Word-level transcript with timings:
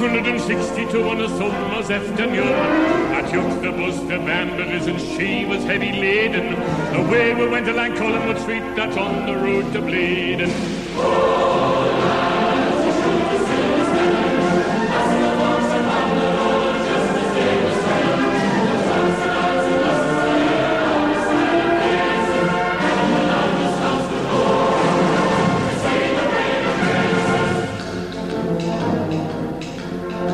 1862 0.00 1.02
on 1.02 1.20
a 1.20 1.28
summer's 1.28 1.90
afternoon. 1.90 2.48
I 2.48 3.22
took 3.30 3.62
the 3.62 3.72
bus 3.72 3.98
to 4.00 4.18
Balmbra's 4.18 4.86
and 4.86 5.00
she 5.00 5.44
was 5.44 5.62
heavy 5.64 5.92
laden. 5.92 6.54
Away 6.94 7.34
we 7.34 7.46
went 7.48 7.68
along 7.68 7.96
Collingwood 7.96 8.38
Street, 8.40 8.62
that's 8.74 8.96
on 8.96 9.26
the 9.26 9.36
road 9.36 9.72
to 9.72 9.80
Blaydon. 9.80 11.51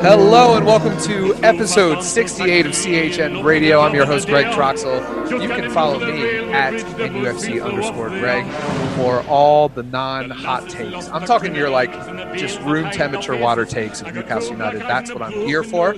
Hello 0.08 0.56
and 0.56 0.64
welcome 0.64 0.98
to 1.02 1.34
episode 1.44 2.02
68 2.02 2.64
of 2.64 2.72
CHN 2.72 3.44
Radio. 3.44 3.80
I'm 3.80 3.94
your 3.94 4.06
host, 4.06 4.26
Greg 4.26 4.46
Troxel. 4.46 5.02
You 5.42 5.50
can 5.50 5.70
follow 5.70 5.98
me 5.98 6.50
at 6.50 6.72
NUFC 6.72 7.62
underscore 7.62 8.08
Greg 8.08 8.50
for 8.96 9.20
all 9.28 9.68
the 9.68 9.82
non 9.82 10.30
hot 10.30 10.66
takes. 10.70 11.08
I'm 11.08 11.26
talking 11.26 11.54
your 11.54 11.68
like 11.68 11.92
just 12.38 12.58
room 12.62 12.90
temperature 12.90 13.36
water 13.36 13.66
takes 13.66 14.00
of 14.00 14.14
Newcastle 14.14 14.52
United. 14.52 14.80
That's 14.80 15.12
what 15.12 15.20
I'm 15.20 15.32
here 15.32 15.62
for. 15.62 15.94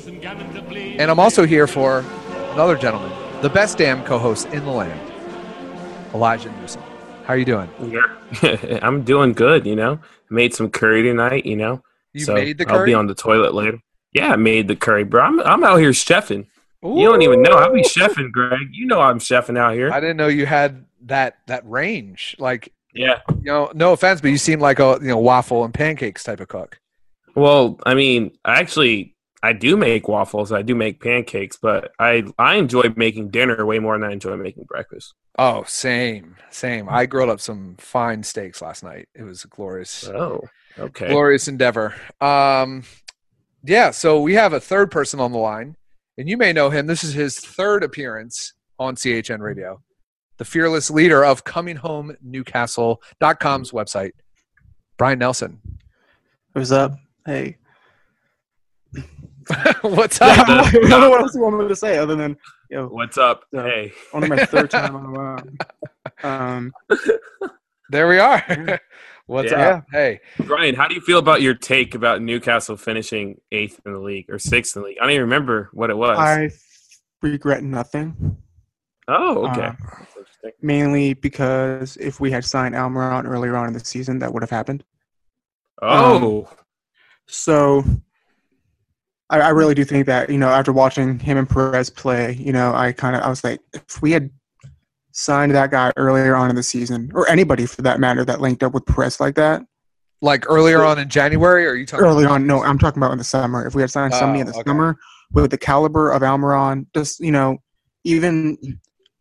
And 0.73 1.09
I'm 1.09 1.21
also 1.21 1.47
here 1.47 1.69
for 1.69 2.01
another 2.55 2.77
gentleman, 2.77 3.13
the 3.43 3.49
best 3.49 3.79
damn 3.79 4.05
co 4.05 4.19
host 4.19 4.49
in 4.49 4.65
the 4.65 4.73
land, 4.73 5.01
Elijah 6.13 6.51
Newsom. 6.61 6.83
How 7.27 7.35
are 7.35 7.39
you 7.39 7.45
doing? 7.45 7.71
Yeah. 8.43 8.81
I'm 8.83 9.05
doing 9.05 9.35
good, 9.35 9.65
you 9.67 9.77
know. 9.77 10.01
Made 10.31 10.53
some 10.53 10.69
curry 10.69 11.05
tonight, 11.05 11.47
you 11.47 11.55
know. 11.55 11.85
You 12.13 12.25
so 12.25 12.35
made 12.35 12.59
the 12.59 12.69
I'll 12.69 12.85
be 12.85 12.93
on 12.93 13.07
the 13.07 13.15
toilet 13.15 13.55
later. 13.55 13.81
Yeah, 14.13 14.33
I 14.33 14.37
made 14.37 14.69
the 14.69 14.77
curry, 14.77 15.05
bro. 15.05 15.23
I'm, 15.23 15.41
I'm 15.41 15.65
out 15.65 15.77
here 15.77 15.91
chefing. 15.91 16.47
You 16.83 17.09
don't 17.09 17.23
even 17.23 17.43
know. 17.43 17.53
I'll 17.53 17.73
be 17.73 17.83
chefing, 17.83 18.33
Greg. 18.33 18.69
You 18.73 18.87
know 18.87 19.01
I'm 19.01 19.19
chefing 19.19 19.59
out 19.59 19.75
here. 19.75 19.93
I 19.93 20.01
didn't 20.01 20.17
know 20.17 20.29
you 20.29 20.47
had 20.47 20.87
that 21.03 21.39
that 21.47 21.69
range. 21.69 22.37
Like, 22.39 22.73
yeah. 22.95 23.21
you 23.29 23.43
know, 23.45 23.71
no 23.75 23.93
offense, 23.93 24.21
but 24.23 24.29
you 24.29 24.39
seem 24.39 24.61
like 24.61 24.79
a 24.79 24.99
you 25.01 25.09
know 25.09 25.19
waffle 25.19 25.65
and 25.65 25.75
pancakes 25.75 26.25
type 26.25 26.41
of 26.41 26.49
cook. 26.49 26.81
Well, 27.37 27.79
I 27.85 27.95
mean, 27.95 28.33
actually, 28.47 29.15
I 29.43 29.53
do 29.53 29.77
make 29.77 30.09
waffles. 30.09 30.53
I 30.53 30.63
do 30.63 30.75
make 30.75 31.03
pancakes, 31.03 31.59
but 31.61 31.93
I 31.99 32.25
I 32.39 32.55
enjoy 32.55 32.93
making 32.97 33.29
dinner 33.29 33.65
way 33.67 33.79
more 33.79 33.99
than 33.99 34.09
I 34.09 34.13
enjoy 34.13 34.37
making 34.37 34.65
breakfast. 34.65 35.15
Oh, 35.39 35.65
same, 35.67 36.37
same. 36.51 36.89
I 36.89 37.07
grilled 37.07 37.31
up 37.31 37.41
some 37.41 37.77
fine 37.79 38.23
steaks 38.23 38.61
last 38.61 38.83
night. 38.83 39.09
It 39.15 39.23
was 39.23 39.45
a 39.45 39.49
glorious, 39.49 40.07
Oh, 40.09 40.43
okay. 40.79 41.09
glorious 41.09 41.49
endeavor. 41.49 41.95
Um, 42.21 42.83
yeah. 43.65 43.91
So 43.91 44.21
we 44.21 44.35
have 44.35 44.53
a 44.53 44.61
third 44.61 44.91
person 44.91 45.21
on 45.21 45.33
the 45.33 45.39
line, 45.39 45.77
and 46.19 46.29
you 46.29 46.37
may 46.37 46.53
know 46.53 46.71
him. 46.71 46.87
This 46.87 47.05
is 47.05 47.15
his 47.15 47.39
third 47.39 47.83
appearance 47.83 48.55
on 48.79 48.97
CHN 48.97 49.41
Radio. 49.41 49.83
The 50.39 50.45
fearless 50.45 50.91
leader 50.91 51.25
of 51.25 51.45
Coming 51.45 51.77
Home 51.77 52.17
Newcastle.com's 52.23 53.73
website, 53.73 54.13
Brian 54.97 55.19
Nelson. 55.19 55.61
What's 56.53 56.73
up? 56.73 56.93
Hey. 57.27 57.59
What's 59.83 60.21
up? 60.21 60.49
I 60.49 60.71
don't 60.71 60.89
know 60.89 61.11
what 61.11 61.21
else 61.21 61.35
you 61.35 61.43
want 61.43 61.59
me 61.59 61.69
to 61.69 61.77
say 61.77 61.99
other 61.99 62.17
than, 62.17 62.37
yo, 62.71 62.87
What's 62.87 63.19
up? 63.19 63.45
Yeah. 63.53 63.63
Hey. 63.65 63.93
only 64.13 64.29
my 64.29 64.45
third 64.47 64.71
time 64.71 64.97
on 64.97 65.13
the 65.13 65.19
line. 65.19 65.59
Um, 66.23 66.73
there 67.91 68.09
we 68.09 68.19
are. 68.19 68.81
What's 69.31 69.53
Yeah. 69.53 69.69
up? 69.69 69.85
Hey, 69.93 70.19
Brian, 70.45 70.75
how 70.75 70.89
do 70.89 70.95
you 70.97 71.01
feel 71.01 71.21
about 71.21 71.41
your 71.41 71.55
take 71.55 71.95
about 71.95 72.21
Newcastle 72.21 72.77
finishing 72.77 73.41
eighth 73.53 73.81
in 73.87 73.93
the 73.93 74.01
league 74.01 74.29
or 74.29 74.41
sixth 74.41 74.75
in 74.75 74.83
the 74.83 74.89
league? 74.89 74.97
I 75.01 75.05
don't 75.05 75.13
even 75.13 75.21
remember 75.23 75.71
what 75.73 75.89
it 75.89 75.97
was. 75.97 76.19
I 76.19 76.51
regret 77.23 77.63
nothing, 77.63 78.37
oh, 79.07 79.47
okay. 79.47 79.69
Uh, 79.69 80.51
mainly 80.61 81.15
because 81.15 81.97
if 81.99 82.19
we 82.19 82.33
had 82.33 82.45
signed 82.45 82.75
Almiron 82.75 83.25
earlier 83.25 83.57
on 83.57 83.69
in 83.69 83.73
the 83.73 83.79
season, 83.79 84.19
that 84.19 84.35
would 84.35 84.43
have 84.43 84.51
happened. 84.51 84.83
Oh, 85.81 86.49
So 87.29 87.85
I, 89.31 89.43
I 89.43 89.49
really 89.51 89.77
do 89.77 89.85
think 89.85 90.07
that, 90.07 90.29
you 90.29 90.39
know, 90.39 90.49
after 90.49 90.73
watching 90.73 91.21
him 91.21 91.39
and 91.39 91.49
Perez 91.49 91.89
play, 91.89 92.33
you 92.33 92.53
know, 92.53 92.75
I 92.75 92.91
kind 92.91 93.15
of, 93.15 93.23
I 93.23 93.29
was 93.29 93.45
like, 93.45 93.61
if 93.73 94.03
we 94.03 94.11
had 94.11 94.29
signed 95.13 95.53
that 95.55 95.71
guy 95.71 95.93
earlier 95.97 96.35
on 96.37 96.51
in 96.51 96.57
the 96.57 96.63
season, 96.63 97.11
or 97.15 97.29
anybody 97.29 97.67
for 97.67 97.83
that 97.83 98.01
matter 98.01 98.25
that 98.25 98.41
linked 98.41 98.63
up 98.63 98.73
with 98.73 98.87
Perez 98.87 99.21
like 99.21 99.35
that, 99.37 99.63
like 100.23 100.45
earlier 100.49 100.85
on 100.85 100.99
in 100.99 101.09
January, 101.09 101.67
or 101.67 101.71
are 101.71 101.77
you 101.77 101.87
talking 101.87 102.07
early 102.07 102.25
on. 102.25 102.47
No, 102.47 102.63
I'm 102.63 102.79
talking 102.79 103.03
about 103.03 103.13
in 103.13 103.19
the 103.19 103.25
summer. 103.25 103.67
If 103.67 103.75
we 103.75 103.83
had 103.83 103.91
signed 103.91 104.15
somebody 104.15 104.41
in 104.41 104.47
the 104.47 104.53
Oh, 104.55 104.61
okay. 104.61 104.69
summer 104.71 104.97
with 105.33 105.51
the 105.51 105.59
caliber 105.59 106.11
of 106.11 106.23
Almiron, 106.23 106.87
just 106.95 107.21
you 107.21 107.33
know, 107.33 107.59
even 108.05 108.59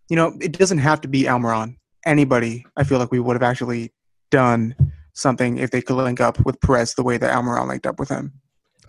you 0.10 0.16
know, 0.16 0.36
it 0.42 0.54
doesn't 0.54 0.80
have 0.80 1.02
to 1.02 1.08
be 1.08 1.24
Almiron. 1.24 1.76
Anybody, 2.06 2.66
I 2.78 2.84
feel 2.84 3.00
like 3.00 3.12
we 3.12 3.20
would 3.20 3.36
have 3.36 3.44
actually 3.44 3.94
done 4.32 4.76
something 5.14 5.58
if 5.58 5.72
they 5.72 5.82
could 5.82 5.96
link 5.96 6.22
up 6.22 6.44
with 6.46 6.60
Perez 6.62 6.94
the 6.96 7.04
way 7.04 7.18
that 7.18 7.36
Almiron 7.36 7.68
linked 7.68 7.86
up 7.86 8.00
with 8.00 8.10
him. 8.10 8.34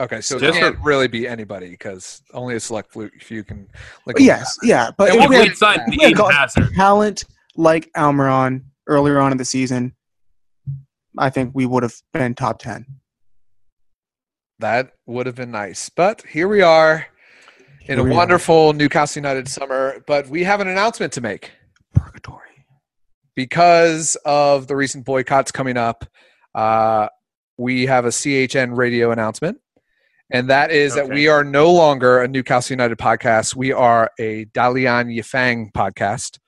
Okay, 0.01 0.21
so 0.23 0.37
it 0.37 0.41
Just 0.41 0.59
can't 0.59 0.79
really 0.83 1.09
be 1.09 1.29
anybody 1.29 1.69
because 1.71 2.23
only 2.33 2.55
a 2.57 2.61
select 2.61 2.91
few 2.93 3.11
few 3.21 3.45
can. 3.45 3.69
Like, 4.07 4.17
Yes, 4.19 4.57
yeah, 4.63 4.91
but 4.97 5.11
if 5.11 5.17
what 5.17 5.29
we 5.29 5.37
had 5.37 5.55
signed 5.57 5.83
if 5.87 5.91
we 5.91 6.03
had 6.03 6.13
Eden 6.13 6.31
Hazard, 6.31 6.69
talent 6.75 7.25
like 7.55 7.91
Almiron 7.95 8.63
earlier 8.87 9.19
on 9.21 9.31
in 9.31 9.37
the 9.39 9.45
season, 9.45 9.95
I 11.19 11.29
think 11.29 11.51
we 11.55 11.67
would 11.67 11.83
have 11.83 11.95
been 12.15 12.35
top 12.35 12.59
ten. 12.61 12.87
that 14.59 14.93
would 15.07 15.27
have 15.27 15.35
been 15.37 15.51
nice. 15.51 15.89
But 15.91 16.23
here 16.23 16.49
we 16.49 16.63
are 16.63 17.07
in 17.83 17.87
Here 17.87 18.01
a 18.01 18.03
we 18.03 18.11
are. 18.11 18.15
wonderful 18.15 18.73
Newcastle 18.73 19.21
United 19.21 19.49
summer. 19.49 20.03
But 20.07 20.29
we 20.29 20.45
have 20.45 20.61
an 20.61 20.69
announcement 20.69 21.13
to 21.15 21.21
make 21.21 21.51
Purgatory. 21.95 22.65
because 23.35 24.17
of 24.25 24.67
the 24.67 24.77
recent 24.77 25.05
boycotts 25.05 25.51
coming 25.53 25.77
up. 25.77 26.05
Uh, 26.55 27.09
we 27.59 27.85
have 27.87 28.05
a 28.07 28.09
CHN 28.09 28.77
radio 28.77 29.11
announcement, 29.13 29.59
and 30.31 30.49
that 30.51 30.71
is 30.71 30.95
that 30.95 31.09
we 31.09 31.29
are 31.29 31.45
no 31.45 31.73
longer 31.73 32.21
a 32.23 32.29
Newcastle 32.29 32.75
United 32.75 32.99
podcast. 32.99 33.55
We 33.57 33.73
are 33.73 34.11
a 34.19 34.45
Dalian 34.47 35.15
Yifang 35.17 35.73
podcast. 35.73 36.39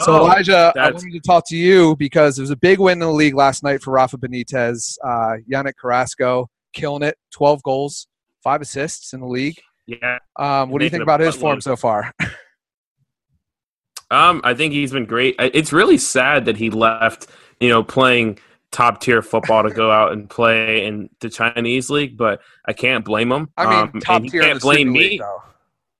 So 0.00 0.12
Oh, 0.12 0.16
Elijah, 0.24 0.72
I 0.76 0.90
wanted 0.90 1.12
to 1.12 1.20
talk 1.20 1.44
to 1.48 1.56
you 1.56 1.94
because 1.96 2.36
there 2.36 2.42
was 2.42 2.50
a 2.50 2.56
big 2.56 2.80
win 2.80 2.94
in 2.94 2.98
the 3.00 3.10
league 3.12 3.34
last 3.36 3.62
night 3.62 3.82
for 3.82 3.92
Rafa 3.92 4.18
Benitez. 4.18 4.96
Uh, 5.04 5.36
Yannick 5.50 5.74
Carrasco 5.80 6.48
killing 6.72 7.02
it, 7.02 7.16
twelve 7.32 7.62
goals, 7.62 8.08
five 8.42 8.60
assists 8.60 9.12
in 9.12 9.20
the 9.20 9.26
league. 9.28 9.56
yeah. 9.86 10.18
Um, 10.36 10.70
what 10.70 10.80
do 10.80 10.84
you 10.84 10.90
think 10.90 11.02
about 11.04 11.20
his 11.20 11.36
form 11.36 11.60
so 11.60 11.76
far? 11.76 12.12
Um, 14.10 14.40
I 14.44 14.54
think 14.54 14.72
he's 14.72 14.92
been 14.92 15.06
great. 15.06 15.34
It's 15.38 15.72
really 15.72 15.98
sad 15.98 16.44
that 16.44 16.56
he 16.56 16.70
left, 16.70 17.26
you 17.58 17.68
know, 17.68 17.82
playing 17.82 18.38
top 18.74 19.00
tier 19.00 19.22
football 19.22 19.62
to 19.62 19.70
go 19.70 19.90
out 19.90 20.12
and 20.12 20.28
play 20.28 20.84
in 20.84 21.08
the 21.20 21.30
Chinese 21.30 21.88
league, 21.90 22.16
but 22.16 22.40
I 22.66 22.72
can't 22.72 23.04
blame 23.04 23.30
him. 23.32 23.50
I 23.56 23.64
mean, 23.70 23.78
Um, 23.78 23.90
and 23.94 24.02
top 24.02 24.22
he 24.22 24.28
tier 24.30 24.42
can't 24.42 24.60
blame 24.60 24.92
me. 24.92 25.00
League. 25.10 25.22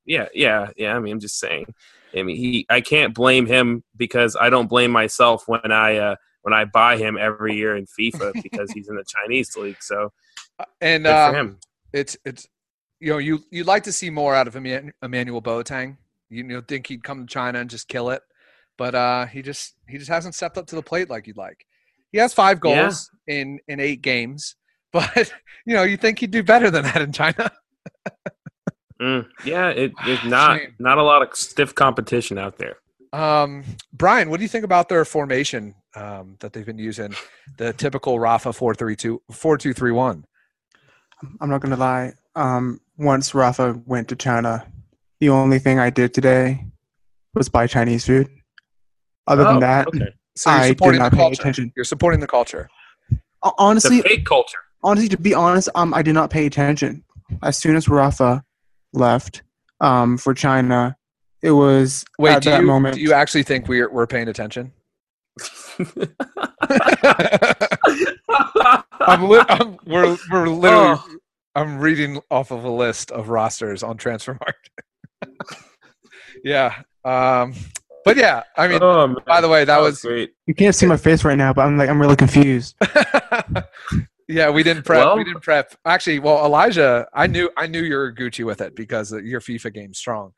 Yeah, 0.04 0.26
yeah, 0.34 0.68
yeah. 0.76 0.94
I 0.94 0.98
mean, 0.98 1.12
I'm 1.14 1.20
just 1.20 1.38
saying. 1.38 1.72
I 2.16 2.22
mean, 2.22 2.36
he. 2.36 2.66
I 2.68 2.80
can't 2.80 3.14
blame 3.14 3.46
him 3.46 3.84
because 3.96 4.36
I 4.38 4.50
don't 4.50 4.68
blame 4.68 4.90
myself 4.90 5.44
when 5.46 5.72
I 5.72 5.96
uh, 5.96 6.16
when 6.42 6.52
I 6.52 6.64
buy 6.64 6.96
him 6.98 7.16
every 7.16 7.54
year 7.54 7.76
in 7.76 7.86
FIFA 7.86 8.34
because 8.42 8.70
he's 8.72 8.88
in 8.88 8.96
the 8.96 9.04
Chinese 9.04 9.56
league. 9.56 9.78
So 9.80 10.12
And 10.81 11.04
good 11.04 11.10
for 11.10 11.16
um, 11.16 11.34
him. 11.34 11.58
it's 11.93 12.16
it's 12.25 12.46
you 13.00 13.12
know 13.12 13.19
you 13.19 13.43
you'd 13.50 13.66
like 13.66 13.84
to 13.84 13.93
see 13.93 14.10
more 14.10 14.34
out 14.34 14.46
of 14.49 14.56
Emmanuel 14.56 15.43
Boateng. 15.43 15.96
You 16.28 16.43
know, 16.43 16.60
think 16.60 16.88
he'd 16.88 17.04
come 17.04 17.26
to 17.26 17.32
China 17.32 17.60
and 17.60 17.70
just 17.70 17.87
kill 17.88 18.10
it, 18.10 18.22
but 18.76 18.94
uh, 18.94 19.26
he 19.26 19.43
just 19.43 19.75
he 19.88 19.96
just 19.99 20.10
hasn't 20.10 20.34
stepped 20.34 20.58
up 20.58 20.66
to 20.69 20.75
the 20.75 20.82
plate 20.82 21.08
like 21.08 21.26
you'd 21.26 21.37
like. 21.37 21.66
He 22.14 22.20
has 22.20 22.32
five 22.32 22.61
Yeah. 22.62 22.82
goals 22.84 23.11
in 23.26 23.58
in 23.66 23.81
eight 23.81 24.00
games, 24.00 24.55
but 24.93 25.32
you 25.66 25.75
know 25.75 25.82
you 25.82 25.96
think 25.96 26.20
he'd 26.20 26.31
do 26.31 26.44
better 26.44 26.70
than 26.70 26.84
that 26.84 27.02
in 27.02 27.11
China. 27.11 27.50
Mm, 29.02 29.26
yeah, 29.44 29.70
it, 29.70 29.93
it's 30.06 30.25
not 30.25 30.58
Shame. 30.58 30.76
not 30.78 30.99
a 30.99 31.02
lot 31.02 31.22
of 31.22 31.34
stiff 31.37 31.75
competition 31.75 32.38
out 32.38 32.56
there. 32.58 32.76
Um, 33.12 33.64
Brian, 33.93 34.31
what 34.31 34.37
do 34.37 34.44
you 34.44 34.49
think 34.49 34.64
about 34.64 34.88
their 34.88 35.05
formation 35.05 35.75
um, 35.96 36.37
that 36.38 36.52
they've 36.52 36.64
been 36.64 36.78
using? 36.78 37.12
The 37.58 37.72
typical 37.72 38.20
Rafa 38.20 38.50
4-3-2 38.50 39.19
4-2-3-1. 39.32 40.22
I'm 41.40 41.50
not 41.50 41.61
gonna 41.62 41.76
lie. 41.76 42.12
Um, 42.37 42.81
once 42.96 43.34
Rafa 43.34 43.81
went 43.87 44.06
to 44.11 44.16
China, 44.16 44.64
the 45.19 45.31
only 45.31 45.58
thing 45.58 45.81
I 45.81 45.90
did 45.90 46.14
today 46.14 46.64
was 47.34 47.49
buy 47.49 47.66
Chinese 47.66 48.06
food. 48.06 48.28
Other 49.26 49.43
Oh, 49.46 49.50
than 49.50 49.61
that, 49.61 49.88
okay. 49.88 50.14
So 50.36 50.50
you're 50.50 50.58
I 50.58 50.62
did 50.69 50.78
supporting 50.78 50.98
not 51.00 51.10
the 51.10 51.16
pay 51.16 51.22
culture. 51.22 51.42
attention. 51.42 51.72
You're 51.76 51.84
supporting 51.84 52.20
the 52.20 52.26
culture. 52.26 52.69
Honestly, 53.58 54.00
a 54.00 54.02
fake 54.02 54.25
culture. 54.26 54.58
honestly, 54.82 55.08
to 55.08 55.19
be 55.19 55.34
honest, 55.34 55.69
um, 55.75 55.92
I 55.94 56.02
did 56.02 56.14
not 56.14 56.31
pay 56.31 56.46
attention. 56.46 57.04
As 57.42 57.58
soon 57.58 57.76
as 57.76 57.88
Rafa 57.88 58.42
left, 58.92 59.42
um, 59.81 60.16
for 60.19 60.34
China, 60.34 60.96
it 61.42 61.50
was 61.52 62.04
Wait, 62.19 62.32
at 62.32 62.42
do 62.42 62.50
that 62.50 62.60
you, 62.60 62.66
moment. 62.66 62.94
do 62.94 63.00
you 63.00 63.12
actually 63.12 63.42
think 63.42 63.69
we're 63.69 63.90
we're 63.90 64.06
paying 64.06 64.28
attention? 64.28 64.72
I'm, 69.00 69.28
li- 69.28 69.44
I'm 69.48 69.78
we're 69.87 70.16
we're 70.30 70.48
literally. 70.48 70.98
Oh. 70.98 71.04
I'm 71.56 71.78
reading 71.78 72.20
off 72.32 72.50
of 72.50 72.64
a 72.64 72.70
list 72.70 73.12
of 73.12 73.28
rosters 73.28 73.82
on 73.84 73.96
Transfermarkt. 73.96 74.70
yeah. 76.44 76.82
Um. 77.04 77.54
But 78.04 78.16
yeah, 78.16 78.42
I 78.56 78.68
mean, 78.68 78.80
Oh, 78.82 79.16
by 79.26 79.40
the 79.40 79.48
way, 79.48 79.64
that 79.64 79.80
was 79.80 80.00
great. 80.02 80.34
You 80.46 80.54
can't 80.54 80.74
see 80.74 80.86
my 80.86 80.96
face 80.96 81.24
right 81.24 81.38
now, 81.38 81.52
but 81.52 81.62
I'm 81.62 81.76
like 81.78 81.88
I'm 81.88 82.00
really 82.00 82.16
confused. 82.16 82.76
yeah, 84.28 84.50
we 84.50 84.62
didn't 84.62 84.84
prep. 84.84 84.98
Well- 85.04 85.16
we 85.16 85.24
didn't 85.24 85.42
prep. 85.42 85.74
Actually, 85.84 86.18
well, 86.18 86.44
Elijah, 86.44 87.06
I 87.12 87.26
knew 87.26 87.50
I 87.56 87.66
knew 87.66 87.82
you 87.82 87.96
were 87.96 88.12
Gucci 88.12 88.44
with 88.44 88.60
it 88.60 88.74
because 88.76 89.12
uh, 89.12 89.18
your 89.18 89.40
FIFA 89.40 89.74
game's 89.74 89.98
strong. 89.98 90.32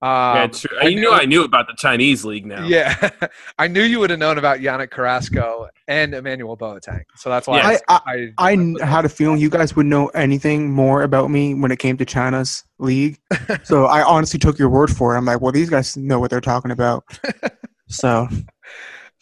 Um, 0.00 0.08
yeah, 0.36 0.46
true. 0.46 0.78
I 0.80 0.84
you 0.88 0.94
knew 0.94 1.00
knew- 1.02 1.12
I 1.12 1.24
knew 1.24 1.42
about 1.42 1.66
the 1.66 1.74
Chinese 1.76 2.24
league 2.24 2.46
now. 2.46 2.64
Yeah, 2.64 3.10
I 3.58 3.66
knew 3.66 3.82
you 3.82 3.98
would 3.98 4.10
have 4.10 4.18
known 4.20 4.38
about 4.38 4.60
Yannick 4.60 4.90
Carrasco 4.90 5.66
and 5.88 6.14
Emmanuel 6.14 6.56
Boateng, 6.56 7.02
so 7.16 7.28
that's 7.28 7.48
why 7.48 7.56
Yes. 7.56 7.82
I, 7.88 7.94
I 7.96 7.98
I, 8.06 8.32
I 8.52 8.54
kn- 8.56 8.76
had 8.76 9.04
a 9.04 9.08
feeling 9.08 9.40
you 9.40 9.50
guys 9.50 9.74
would 9.74 9.86
know 9.86 10.06
anything 10.08 10.70
more 10.70 11.02
about 11.02 11.32
me 11.32 11.54
when 11.54 11.72
it 11.72 11.80
came 11.80 11.96
to 11.96 12.04
China's 12.04 12.62
league. 12.78 13.18
so 13.64 13.86
I 13.86 14.04
honestly 14.04 14.38
took 14.38 14.56
your 14.56 14.68
word 14.68 14.90
for 14.90 15.14
it. 15.14 15.18
I'm 15.18 15.24
like, 15.24 15.40
well, 15.40 15.50
these 15.50 15.68
guys 15.70 15.96
know 15.96 16.20
what 16.20 16.30
they're 16.30 16.40
talking 16.40 16.70
about. 16.70 17.02
so 17.88 18.28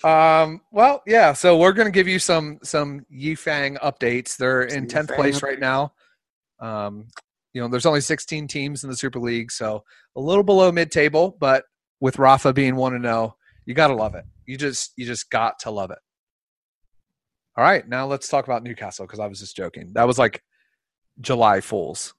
Um, 0.05 0.61
well, 0.73 1.03
yeah. 1.07 1.33
So 1.33 1.57
we're 1.57 1.73
gonna 1.73 1.91
give 1.91 2.07
you 2.07 2.19
some 2.19 2.59
some 2.63 3.07
Yifang 3.11 3.79
updates. 3.81 4.37
They're 4.37 4.69
Some 4.69 4.79
in 4.81 4.89
tenth 4.89 5.09
Yifang 5.09 5.17
place 5.17 5.43
right 5.43 5.59
now. 5.59 5.93
Um, 6.61 7.07
you 7.57 7.63
know, 7.63 7.69
there's 7.69 7.87
only 7.87 8.03
16 8.03 8.49
teams 8.49 8.85
in 8.85 8.91
the 8.91 8.97
Super 8.97 9.19
League, 9.19 9.51
so 9.51 9.83
a 10.15 10.21
little 10.21 10.43
below 10.43 10.71
mid-table. 10.71 11.39
But 11.41 11.65
with 12.01 12.19
Rafa 12.19 12.53
being 12.53 12.77
one 12.77 12.93
to 12.93 13.01
zero, 13.01 13.35
you 13.65 13.73
gotta 13.73 13.95
love 13.95 14.15
it. 14.15 14.27
You 14.45 14.59
just 14.59 14.93
you 14.97 15.07
just 15.07 15.31
got 15.31 15.59
to 15.61 15.71
love 15.71 15.91
it. 15.91 15.97
All 17.57 17.65
right, 17.65 17.89
now 17.89 18.07
let's 18.07 18.29
talk 18.29 18.45
about 18.45 18.63
Newcastle 18.63 19.07
because 19.07 19.21
I 19.21 19.27
was 19.27 19.41
just 19.41 19.57
joking. 19.57 19.93
That 19.95 20.07
was 20.07 20.19
like 20.19 20.43
July 21.23 21.63
Fools. 21.63 22.13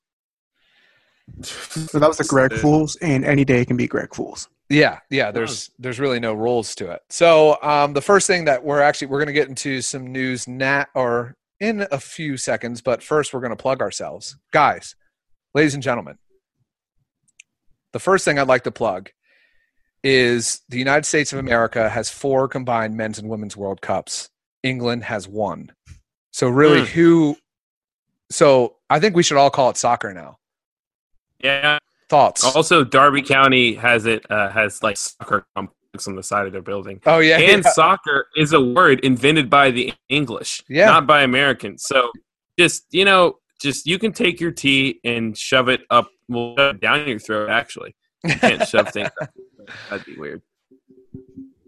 so 1.43 1.99
that 1.99 2.07
was 2.07 2.17
the 2.17 2.23
Greg 2.23 2.51
Fools, 2.53 2.95
and 3.03 3.23
any 3.23 3.45
day 3.45 3.63
can 3.63 3.77
be 3.77 3.85
Greg 3.85 4.15
Fools. 4.15 4.49
Yeah, 4.71 4.97
yeah. 5.11 5.29
There's 5.29 5.69
there's 5.77 5.99
really 5.99 6.19
no 6.19 6.33
rules 6.33 6.73
to 6.77 6.89
it. 6.89 7.01
So 7.09 7.61
um, 7.61 7.93
the 7.93 8.01
first 8.01 8.25
thing 8.25 8.45
that 8.45 8.63
we're 8.63 8.81
actually 8.81 9.05
we're 9.05 9.19
going 9.19 9.27
to 9.27 9.33
get 9.33 9.49
into 9.49 9.83
some 9.83 10.11
news 10.11 10.47
nat 10.47 10.85
or 10.95 11.35
in 11.59 11.85
a 11.91 11.99
few 11.99 12.37
seconds, 12.37 12.81
but 12.81 13.03
first 13.03 13.35
we're 13.35 13.39
going 13.41 13.55
to 13.55 13.55
plug 13.55 13.81
ourselves, 13.81 14.35
guys, 14.51 14.95
ladies 15.57 15.73
and 15.73 15.81
gentlemen. 15.81 16.19
The 17.93 17.99
first 17.99 18.23
thing 18.23 18.37
I'd 18.37 18.47
like 18.47 18.63
to 18.65 18.71
plug 18.71 19.09
is 20.03 20.61
the 20.69 20.77
United 20.77 21.03
States 21.05 21.33
of 21.33 21.39
America 21.39 21.89
has 21.89 22.11
four 22.11 22.47
combined 22.47 22.95
men's 22.95 23.17
and 23.17 23.27
women's 23.27 23.57
World 23.57 23.81
Cups. 23.81 24.29
England 24.61 25.03
has 25.05 25.27
one. 25.27 25.71
So 26.31 26.47
really, 26.47 26.81
Hmm. 26.81 26.85
who? 26.85 27.37
So 28.29 28.75
I 28.89 28.99
think 28.99 29.15
we 29.15 29.23
should 29.23 29.37
all 29.37 29.49
call 29.49 29.71
it 29.71 29.77
soccer 29.77 30.13
now. 30.13 30.37
Yeah. 31.43 31.79
Thoughts? 32.07 32.43
Also, 32.43 32.83
Derby 32.83 33.23
County 33.23 33.73
has 33.73 34.05
it 34.05 34.29
uh, 34.29 34.49
has 34.49 34.83
like 34.83 34.95
soccer 34.95 35.45
complex 35.55 36.07
on 36.07 36.15
the 36.15 36.21
side 36.23 36.45
of 36.45 36.51
their 36.53 36.61
building. 36.61 37.01
oh 37.07 37.17
yeah, 37.17 37.39
And 37.39 37.63
yeah. 37.63 37.71
soccer 37.71 38.27
is 38.35 38.53
a 38.53 38.61
word 38.61 38.99
invented 38.99 39.49
by 39.49 39.71
the 39.71 39.91
English, 40.07 40.63
Yeah. 40.69 40.85
not 40.85 41.07
by 41.07 41.23
Americans. 41.23 41.83
So 41.83 42.11
just 42.59 42.85
you 42.91 43.05
know, 43.05 43.39
just 43.59 43.85
you 43.85 43.97
can 43.99 44.11
take 44.11 44.39
your 44.39 44.51
tea 44.51 44.99
and 45.03 45.37
shove 45.37 45.69
it 45.69 45.81
up, 45.89 46.09
well, 46.27 46.73
down 46.73 47.07
your 47.07 47.19
throat. 47.19 47.49
Actually, 47.49 47.95
you 48.23 48.35
can't 48.35 48.67
shove 48.67 48.89
things. 48.89 49.09
Up. 49.21 49.29
That'd 49.89 50.05
be 50.05 50.15
weird. 50.15 50.41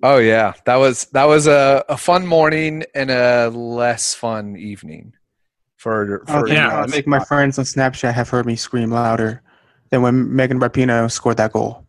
Oh 0.02 0.18
yeah, 0.18 0.54
that 0.66 0.78
was 0.78 1.06
that 1.14 1.26
was 1.26 1.48
a, 1.48 1.84
a 1.90 1.98
fun 1.98 2.26
morning 2.26 2.84
and 2.96 3.12
a 3.12 3.50
less 3.50 4.16
fun 4.16 4.56
evening 4.56 5.14
for 5.78 6.24
for 6.28 6.46
think, 6.46 6.50
yeah, 6.56 6.82
I 6.82 6.88
think 6.88 7.06
my 7.08 7.20
friends 7.26 7.60
on 7.60 7.66
Snapchat 7.66 8.14
have 8.14 8.30
heard 8.30 8.46
me 8.46 8.56
scream 8.56 8.92
louder 8.92 9.42
than 9.90 10.02
when 10.02 10.34
Megan 10.34 10.60
Rapinoe 10.60 11.12
scored 11.12 11.38
that 11.38 11.52
goal 11.52 11.86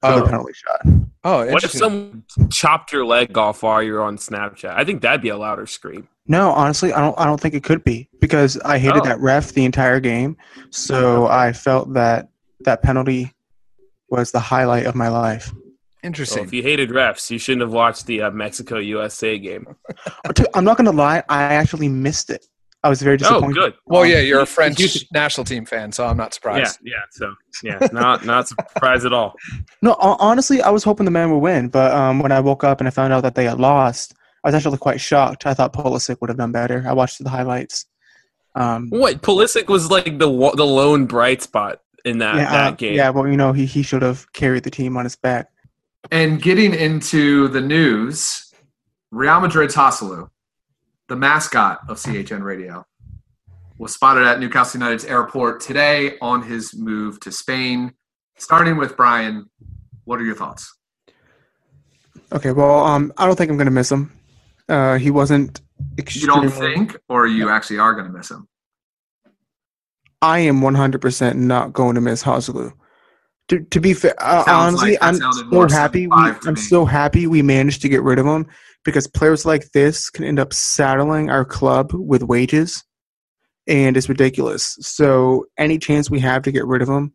for 0.00 0.10
Oh. 0.10 0.20
the 0.20 0.26
penalty 0.26 0.52
shot. 0.54 0.80
oh 1.24 1.46
What 1.52 1.62
if 1.62 1.70
someone 1.70 2.24
chopped 2.50 2.92
your 2.92 3.04
leg 3.04 3.36
off 3.38 3.62
while 3.62 3.82
you're 3.82 4.02
on 4.02 4.16
Snapchat? 4.16 4.74
I 4.74 4.84
think 4.84 5.02
that'd 5.02 5.22
be 5.22 5.28
a 5.28 5.36
louder 5.36 5.66
scream. 5.66 6.08
No, 6.28 6.50
honestly, 6.50 6.92
I 6.92 7.00
don't. 7.00 7.18
I 7.18 7.24
don't 7.24 7.40
think 7.40 7.54
it 7.54 7.62
could 7.64 7.84
be 7.84 8.08
because 8.20 8.58
I 8.60 8.78
hated 8.78 9.02
Oh. 9.02 9.04
that 9.06 9.20
ref 9.20 9.52
the 9.52 9.64
entire 9.64 10.00
game. 10.00 10.36
So 10.70 11.26
I 11.28 11.52
felt 11.52 11.92
that 11.94 12.28
that 12.60 12.82
penalty 12.82 13.32
was 14.08 14.32
the 14.32 14.40
highlight 14.40 14.86
of 14.86 14.94
my 14.94 15.08
life. 15.08 15.46
So 15.46 15.54
interesting. 16.08 16.44
if 16.44 16.52
you 16.52 16.62
hated 16.62 16.90
refs, 16.90 17.30
you 17.30 17.38
shouldn't 17.38 17.62
have 17.62 17.72
watched 17.72 18.06
the 18.06 18.22
uh, 18.22 18.30
Mexico 18.30 18.78
USA 18.78 19.38
game. 19.38 19.66
I'm 20.54 20.64
not 20.64 20.76
gonna 20.76 20.92
lie, 20.92 21.22
I 21.28 21.42
actually 21.42 21.88
missed 21.88 22.30
it. 22.30 22.46
I 22.84 22.88
was 22.88 23.02
very 23.02 23.16
disappointed. 23.16 23.58
Oh, 23.58 23.62
good. 23.62 23.74
well, 23.86 24.06
yeah, 24.06 24.20
you're 24.20 24.42
a 24.42 24.46
French 24.46 24.78
national 25.12 25.44
team 25.44 25.66
fan, 25.66 25.90
so 25.90 26.06
I'm 26.06 26.16
not 26.16 26.32
surprised. 26.34 26.78
yeah. 26.84 26.92
yeah. 26.94 27.02
So 27.10 27.34
yeah, 27.64 27.88
not 27.92 28.24
not 28.24 28.46
surprised 28.48 29.04
at 29.06 29.12
all. 29.12 29.34
No, 29.82 29.94
honestly, 29.98 30.62
I 30.62 30.70
was 30.70 30.84
hoping 30.84 31.04
the 31.04 31.10
man 31.10 31.30
would 31.32 31.38
win, 31.38 31.68
but 31.68 31.92
um, 31.92 32.20
when 32.20 32.30
I 32.32 32.38
woke 32.40 32.62
up 32.64 32.80
and 32.80 32.86
I 32.86 32.90
found 32.90 33.12
out 33.12 33.22
that 33.22 33.34
they 33.34 33.44
had 33.44 33.58
lost, 33.58 34.14
I 34.46 34.50
was 34.50 34.54
actually 34.54 34.78
quite 34.78 35.00
shocked. 35.00 35.44
I 35.44 35.54
thought 35.54 35.72
Pulisic 35.72 36.20
would 36.20 36.30
have 36.30 36.36
done 36.36 36.52
better. 36.52 36.84
I 36.86 36.92
watched 36.92 37.22
the 37.22 37.28
highlights. 37.28 37.84
Um, 38.54 38.88
What 38.90 39.20
Pulisic 39.20 39.66
was 39.66 39.90
like 39.90 40.04
the 40.04 40.52
the 40.54 40.64
lone 40.64 41.06
bright 41.06 41.42
spot 41.42 41.80
in 42.04 42.18
that 42.18 42.36
yeah, 42.36 42.52
that 42.52 42.72
uh, 42.74 42.76
game. 42.76 42.94
yeah, 42.94 43.10
well, 43.10 43.26
you 43.26 43.36
know, 43.36 43.52
he 43.52 43.66
he 43.66 43.82
should 43.82 44.02
have 44.02 44.32
carried 44.34 44.62
the 44.62 44.70
team 44.70 44.96
on 44.96 45.02
his 45.02 45.16
back. 45.16 45.48
And 46.12 46.40
getting 46.40 46.74
into 46.74 47.48
the 47.48 47.60
news, 47.60 48.54
Real 49.10 49.40
Madrid's 49.40 49.74
Joselu, 49.74 50.30
the 51.08 51.16
mascot 51.16 51.80
of 51.88 51.96
CHN 51.96 52.44
Radio, 52.44 52.86
was 53.78 53.94
spotted 53.94 54.28
at 54.28 54.38
Newcastle 54.38 54.78
United's 54.78 55.04
airport 55.06 55.60
today 55.60 56.18
on 56.20 56.44
his 56.44 56.72
move 56.76 57.18
to 57.18 57.32
Spain. 57.32 57.94
Starting 58.38 58.76
with 58.76 58.96
Brian, 58.96 59.50
what 60.04 60.20
are 60.20 60.24
your 60.24 60.36
thoughts? 60.36 60.72
Okay, 62.32 62.52
well, 62.52 62.84
um, 62.84 63.12
I 63.18 63.26
don't 63.26 63.34
think 63.34 63.50
I'm 63.50 63.58
gonna 63.58 63.72
miss 63.72 63.90
him. 63.90 64.15
Uh, 64.68 64.98
he 64.98 65.10
wasn't 65.10 65.60
You 66.10 66.26
don't 66.26 66.50
think, 66.50 66.96
or 67.08 67.26
you 67.26 67.48
actually 67.48 67.78
are 67.78 67.94
going 67.94 68.06
to 68.06 68.12
miss 68.12 68.30
him? 68.30 68.48
I 70.22 70.40
am 70.40 70.60
100% 70.60 71.36
not 71.36 71.72
going 71.72 71.94
to 71.94 72.00
miss 72.00 72.24
Joselu. 72.24 72.72
To, 73.48 73.60
to 73.60 73.80
be 73.80 73.94
fair, 73.94 74.14
uh, 74.18 74.42
honestly, 74.48 74.92
like 74.92 74.98
I'm 75.02 75.14
so 75.14 75.44
more 75.44 75.68
happy. 75.68 76.08
We, 76.08 76.16
I'm 76.16 76.56
so 76.56 76.84
happy 76.84 77.28
we 77.28 77.42
managed 77.42 77.80
to 77.82 77.88
get 77.88 78.02
rid 78.02 78.18
of 78.18 78.26
him 78.26 78.46
because 78.84 79.06
players 79.06 79.46
like 79.46 79.70
this 79.70 80.10
can 80.10 80.24
end 80.24 80.40
up 80.40 80.52
saddling 80.52 81.30
our 81.30 81.44
club 81.44 81.92
with 81.92 82.24
wages, 82.24 82.82
and 83.68 83.96
it's 83.96 84.08
ridiculous. 84.08 84.76
So 84.80 85.46
any 85.58 85.78
chance 85.78 86.10
we 86.10 86.18
have 86.20 86.42
to 86.42 86.50
get 86.50 86.66
rid 86.66 86.82
of 86.82 86.88
him, 86.88 87.12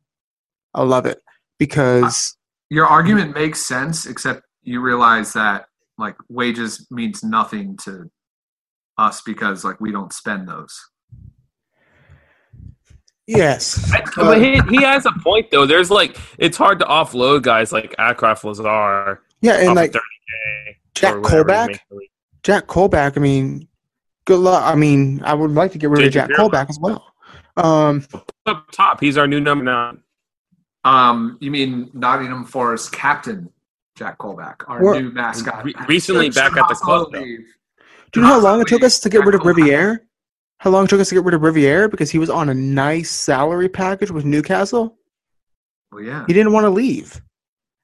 I 0.74 0.84
love 0.84 1.06
it 1.06 1.20
because 1.60 2.38
Your 2.70 2.86
argument 2.86 3.36
makes 3.36 3.62
sense, 3.62 4.06
except 4.06 4.44
you 4.62 4.80
realize 4.80 5.34
that 5.34 5.66
like 6.02 6.16
wages 6.30 6.88
means 6.92 7.24
nothing 7.24 7.78
to 7.84 8.10
us 8.98 9.22
because 9.22 9.64
like 9.64 9.80
we 9.80 9.92
don't 9.92 10.12
spend 10.12 10.48
those. 10.48 10.78
yes, 13.28 13.92
I- 13.94 14.02
but 14.16 14.42
he, 14.42 14.60
he 14.70 14.84
has 14.84 15.06
a 15.06 15.12
point 15.24 15.50
though. 15.52 15.66
There's 15.66 15.90
like 15.90 16.18
it's 16.38 16.58
hard 16.58 16.80
to 16.80 16.86
offload 16.86 17.44
guys 17.44 17.72
like 17.72 17.96
Achraf 17.98 18.42
Lazaar 18.44 19.20
yeah, 19.42 19.54
and 19.54 19.76
like 19.76 19.92
30K 19.92 20.76
Jack 20.96 21.14
or 21.16 21.22
whatever 21.22 21.68
he's 21.70 21.78
Colback. 21.78 22.00
Jack 22.44 22.68
Colback. 22.68 23.18
I 23.18 23.22
mean, 23.22 23.68
good 24.26 24.40
luck. 24.40 24.64
I 24.64 24.76
mean, 24.76 25.22
I 25.24 25.34
would 25.34 25.52
like 25.52 25.72
to 25.74 25.78
get 25.78 25.90
rid 25.90 26.06
of 26.06 26.12
Jack 26.12 26.30
Colback 26.32 26.70
as 26.70 26.80
well. 26.80 27.06
Um, 27.58 28.06
up 28.46 28.70
top. 28.72 29.00
He's 29.00 29.18
our 29.18 29.28
new 29.28 29.40
number 29.40 29.64
nine. 29.64 30.02
Um, 30.84 31.38
you 31.42 31.52
mean 31.52 31.92
Nottingham 31.94 32.46
Forest 32.46 32.92
captain 32.92 33.52
Jack 33.96 34.18
Colback, 34.18 34.64
our 34.68 34.82
Or- 34.84 35.02
new 35.02 35.12
mascot? 35.12 35.64
Re- 35.66 35.76
recently 35.88 36.28
Should- 36.28 36.36
back 36.36 36.58
at 36.58 36.68
the 36.70 36.76
club, 36.76 37.12
Do 37.12 37.20
you 37.20 38.22
know 38.22 38.28
how 38.28 38.40
long 38.40 38.62
it 38.62 38.68
took 38.68 38.84
us 38.84 39.00
to 39.02 39.10
get 39.10 39.20
leave? 39.20 39.28
rid 39.28 39.36
of 39.36 39.42
Colback? 39.42 39.56
Riviere? 39.58 40.06
How 40.60 40.70
long 40.70 40.86
it 40.86 40.90
took 40.90 41.00
us 41.02 41.10
to 41.10 41.16
get 41.16 41.24
rid 41.24 41.34
of 41.34 41.42
Riviere? 41.42 41.88
Because 41.90 42.12
he 42.12 42.20
was 42.20 42.30
on 42.30 42.50
a 42.50 42.54
nice 42.54 43.10
salary 43.10 43.68
package 43.70 44.12
with 44.12 44.26
Newcastle. 44.26 44.98
Well, 45.92 46.04
yeah. 46.04 46.24
He 46.28 46.34
didn't 46.34 46.54
want 46.54 46.66
to 46.66 46.70
leave. 46.70 47.22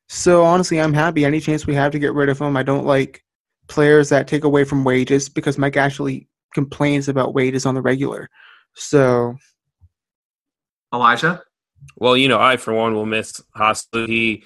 So 0.09 0.43
honestly, 0.43 0.79
I'm 0.79 0.93
happy. 0.93 1.25
Any 1.25 1.39
chance 1.39 1.65
we 1.67 1.75
have 1.75 1.91
to 1.91 1.99
get 1.99 2.13
rid 2.13 2.29
of 2.29 2.39
him. 2.39 2.55
I 2.55 2.63
don't 2.63 2.85
like 2.85 3.23
players 3.67 4.09
that 4.09 4.27
take 4.27 4.43
away 4.45 4.63
from 4.63 4.83
wages 4.85 5.27
because 5.27 5.57
Mike 5.57 5.75
actually 5.75 6.29
complains 6.53 7.09
about 7.09 7.33
wages 7.33 7.65
on 7.65 7.75
the 7.75 7.81
regular. 7.81 8.29
So 8.75 9.35
Elijah. 10.93 11.41
Well, 11.97 12.15
you 12.15 12.27
know, 12.27 12.39
I 12.39 12.57
for 12.57 12.73
one 12.73 12.93
will 12.93 13.05
miss 13.05 13.41
Joselu. 13.57 14.07
He 14.07 14.43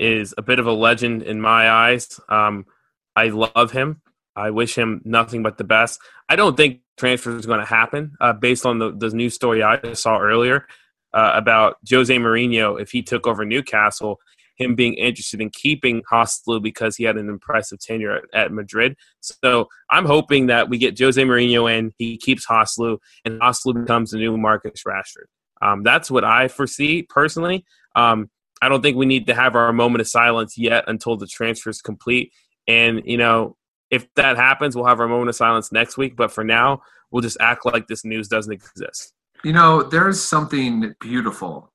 is 0.00 0.34
a 0.38 0.42
bit 0.42 0.58
of 0.58 0.66
a 0.66 0.72
legend 0.72 1.22
in 1.22 1.40
my 1.40 1.70
eyes. 1.70 2.18
Um, 2.28 2.66
I 3.14 3.28
love 3.28 3.70
him. 3.70 4.02
I 4.34 4.50
wish 4.50 4.76
him 4.76 5.02
nothing 5.04 5.42
but 5.42 5.58
the 5.58 5.64
best. 5.64 6.00
I 6.28 6.36
don't 6.36 6.56
think 6.56 6.80
transfer 6.96 7.36
is 7.36 7.46
going 7.46 7.60
to 7.60 7.66
happen 7.66 8.16
uh, 8.20 8.32
based 8.32 8.64
on 8.64 8.78
the, 8.78 8.92
the 8.92 9.10
news 9.10 9.34
story 9.34 9.62
I 9.62 9.92
saw 9.92 10.18
earlier 10.18 10.66
uh, 11.12 11.32
about 11.34 11.76
Jose 11.88 12.14
Mourinho. 12.14 12.80
If 12.80 12.90
he 12.90 13.02
took 13.02 13.26
over 13.26 13.44
Newcastle, 13.44 14.18
him 14.56 14.74
being 14.74 14.94
interested 14.94 15.40
in 15.40 15.50
keeping 15.50 16.02
Joselu 16.10 16.62
because 16.62 16.96
he 16.96 17.04
had 17.04 17.16
an 17.16 17.28
impressive 17.28 17.80
tenure 17.80 18.16
at, 18.16 18.24
at, 18.32 18.52
Madrid. 18.52 18.94
So 19.20 19.68
I'm 19.90 20.04
hoping 20.04 20.46
that 20.46 20.68
we 20.68 20.76
get 20.78 20.98
Jose 20.98 21.20
Mourinho 21.20 21.70
in, 21.72 21.92
he 21.96 22.18
keeps 22.18 22.46
Joselu, 22.46 22.98
and 23.24 23.40
Joselu 23.40 23.80
becomes 23.80 24.10
the 24.10 24.18
new 24.18 24.36
Marcus 24.36 24.82
Rashford. 24.86 25.26
Um, 25.62 25.82
that's 25.82 26.10
what 26.10 26.24
I 26.24 26.48
foresee 26.48 27.02
personally. 27.02 27.64
Um, 27.96 28.30
I 28.62 28.68
don't 28.68 28.82
think 28.82 28.96
we 28.96 29.06
need 29.06 29.26
to 29.26 29.34
have 29.34 29.56
our 29.56 29.72
moment 29.72 30.00
of 30.00 30.08
silence 30.08 30.58
yet 30.58 30.84
until 30.86 31.16
the 31.16 31.26
transfer 31.26 31.70
is 31.70 31.80
complete. 31.80 32.32
And, 32.68 33.02
you 33.04 33.16
know, 33.16 33.56
if 33.90 34.06
that 34.14 34.36
happens, 34.36 34.76
we'll 34.76 34.86
have 34.86 35.00
our 35.00 35.08
moment 35.08 35.30
of 35.30 35.36
silence 35.36 35.72
next 35.72 35.96
week. 35.96 36.16
But 36.16 36.30
for 36.30 36.44
now, 36.44 36.82
we'll 37.10 37.22
just 37.22 37.38
act 37.40 37.64
like 37.64 37.88
this 37.88 38.04
news 38.04 38.28
doesn't 38.28 38.52
exist. 38.52 39.12
You 39.42 39.52
know, 39.52 39.82
there's 39.82 40.22
something 40.22 40.94
beautiful 41.00 41.72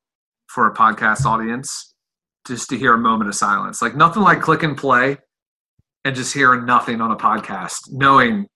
for 0.48 0.68
a 0.68 0.74
podcast 0.74 1.26
audience 1.26 1.94
just 2.48 2.70
to 2.70 2.78
hear 2.78 2.94
a 2.94 2.98
moment 2.98 3.28
of 3.28 3.36
silence. 3.36 3.82
Like 3.82 3.96
nothing 3.96 4.22
like 4.22 4.42
click 4.42 4.64
and 4.64 4.78
play 4.78 5.18
and 6.04 6.16
just 6.16 6.34
hearing 6.34 6.66
nothing 6.66 7.02
on 7.02 7.12
a 7.12 7.16
podcast, 7.16 7.92
knowing 7.92 8.48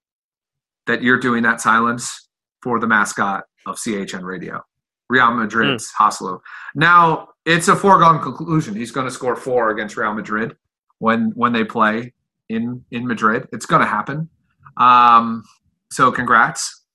that 0.86 1.01
you're 1.01 1.19
doing 1.19 1.43
that 1.43 1.59
silence 1.59 2.29
for 2.62 2.79
the 2.79 2.88
mascot 2.88 3.43
of 3.65 3.77
CHN 3.77 4.24
Radio, 4.24 4.62
Real 5.09 5.31
Madrid's 5.31 5.91
mm. 5.91 6.09
Joselu. 6.09 6.39
Now, 6.75 7.29
it's 7.50 7.68
a 7.68 7.75
foregone 7.75 8.22
conclusion. 8.22 8.75
He's 8.75 8.91
going 8.91 9.08
to 9.08 9.12
score 9.12 9.36
four 9.36 9.72
against 9.72 9.98
Real 9.98 10.13
Madrid 10.13 10.56
when 11.00 11.32
when 11.36 11.51
they 11.51 11.63
play 11.63 12.13
in 12.48 12.86
in 12.91 13.08
Madrid. 13.08 13.48
It's 13.51 13.65
going 13.65 13.82
to 13.82 13.88
happen. 13.88 14.29
Um, 14.77 15.44
so, 15.91 16.12
congrats 16.12 16.86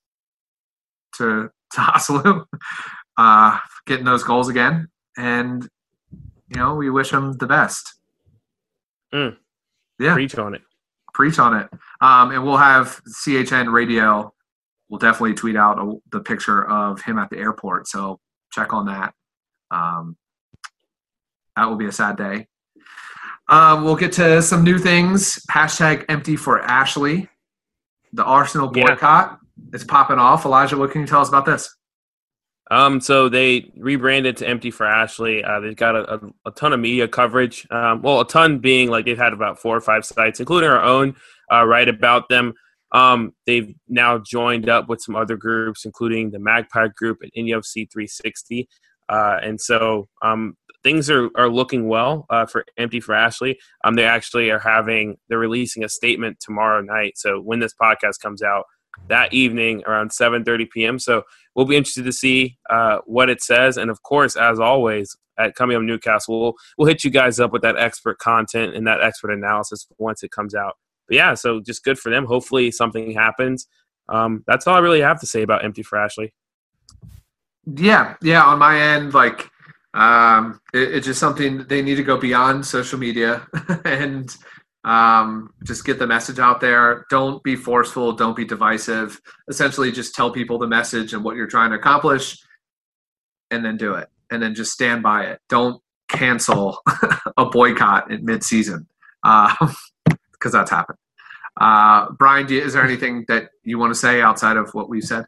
to 1.16 1.50
to 1.72 1.80
Joselu 1.80 2.44
uh, 3.16 3.58
getting 3.86 4.04
those 4.04 4.22
goals 4.22 4.48
again, 4.48 4.88
and 5.16 5.68
you 6.48 6.56
know 6.56 6.76
we 6.76 6.88
wish 6.88 7.12
him 7.12 7.32
the 7.32 7.46
best. 7.46 7.94
Mm. 9.12 9.36
Yeah, 9.98 10.14
preach 10.14 10.36
on 10.36 10.54
it. 10.54 10.62
Preach 11.14 11.38
on 11.40 11.56
it. 11.56 11.68
Um, 12.00 12.30
and 12.30 12.44
we'll 12.44 12.56
have 12.56 13.00
CHN 13.24 13.72
Radio. 13.72 14.32
We'll 14.88 14.98
definitely 14.98 15.34
tweet 15.34 15.56
out 15.56 15.78
a, 15.78 15.94
the 16.12 16.20
picture 16.20 16.68
of 16.68 17.00
him 17.02 17.18
at 17.18 17.30
the 17.30 17.38
airport. 17.38 17.88
So 17.88 18.20
check 18.52 18.72
on 18.72 18.86
that. 18.86 19.14
Um, 19.70 20.16
that 21.56 21.68
will 21.68 21.76
be 21.76 21.86
a 21.86 21.92
sad 21.92 22.16
day. 22.16 22.46
Um, 23.48 23.84
we'll 23.84 23.96
get 23.96 24.12
to 24.12 24.40
some 24.42 24.64
new 24.64 24.78
things. 24.78 25.44
Hashtag 25.50 26.04
empty 26.08 26.36
for 26.36 26.60
Ashley. 26.62 27.28
The 28.12 28.24
Arsenal 28.24 28.68
boycott 28.68 29.38
yeah. 29.40 29.74
is 29.74 29.84
popping 29.84 30.18
off. 30.18 30.44
Elijah, 30.44 30.76
what 30.76 30.90
can 30.90 31.02
you 31.02 31.06
tell 31.06 31.20
us 31.20 31.28
about 31.28 31.44
this? 31.44 31.74
Um, 32.70 33.00
so 33.00 33.28
they 33.28 33.70
rebranded 33.76 34.38
to 34.38 34.48
Empty 34.48 34.70
for 34.70 34.86
Ashley. 34.86 35.44
Uh, 35.44 35.60
they've 35.60 35.76
got 35.76 35.94
a, 35.94 36.14
a, 36.14 36.20
a, 36.46 36.50
ton 36.52 36.72
of 36.72 36.80
media 36.80 37.06
coverage. 37.06 37.66
Um, 37.70 38.00
well, 38.00 38.20
a 38.20 38.26
ton 38.26 38.58
being 38.58 38.88
like 38.88 39.04
they've 39.04 39.18
had 39.18 39.34
about 39.34 39.60
four 39.60 39.76
or 39.76 39.82
five 39.82 40.04
sites, 40.04 40.40
including 40.40 40.70
our 40.70 40.82
own, 40.82 41.14
uh, 41.52 41.64
write 41.66 41.88
about 41.88 42.30
them. 42.30 42.54
Um, 42.92 43.34
they've 43.46 43.74
now 43.88 44.18
joined 44.18 44.68
up 44.68 44.88
with 44.88 45.02
some 45.02 45.14
other 45.14 45.36
groups, 45.36 45.84
including 45.84 46.30
the 46.30 46.38
Magpie 46.38 46.88
Group 46.96 47.18
and 47.20 47.32
NFC 47.32 47.90
360. 47.92 48.68
Uh, 49.08 49.38
and 49.42 49.60
so 49.60 50.08
um, 50.22 50.56
things 50.82 51.10
are, 51.10 51.30
are 51.36 51.48
looking 51.48 51.88
well 51.88 52.26
uh, 52.30 52.46
for 52.46 52.64
Empty 52.76 53.00
for 53.00 53.14
Ashley. 53.14 53.58
Um, 53.84 53.94
they 53.94 54.04
actually 54.04 54.50
are 54.50 54.58
having 54.58 55.16
they're 55.28 55.38
releasing 55.38 55.84
a 55.84 55.88
statement 55.88 56.38
tomorrow 56.40 56.80
night. 56.80 57.14
So 57.16 57.40
when 57.40 57.60
this 57.60 57.74
podcast 57.80 58.20
comes 58.20 58.42
out 58.42 58.64
that 59.08 59.32
evening 59.32 59.82
around 59.86 60.10
7:30 60.10 60.70
p.m. 60.70 60.98
So 60.98 61.22
we'll 61.54 61.66
be 61.66 61.76
interested 61.76 62.04
to 62.04 62.12
see 62.12 62.58
uh, 62.70 62.98
what 63.06 63.28
it 63.28 63.42
says. 63.42 63.76
And 63.76 63.90
of 63.90 64.02
course, 64.02 64.36
as 64.36 64.60
always, 64.60 65.16
at 65.38 65.54
Coming 65.54 65.76
Up 65.76 65.82
Newcastle, 65.82 66.40
we'll 66.40 66.54
we'll 66.78 66.88
hit 66.88 67.04
you 67.04 67.10
guys 67.10 67.40
up 67.40 67.52
with 67.52 67.62
that 67.62 67.76
expert 67.76 68.18
content 68.18 68.74
and 68.74 68.86
that 68.86 69.02
expert 69.02 69.32
analysis 69.32 69.86
once 69.98 70.22
it 70.22 70.30
comes 70.30 70.54
out. 70.54 70.74
But 71.08 71.16
yeah, 71.16 71.34
so 71.34 71.60
just 71.60 71.84
good 71.84 71.98
for 71.98 72.10
them. 72.10 72.26
Hopefully 72.26 72.70
something 72.70 73.12
happens. 73.12 73.66
Um, 74.08 74.44
that's 74.46 74.66
all 74.66 74.74
I 74.74 74.80
really 74.80 75.00
have 75.00 75.20
to 75.20 75.26
say 75.26 75.42
about 75.42 75.64
Empty 75.64 75.82
for 75.82 75.98
Ashley. 75.98 76.34
Yeah, 77.66 78.16
yeah. 78.22 78.44
On 78.44 78.58
my 78.58 78.78
end, 78.78 79.14
like 79.14 79.50
um, 79.94 80.60
it, 80.72 80.94
it's 80.94 81.06
just 81.06 81.20
something 81.20 81.64
they 81.68 81.82
need 81.82 81.96
to 81.96 82.02
go 82.02 82.18
beyond 82.18 82.66
social 82.66 82.98
media 82.98 83.46
and 83.84 84.34
um, 84.84 85.50
just 85.64 85.84
get 85.84 85.98
the 85.98 86.06
message 86.06 86.38
out 86.38 86.60
there. 86.60 87.06
Don't 87.10 87.42
be 87.42 87.56
forceful. 87.56 88.12
Don't 88.12 88.36
be 88.36 88.44
divisive. 88.44 89.20
Essentially, 89.48 89.90
just 89.90 90.14
tell 90.14 90.30
people 90.30 90.58
the 90.58 90.66
message 90.66 91.14
and 91.14 91.24
what 91.24 91.36
you're 91.36 91.46
trying 91.46 91.70
to 91.70 91.76
accomplish, 91.76 92.38
and 93.50 93.64
then 93.64 93.76
do 93.76 93.94
it. 93.94 94.08
And 94.30 94.42
then 94.42 94.54
just 94.54 94.72
stand 94.72 95.02
by 95.02 95.24
it. 95.24 95.40
Don't 95.48 95.80
cancel 96.08 96.78
a 97.36 97.46
boycott 97.46 98.10
in 98.10 98.24
mid-season 98.24 98.86
because 99.22 99.74
uh, 100.06 100.50
that's 100.50 100.70
happened. 100.70 100.98
Uh, 101.60 102.10
Brian, 102.18 102.48
you, 102.48 102.60
is 102.60 102.72
there 102.72 102.84
anything 102.84 103.24
that 103.28 103.50
you 103.62 103.78
want 103.78 103.90
to 103.90 103.98
say 103.98 104.20
outside 104.20 104.56
of 104.56 104.74
what 104.74 104.88
we've 104.88 105.04
said? 105.04 105.24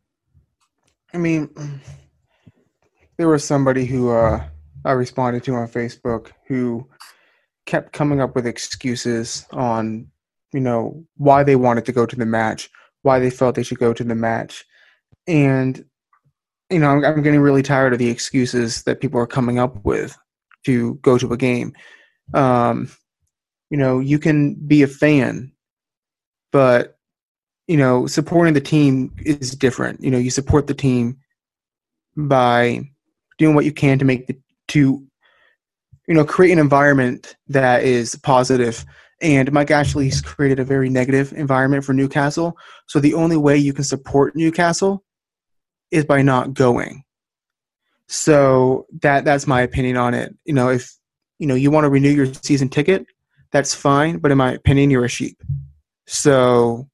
I 1.14 1.18
mean, 1.18 1.50
there 3.16 3.28
was 3.28 3.44
somebody 3.44 3.84
who 3.84 4.10
uh, 4.10 4.44
I 4.84 4.92
responded 4.92 5.44
to 5.44 5.54
on 5.54 5.68
Facebook 5.68 6.32
who 6.46 6.88
kept 7.64 7.92
coming 7.92 8.20
up 8.20 8.34
with 8.34 8.46
excuses 8.46 9.46
on, 9.52 10.06
you 10.52 10.60
know, 10.60 11.04
why 11.16 11.42
they 11.42 11.56
wanted 11.56 11.84
to 11.86 11.92
go 11.92 12.06
to 12.06 12.16
the 12.16 12.26
match, 12.26 12.70
why 13.02 13.18
they 13.18 13.30
felt 13.30 13.54
they 13.54 13.62
should 13.62 13.78
go 13.78 13.92
to 13.92 14.04
the 14.04 14.14
match. 14.14 14.64
And, 15.26 15.84
you 16.70 16.78
know, 16.78 16.90
I'm, 16.90 17.04
I'm 17.04 17.22
getting 17.22 17.40
really 17.40 17.62
tired 17.62 17.92
of 17.92 17.98
the 17.98 18.10
excuses 18.10 18.82
that 18.84 19.00
people 19.00 19.20
are 19.20 19.26
coming 19.26 19.58
up 19.58 19.84
with 19.84 20.16
to 20.66 20.94
go 20.96 21.18
to 21.18 21.32
a 21.32 21.36
game. 21.36 21.72
Um, 22.34 22.90
you 23.70 23.76
know, 23.76 23.98
you 23.98 24.18
can 24.18 24.54
be 24.54 24.82
a 24.82 24.86
fan, 24.86 25.52
but, 26.52 26.98
you 27.66 27.76
know, 27.76 28.06
supporting 28.06 28.54
the 28.54 28.60
team 28.60 29.12
is 29.18 29.56
different. 29.56 30.00
You 30.02 30.10
know, 30.10 30.18
you 30.18 30.30
support 30.30 30.68
the 30.68 30.74
team 30.74 31.18
by 32.16 32.88
doing 33.38 33.54
what 33.54 33.64
you 33.64 33.72
can 33.72 33.98
to 33.98 34.04
make 34.04 34.26
the 34.26 34.36
to 34.68 35.02
you 36.06 36.14
know 36.14 36.24
create 36.24 36.52
an 36.52 36.58
environment 36.58 37.36
that 37.48 37.84
is 37.84 38.16
positive. 38.16 38.84
And 39.22 39.50
mike 39.52 39.70
ashley's 39.70 40.20
created 40.20 40.58
a 40.58 40.64
very 40.64 40.90
negative 40.90 41.32
environment 41.32 41.84
for 41.84 41.92
newcastle. 41.92 42.56
So 42.86 43.00
the 43.00 43.14
only 43.14 43.36
way 43.36 43.56
you 43.56 43.72
can 43.72 43.84
support 43.84 44.36
newcastle 44.36 45.04
is 45.90 46.04
by 46.04 46.22
not 46.22 46.54
going. 46.54 47.04
So 48.08 48.86
that 49.02 49.24
that's 49.24 49.46
my 49.46 49.62
opinion 49.62 49.96
on 49.96 50.14
it. 50.14 50.34
You 50.44 50.54
know 50.54 50.68
if 50.68 50.94
you 51.38 51.46
know 51.46 51.54
you 51.54 51.70
want 51.70 51.84
to 51.84 51.90
renew 51.90 52.10
your 52.10 52.32
season 52.34 52.68
ticket 52.68 53.06
that's 53.52 53.74
fine. 53.74 54.18
But 54.18 54.32
in 54.32 54.38
my 54.38 54.52
opinion 54.52 54.90
you're 54.90 55.04
a 55.04 55.08
sheep. 55.08 55.42
So 56.06 56.88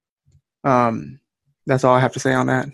um 0.65 1.19
that's 1.67 1.85
all 1.85 1.95
i 1.95 2.01
have 2.01 2.13
to 2.13 2.21
say 2.21 2.33
on 2.33 2.47
that 2.47 2.69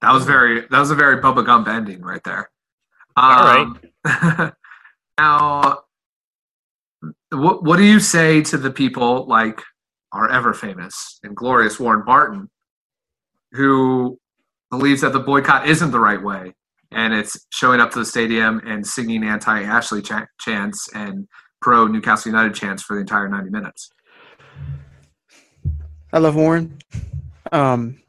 that 0.00 0.12
was 0.12 0.24
very 0.24 0.60
that 0.60 0.78
was 0.78 0.90
a 0.90 0.94
very 0.94 1.20
Bubba 1.20 1.44
Gump 1.44 1.68
ending 1.68 2.02
right 2.02 2.22
there 2.24 2.50
all 3.18 3.48
um, 3.48 3.80
right. 4.04 4.52
now, 5.18 5.80
what 7.30 7.64
what 7.64 7.76
do 7.76 7.84
you 7.84 8.00
say 8.00 8.42
to 8.42 8.56
the 8.56 8.70
people 8.70 9.26
like 9.26 9.60
our 10.12 10.30
ever 10.30 10.54
famous 10.54 11.18
and 11.22 11.34
glorious 11.36 11.80
Warren 11.80 12.04
Barton, 12.04 12.48
who 13.52 14.18
believes 14.70 15.00
that 15.00 15.12
the 15.12 15.20
boycott 15.20 15.68
isn't 15.68 15.90
the 15.90 16.00
right 16.00 16.22
way, 16.22 16.54
and 16.92 17.12
it's 17.12 17.46
showing 17.50 17.80
up 17.80 17.90
to 17.92 17.98
the 17.98 18.04
stadium 18.04 18.60
and 18.64 18.86
singing 18.86 19.24
anti-Ashley 19.24 20.02
ch- 20.02 20.12
chants 20.40 20.88
and 20.94 21.26
pro 21.60 21.86
Newcastle 21.86 22.30
United 22.30 22.54
chants 22.54 22.82
for 22.82 22.94
the 22.94 23.00
entire 23.00 23.28
ninety 23.28 23.50
minutes? 23.50 23.90
I 26.12 26.18
love 26.18 26.36
Warren. 26.36 26.78
Um, 27.50 28.00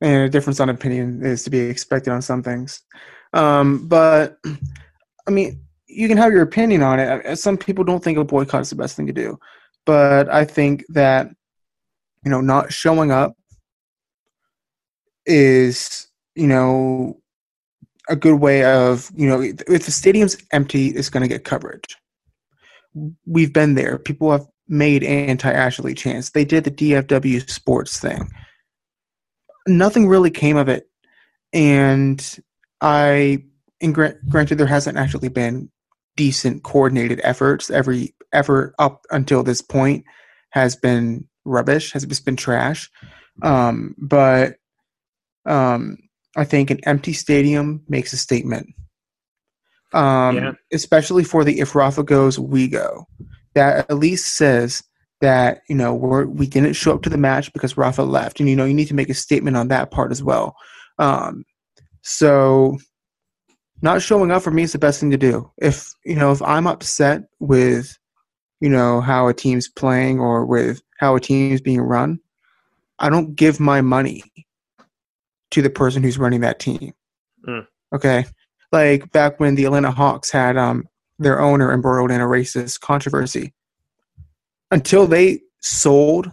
and 0.00 0.24
a 0.24 0.28
difference 0.28 0.60
on 0.60 0.68
opinion 0.68 1.24
is 1.24 1.44
to 1.44 1.50
be 1.50 1.58
expected 1.58 2.12
on 2.12 2.22
some 2.22 2.42
things. 2.42 2.82
Um, 3.32 3.86
but 3.88 4.38
I 5.26 5.30
mean, 5.30 5.60
you 5.86 6.08
can 6.08 6.18
have 6.18 6.32
your 6.32 6.42
opinion 6.42 6.82
on 6.82 7.00
it. 7.00 7.36
Some 7.38 7.56
people 7.56 7.84
don't 7.84 8.02
think 8.02 8.18
a 8.18 8.24
boycott 8.24 8.62
is 8.62 8.70
the 8.70 8.76
best 8.76 8.96
thing 8.96 9.06
to 9.06 9.12
do, 9.12 9.38
but 9.86 10.28
I 10.28 10.44
think 10.44 10.84
that 10.90 11.30
you 12.24 12.30
know 12.30 12.40
not 12.40 12.72
showing 12.72 13.10
up 13.10 13.36
is 15.26 16.08
you 16.34 16.46
know 16.46 17.20
a 18.08 18.16
good 18.16 18.40
way 18.40 18.64
of 18.64 19.10
you 19.14 19.28
know 19.28 19.40
if 19.40 19.84
the 19.84 19.90
stadium's 19.90 20.36
empty, 20.52 20.88
it's 20.88 21.10
going 21.10 21.22
to 21.22 21.28
get 21.28 21.44
coverage. 21.44 21.96
We've 23.26 23.52
been 23.52 23.74
there. 23.74 23.98
People 23.98 24.30
have 24.32 24.46
made 24.68 25.02
anti-Ashley 25.04 25.94
chants. 25.94 26.30
They 26.30 26.44
did 26.44 26.64
the 26.64 26.70
DFW 26.70 27.48
sports 27.48 27.98
thing. 27.98 28.28
Nothing 29.68 30.08
really 30.08 30.30
came 30.30 30.56
of 30.56 30.68
it, 30.68 30.88
and 31.52 32.38
I, 32.80 33.44
and 33.80 33.94
granted, 33.94 34.56
there 34.56 34.66
hasn't 34.66 34.98
actually 34.98 35.28
been 35.28 35.70
decent 36.16 36.64
coordinated 36.64 37.20
efforts. 37.22 37.70
Every 37.70 38.14
effort 38.32 38.74
up 38.78 39.04
until 39.10 39.42
this 39.42 39.62
point 39.62 40.04
has 40.50 40.74
been 40.74 41.28
rubbish, 41.44 41.92
has 41.92 42.04
just 42.04 42.24
been 42.24 42.36
trash. 42.36 42.90
Um, 43.42 43.94
but 43.98 44.56
um, 45.46 45.98
I 46.36 46.44
think 46.44 46.70
an 46.70 46.80
empty 46.84 47.12
stadium 47.12 47.82
makes 47.88 48.12
a 48.12 48.16
statement. 48.16 48.68
Um, 49.92 50.36
Yeah. 50.36 50.52
especially 50.72 51.24
for 51.24 51.44
the 51.44 51.60
if 51.60 51.74
Rafa 51.74 52.02
goes, 52.02 52.38
we 52.38 52.68
go. 52.68 53.06
That 53.54 53.90
at 53.90 53.96
least 53.96 54.36
says 54.36 54.82
that 55.20 55.62
you 55.68 55.74
know 55.74 55.94
we're 55.94 56.26
we 56.26 56.46
didn't 56.46 56.74
show 56.74 56.94
up 56.94 57.02
to 57.02 57.10
the 57.10 57.18
match 57.18 57.52
because 57.52 57.76
Rafa 57.76 58.02
left, 58.02 58.40
and 58.40 58.48
you 58.48 58.56
know 58.56 58.64
you 58.64 58.74
need 58.74 58.88
to 58.88 58.94
make 58.94 59.08
a 59.08 59.14
statement 59.14 59.56
on 59.56 59.68
that 59.68 59.90
part 59.90 60.12
as 60.12 60.22
well. 60.22 60.56
Um, 60.98 61.44
so 62.02 62.78
not 63.82 64.02
showing 64.02 64.30
up 64.30 64.42
for 64.42 64.50
me 64.50 64.62
is 64.62 64.72
the 64.72 64.78
best 64.78 65.00
thing 65.00 65.10
to 65.10 65.16
do. 65.16 65.50
If 65.58 65.92
you 66.04 66.16
know 66.16 66.32
if 66.32 66.42
I'm 66.42 66.66
upset 66.66 67.22
with 67.40 67.98
you 68.60 68.68
know 68.68 69.00
how 69.00 69.28
a 69.28 69.34
team's 69.34 69.68
playing 69.68 70.20
or 70.20 70.44
with 70.44 70.82
how 70.98 71.16
a 71.16 71.20
team's 71.20 71.60
being 71.60 71.80
run, 71.80 72.18
I 72.98 73.08
don't 73.08 73.34
give 73.34 73.60
my 73.60 73.80
money 73.80 74.24
to 75.50 75.62
the 75.62 75.70
person 75.70 76.02
who's 76.02 76.18
running 76.18 76.40
that 76.40 76.58
team. 76.58 76.92
Hmm. 77.44 77.60
Okay, 77.94 78.26
like 78.72 79.10
back 79.12 79.40
when 79.40 79.54
the 79.54 79.64
Atlanta 79.64 79.90
Hawks 79.90 80.30
had 80.30 80.56
um 80.56 80.84
their 81.18 81.40
owner 81.40 81.72
embroiled 81.72 82.10
in 82.10 82.20
a 82.20 82.26
racist 82.26 82.80
controversy. 82.80 83.52
Until 84.70 85.06
they 85.06 85.40
sold, 85.60 86.30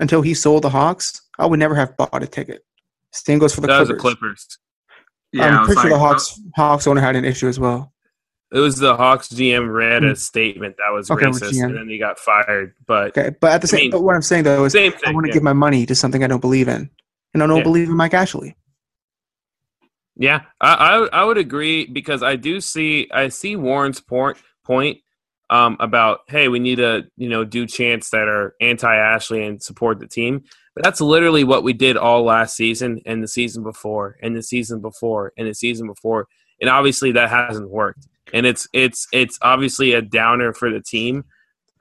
until 0.00 0.22
he 0.22 0.34
sold 0.34 0.64
the 0.64 0.70
Hawks, 0.70 1.22
I 1.38 1.46
would 1.46 1.58
never 1.58 1.74
have 1.74 1.96
bought 1.96 2.22
a 2.22 2.26
ticket. 2.26 2.64
Same 3.12 3.38
goes 3.38 3.54
for 3.54 3.60
the 3.60 3.66
that 3.68 3.78
was 3.80 3.88
Clippers. 3.88 3.96
the 3.96 4.00
Clippers. 4.00 4.58
Yeah, 5.32 5.58
I'm 5.58 5.66
pretty 5.66 5.80
sure 5.80 5.90
the 5.90 5.96
like, 5.96 6.02
Hawks 6.06 6.40
Hawks 6.56 6.86
owner 6.86 7.00
had 7.00 7.16
an 7.16 7.24
issue 7.24 7.48
as 7.48 7.58
well. 7.60 7.92
It 8.52 8.58
was 8.60 8.76
the 8.78 8.96
Hawks 8.96 9.28
GM 9.28 9.72
read 9.72 10.04
a 10.04 10.14
statement 10.14 10.76
that 10.78 10.92
was 10.92 11.08
Hmm. 11.08 11.14
Okay, 11.14 11.26
racist, 11.26 11.62
and 11.64 11.76
then 11.76 11.88
he 11.88 11.98
got 11.98 12.18
fired. 12.20 12.74
But 12.86 13.16
Okay, 13.18 13.34
but 13.40 13.52
at 13.52 13.60
the 13.62 13.66
I 13.66 13.70
same, 13.70 13.80
mean, 13.80 13.90
but 13.90 14.02
what 14.02 14.14
I'm 14.14 14.22
saying 14.22 14.44
though 14.44 14.64
is, 14.64 14.72
same 14.72 14.92
I 15.04 15.12
want 15.12 15.24
to 15.24 15.28
yeah. 15.30 15.34
give 15.34 15.42
my 15.42 15.52
money 15.52 15.86
to 15.86 15.94
something 15.94 16.22
I 16.22 16.28
don't 16.28 16.40
believe 16.40 16.68
in, 16.68 16.88
and 17.34 17.42
I 17.42 17.46
don't 17.46 17.58
Yeah. 17.58 17.62
believe 17.64 17.88
in 17.88 17.96
Mike 17.96 18.14
Ashley. 18.14 18.56
Yeah, 20.16 20.42
I, 20.60 20.74
I 20.74 21.20
I 21.20 21.24
would 21.24 21.38
agree 21.38 21.86
because 21.86 22.22
I 22.22 22.36
do 22.36 22.60
see 22.60 23.08
I 23.12 23.28
see 23.28 23.56
Warren's 23.56 24.00
point 24.00 24.36
point 24.64 24.98
um, 25.54 25.76
about 25.78 26.20
hey 26.28 26.48
we 26.48 26.58
need 26.58 26.76
to 26.76 27.06
you 27.16 27.28
know 27.28 27.44
do 27.44 27.66
chants 27.66 28.10
that 28.10 28.28
are 28.28 28.54
anti 28.60 28.94
Ashley 28.94 29.44
and 29.44 29.62
support 29.62 30.00
the 30.00 30.08
team. 30.08 30.42
But 30.74 30.82
that's 30.82 31.00
literally 31.00 31.44
what 31.44 31.62
we 31.62 31.72
did 31.72 31.96
all 31.96 32.24
last 32.24 32.56
season 32.56 33.00
and 33.06 33.22
the 33.22 33.28
season 33.28 33.62
before 33.62 34.16
and 34.20 34.34
the 34.34 34.42
season 34.42 34.80
before 34.80 35.32
and 35.38 35.46
the 35.46 35.54
season 35.54 35.86
before, 35.86 36.26
and 36.60 36.68
obviously 36.68 37.12
that 37.12 37.30
hasn't 37.30 37.70
worked. 37.70 38.08
And 38.32 38.44
it's 38.46 38.66
it's 38.72 39.06
it's 39.12 39.38
obviously 39.42 39.92
a 39.92 40.02
downer 40.02 40.52
for 40.52 40.70
the 40.70 40.80
team. 40.80 41.24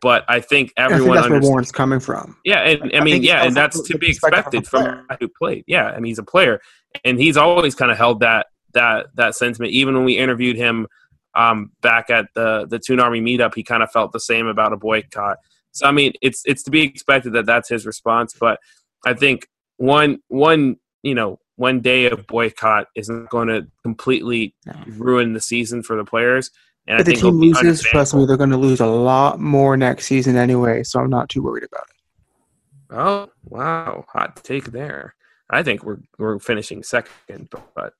But 0.01 0.25
I 0.27 0.41
think 0.41 0.73
And 0.75 0.87
I 0.87 0.89
think 0.89 0.99
everyone 0.99 1.15
that's 1.15 1.29
where. 1.29 1.41
Warren's 1.41 1.71
coming 1.71 2.01
from. 2.01 2.37
Yeah, 2.43 2.59
and 2.59 2.91
I 2.93 2.97
I 2.97 3.03
mean, 3.03 3.15
think 3.15 3.25
yeah, 3.25 3.45
and 3.45 3.55
that's 3.55 3.81
to 3.81 3.97
be 3.97 4.09
perspective 4.09 4.35
of 4.35 4.43
a 4.43 4.59
expected 4.59 4.67
from 4.67 5.07
a 5.09 5.17
who 5.19 5.29
played. 5.29 5.63
Yeah, 5.65 5.85
I 5.85 5.95
mean, 5.95 6.11
he's 6.11 6.19
a 6.19 6.23
player, 6.23 6.59
and 7.03 7.17
he's 7.17 7.37
always 7.37 7.73
kind 7.73 7.89
of 7.89 7.97
held 7.97 8.19
that 8.19 8.47
that 8.73 9.07
that 9.15 9.35
sentiment. 9.35 9.71
Even 9.71 9.95
when 9.95 10.03
we 10.03 10.17
interviewed 10.17 10.57
him 10.57 10.87
um, 11.35 11.71
back 11.81 12.09
at 12.09 12.27
the 12.35 12.65
the 12.69 12.79
Toon 12.79 12.99
Army 12.99 13.21
meetup, 13.21 13.55
he 13.55 13.63
kind 13.63 13.83
of 13.83 13.91
felt 13.91 14.11
the 14.11 14.19
same 14.19 14.47
about 14.47 14.73
a 14.73 14.77
boycott. 14.77 15.37
So 15.71 15.87
I 15.87 15.91
mean, 15.91 16.13
it's 16.21 16.41
it's 16.45 16.63
to 16.63 16.71
be 16.71 16.81
expected 16.81 17.33
that 17.33 17.45
that's 17.45 17.69
his 17.69 17.85
response. 17.85 18.35
But 18.39 18.59
I 19.05 19.13
think 19.13 19.47
one 19.77 20.19
one 20.27 20.77
you 21.01 21.15
know 21.15 21.39
one 21.55 21.81
day 21.81 22.05
of 22.05 22.25
boycott 22.27 22.87
isn't 22.95 23.29
going 23.29 23.47
to 23.47 23.67
completely 23.83 24.55
No. 24.65 24.73
ruin 24.87 25.33
the 25.33 25.41
season 25.41 25.83
for 25.83 25.95
the 25.95 26.05
players. 26.05 26.49
And 26.87 26.99
If 26.99 27.07
I 27.07 27.11
the 27.11 27.15
team 27.17 27.35
loses, 27.39 27.81
trust 27.81 28.13
me, 28.13 28.25
they're 28.25 28.37
going 28.37 28.49
to 28.49 28.57
lose 28.57 28.79
a 28.81 28.87
lot 28.87 29.39
more 29.39 29.77
next 29.77 30.05
season 30.07 30.35
anyway. 30.35 30.83
So 30.83 30.99
I'm 30.99 31.09
not 31.09 31.29
too 31.29 31.41
worried 31.41 31.63
about 31.63 31.85
it. 31.89 32.95
Oh 32.95 33.29
wow, 33.45 34.05
hot 34.11 34.43
take 34.43 34.65
there. 34.65 35.15
I 35.49 35.63
think 35.63 35.83
we're 35.83 35.99
we're 36.17 36.39
finishing 36.39 36.83
second, 36.83 37.49
but, 37.51 37.63
but 37.75 37.93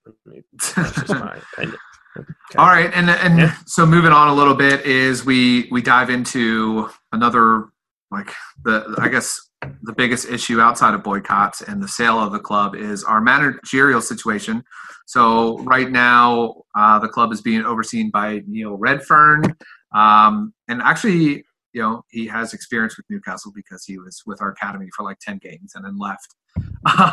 that's 0.76 0.96
just 0.96 1.10
my 1.10 1.38
opinion. 1.54 1.78
Okay. 2.18 2.34
All 2.58 2.68
right, 2.68 2.92
and 2.94 3.10
and 3.10 3.40
Yeah. 3.40 3.56
so 3.66 3.86
moving 3.86 4.12
on 4.12 4.28
a 4.28 4.34
little 4.34 4.54
bit 4.54 4.86
is 4.86 5.26
we 5.26 5.68
we 5.72 5.82
dive 5.82 6.10
into 6.10 6.90
another 7.12 7.70
like 8.12 8.32
the 8.64 8.96
I 9.00 9.08
guess 9.10 9.40
the 9.82 9.94
biggest 9.94 10.30
issue 10.30 10.60
outside 10.62 10.94
of 10.94 11.04
boycotts 11.04 11.62
and 11.62 11.82
the 11.82 11.88
sale 11.88 12.20
of 12.20 12.32
the 12.32 12.40
club 12.40 12.76
is 12.76 13.04
our 13.04 13.22
managerial 13.22 14.02
situation. 14.02 14.64
So 15.06 15.58
right 15.60 15.90
now, 15.90 16.64
uh, 16.76 17.00
the 17.00 17.08
club 17.08 17.32
is 17.32 17.42
being 17.42 17.64
overseen 17.64 18.10
by 18.12 18.42
Neil 18.48 18.78
Redfearn, 18.78 19.56
um, 19.96 20.54
and 20.68 20.82
actually, 20.82 21.46
you 21.74 21.82
know, 21.82 22.04
he 22.12 22.28
has 22.28 22.54
experience 22.54 22.96
with 22.98 23.06
Newcastle 23.10 23.52
because 23.56 23.84
he 23.86 23.98
was 23.98 24.22
with 24.26 24.42
our 24.42 24.50
academy 24.52 24.90
for 24.96 25.04
like 25.04 25.18
ten 25.20 25.40
games 25.40 25.74
and 25.76 25.84
then 25.86 25.98
left. 25.98 26.36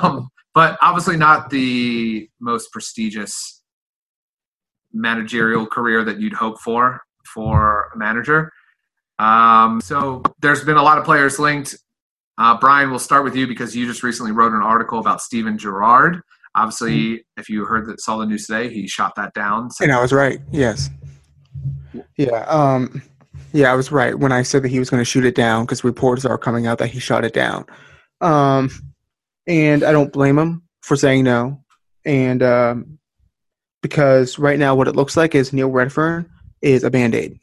Um, 0.02 0.28
but 0.52 0.76
obviously, 0.82 1.16
not 1.16 1.48
the 1.48 2.28
most 2.40 2.72
prestigious 2.72 3.59
managerial 4.92 5.66
career 5.66 6.04
that 6.04 6.20
you'd 6.20 6.32
hope 6.32 6.60
for 6.60 7.00
for 7.24 7.90
a 7.94 7.98
manager. 7.98 8.52
Um, 9.18 9.80
so 9.80 10.22
there's 10.40 10.64
been 10.64 10.76
a 10.76 10.82
lot 10.82 10.98
of 10.98 11.04
players 11.04 11.38
linked. 11.38 11.76
Uh, 12.38 12.56
Brian, 12.58 12.90
we'll 12.90 12.98
start 12.98 13.22
with 13.22 13.36
you 13.36 13.46
because 13.46 13.76
you 13.76 13.86
just 13.86 14.02
recently 14.02 14.32
wrote 14.32 14.52
an 14.52 14.62
article 14.62 14.98
about 14.98 15.20
Steven 15.20 15.58
Gerrard. 15.58 16.22
Obviously, 16.54 17.24
if 17.36 17.48
you 17.48 17.64
heard 17.64 17.86
that 17.86 18.00
saw 18.00 18.16
the 18.16 18.26
news 18.26 18.46
today, 18.46 18.72
he 18.72 18.88
shot 18.88 19.14
that 19.16 19.34
down. 19.34 19.70
So 19.70 19.84
And 19.84 19.92
I 19.92 20.00
was 20.00 20.12
right. 20.12 20.40
Yes. 20.50 20.90
Yeah. 22.16 22.44
Um. 22.48 23.02
Yeah, 23.52 23.72
I 23.72 23.74
was 23.74 23.90
right 23.90 24.16
when 24.16 24.30
I 24.32 24.42
said 24.42 24.62
that 24.62 24.68
he 24.68 24.78
was 24.78 24.90
going 24.90 25.00
to 25.00 25.04
shoot 25.04 25.24
it 25.24 25.34
down 25.34 25.64
because 25.64 25.82
reports 25.82 26.24
are 26.24 26.38
coming 26.38 26.66
out 26.66 26.78
that 26.78 26.88
he 26.88 27.00
shot 27.00 27.24
it 27.24 27.32
down. 27.32 27.66
Um, 28.20 28.70
and 29.46 29.82
I 29.82 29.90
don't 29.90 30.12
blame 30.12 30.38
him 30.38 30.62
for 30.82 30.96
saying 30.96 31.24
no. 31.24 31.64
And 32.04 32.42
um, 32.42 32.99
because 33.82 34.38
right 34.38 34.58
now, 34.58 34.74
what 34.74 34.88
it 34.88 34.96
looks 34.96 35.16
like 35.16 35.34
is 35.34 35.52
Neil 35.52 35.70
Redfearn 35.70 36.28
is 36.62 36.84
a 36.84 36.90
band 36.90 37.14
aid, 37.14 37.38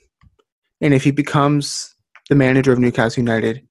and 0.81 0.93
if 0.93 1.03
he 1.03 1.11
becomes 1.11 1.95
the 2.29 2.35
manager 2.35 2.71
of 2.71 2.79
Newcastle 2.79 3.21
United, 3.21 3.67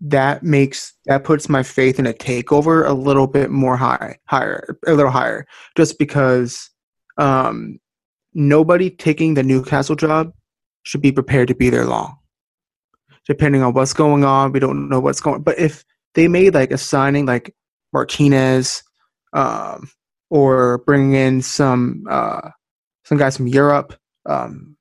that 0.00 0.42
makes 0.42 0.94
that 1.06 1.24
puts 1.24 1.48
my 1.48 1.62
faith 1.62 1.98
in 1.98 2.06
a 2.06 2.12
takeover 2.12 2.86
a 2.86 2.92
little 2.92 3.26
bit 3.26 3.50
more 3.50 3.76
high, 3.76 4.18
higher, 4.26 4.78
a 4.86 4.94
little 4.94 5.10
higher, 5.10 5.46
just 5.76 5.98
because 5.98 6.70
um, 7.18 7.78
nobody 8.34 8.90
taking 8.90 9.34
the 9.34 9.42
Newcastle 9.42 9.96
job 9.96 10.32
should 10.82 11.02
be 11.02 11.12
prepared 11.12 11.48
to 11.48 11.54
be 11.54 11.70
there 11.70 11.84
long. 11.84 12.16
Depending 13.26 13.62
on 13.62 13.74
what's 13.74 13.92
going 13.92 14.24
on, 14.24 14.52
we 14.52 14.60
don't 14.60 14.88
know 14.88 15.00
what's 15.00 15.20
going. 15.20 15.42
But 15.42 15.58
if 15.58 15.84
they 16.14 16.26
made 16.26 16.54
like 16.54 16.70
a 16.70 16.78
signing 16.78 17.26
like 17.26 17.54
Martinez, 17.92 18.82
um, 19.32 19.90
or 20.30 20.78
bringing 20.78 21.14
in 21.14 21.42
some 21.42 22.04
uh, 22.08 22.50
some 23.04 23.18
guys 23.18 23.36
from 23.36 23.48
Europe, 23.48 23.94
um, 24.26 24.76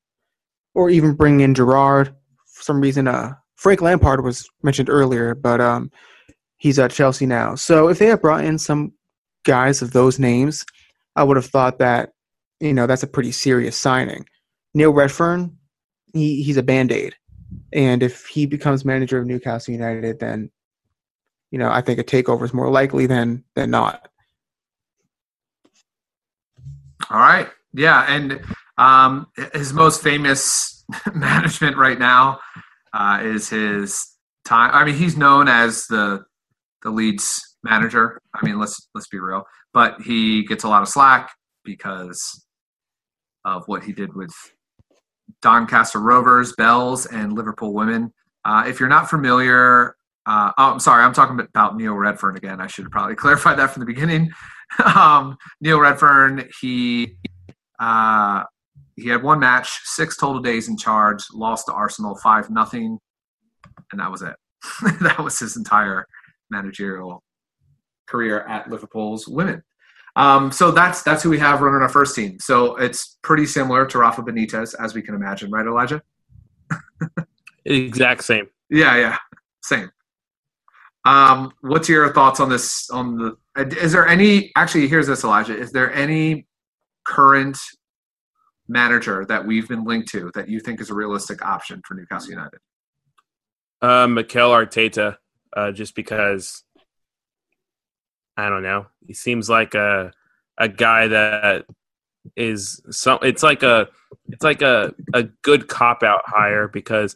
or 0.75 0.89
even 0.89 1.13
bringing 1.13 1.41
in 1.41 1.55
Gerrard 1.55 2.15
for 2.45 2.63
some 2.63 2.79
reason. 2.79 3.07
Uh, 3.07 3.33
Frank 3.55 3.81
Lampard 3.81 4.23
was 4.23 4.47
mentioned 4.63 4.89
earlier, 4.89 5.35
but 5.35 5.59
um, 5.59 5.91
he's 6.57 6.79
at 6.79 6.91
Chelsea 6.91 7.25
now. 7.25 7.55
So 7.55 7.89
if 7.89 7.99
they 7.99 8.05
had 8.05 8.21
brought 8.21 8.45
in 8.45 8.57
some 8.57 8.93
guys 9.43 9.81
of 9.81 9.91
those 9.91 10.19
names, 10.19 10.65
I 11.15 11.23
would 11.23 11.37
have 11.37 11.47
thought 11.47 11.79
that 11.79 12.11
you 12.59 12.73
know 12.73 12.87
that's 12.87 13.03
a 13.03 13.07
pretty 13.07 13.31
serious 13.31 13.75
signing. 13.75 14.25
Neil 14.73 14.93
Redfearn, 14.93 15.53
he, 16.13 16.43
he's 16.43 16.57
a 16.57 16.63
band 16.63 16.91
aid, 16.91 17.15
and 17.73 18.03
if 18.03 18.27
he 18.27 18.45
becomes 18.45 18.85
manager 18.85 19.17
of 19.17 19.25
Newcastle 19.25 19.73
United, 19.73 20.19
then 20.19 20.51
you 21.51 21.57
know 21.57 21.71
I 21.71 21.81
think 21.81 21.99
a 21.99 22.03
takeover 22.03 22.43
is 22.43 22.53
more 22.53 22.69
likely 22.69 23.07
than 23.07 23.43
than 23.55 23.71
not. 23.71 24.08
All 27.09 27.19
right. 27.19 27.49
Yeah. 27.73 28.05
And 28.07 28.41
um, 28.77 29.27
his 29.53 29.73
most 29.73 30.01
famous 30.01 30.83
management 31.13 31.77
right 31.77 31.99
now 31.99 32.39
uh, 32.93 33.19
is 33.21 33.49
his 33.49 34.05
time. 34.45 34.71
I 34.73 34.85
mean, 34.85 34.95
he's 34.95 35.17
known 35.17 35.47
as 35.47 35.85
the 35.87 36.23
the 36.81 36.89
Leeds 36.89 37.57
manager. 37.63 38.19
I 38.33 38.45
mean, 38.45 38.57
let's 38.57 38.89
let's 38.95 39.07
be 39.07 39.19
real. 39.19 39.43
But 39.73 40.01
he 40.01 40.45
gets 40.45 40.63
a 40.63 40.69
lot 40.69 40.81
of 40.81 40.87
slack 40.87 41.31
because 41.63 42.45
of 43.45 43.63
what 43.67 43.83
he 43.83 43.93
did 43.93 44.15
with 44.15 44.31
Doncaster 45.41 45.99
Rovers, 45.99 46.53
Belles, 46.57 47.05
and 47.05 47.33
Liverpool 47.33 47.73
Women. 47.73 48.13
Uh, 48.45 48.65
if 48.67 48.79
you're 48.79 48.89
not 48.89 49.09
familiar, 49.09 49.95
uh, 50.25 50.51
oh, 50.57 50.73
I'm 50.73 50.79
sorry, 50.79 51.03
I'm 51.03 51.13
talking 51.13 51.39
about 51.39 51.77
Neil 51.77 51.93
Redfearn 51.93 52.37
again. 52.37 52.59
I 52.61 52.67
should 52.67 52.85
have 52.85 52.91
probably 52.91 53.15
clarified 53.23 53.57
that 53.59 53.71
from 53.71 53.81
the 53.81 53.85
beginning. 53.85 54.31
um, 54.95 55.37
Neil 55.61 55.79
Redfearn, 55.79 56.49
he 56.61 57.15
uh, 57.79 58.43
he 58.95 59.09
had 59.09 59.23
one 59.23 59.39
match, 59.39 59.79
six 59.83 60.17
total 60.17 60.41
days 60.41 60.67
in 60.67 60.77
charge, 60.77 61.23
lost 61.33 61.67
to 61.67 61.73
Arsenal 61.73 62.15
five 62.15 62.49
nothing, 62.49 62.99
and 63.91 63.99
that 64.01 64.11
was 64.11 64.21
it. 64.21 64.35
that 65.01 65.19
was 65.19 65.39
his 65.39 65.55
entire 65.55 66.05
managerial 66.49 67.23
career 68.07 68.41
at 68.41 68.69
Liverpool's 68.69 69.27
women. 69.27 69.63
Um, 70.15 70.51
so 70.51 70.71
that's 70.71 71.01
that's 71.03 71.23
who 71.23 71.29
we 71.29 71.39
have 71.39 71.61
running 71.61 71.81
our 71.81 71.89
first 71.89 72.15
team. 72.15 72.37
So 72.39 72.75
it's 72.75 73.17
pretty 73.21 73.45
similar 73.45 73.85
to 73.85 73.99
Rafa 73.99 74.21
Benitez, 74.21 74.75
as 74.79 74.93
we 74.93 75.01
can 75.01 75.15
imagine, 75.15 75.51
right, 75.51 75.65
Elijah? 75.65 76.01
Exact 77.65 78.23
same. 78.23 78.47
Yeah, 78.69 78.97
yeah, 78.97 79.17
same. 79.61 79.89
Um, 81.05 81.53
what's 81.61 81.87
your 81.87 82.11
thoughts 82.13 82.39
on 82.39 82.49
this? 82.49 82.89
On 82.89 83.17
the 83.17 83.37
is 83.59 83.91
there 83.91 84.07
any 84.07 84.51
actually? 84.55 84.87
Here's 84.87 85.07
this, 85.07 85.23
Elijah. 85.23 85.57
Is 85.57 85.71
there 85.71 85.93
any 85.93 86.47
current 87.05 87.57
manager 88.67 89.25
that 89.25 89.45
we've 89.45 89.67
been 89.67 89.83
linked 89.83 90.09
to 90.09 90.31
that 90.35 90.47
you 90.47 90.59
think 90.59 90.79
is 90.79 90.89
a 90.89 90.93
realistic 90.93 91.43
option 91.43 91.81
for 91.85 91.95
Newcastle 91.95 92.31
United? 92.31 92.59
Uh, 93.81 94.07
Mikel 94.07 94.51
Arteta, 94.51 95.17
uh, 95.55 95.71
just 95.71 95.95
because 95.95 96.63
I 98.37 98.49
don't 98.49 98.63
know. 98.63 98.87
He 99.05 99.13
seems 99.13 99.49
like 99.49 99.73
a 99.73 100.11
a 100.57 100.69
guy 100.69 101.07
that 101.07 101.65
is 102.35 102.81
some. 102.89 103.19
It's 103.21 103.43
like 103.43 103.63
a 103.63 103.87
it's 104.29 104.43
like 104.43 104.61
a 104.61 104.93
a 105.13 105.23
good 105.41 105.67
cop 105.67 106.03
out 106.03 106.21
hire 106.25 106.67
because 106.67 107.15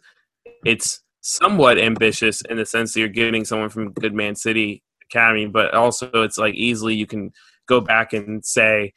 it's 0.66 1.02
somewhat 1.22 1.78
ambitious 1.78 2.42
in 2.50 2.58
the 2.58 2.66
sense 2.66 2.94
that 2.94 3.00
you're 3.00 3.10
getting 3.10 3.46
someone 3.46 3.70
from 3.70 3.94
Good 3.94 4.14
Man 4.14 4.36
City 4.36 4.84
Academy, 5.14 5.46
but 5.46 5.74
also 5.74 6.10
it's 6.24 6.38
like 6.38 6.56
easily 6.56 6.96
you 6.96 7.06
can 7.06 7.32
go 7.68 7.80
back 7.82 8.14
and 8.14 8.44
say 8.44 8.94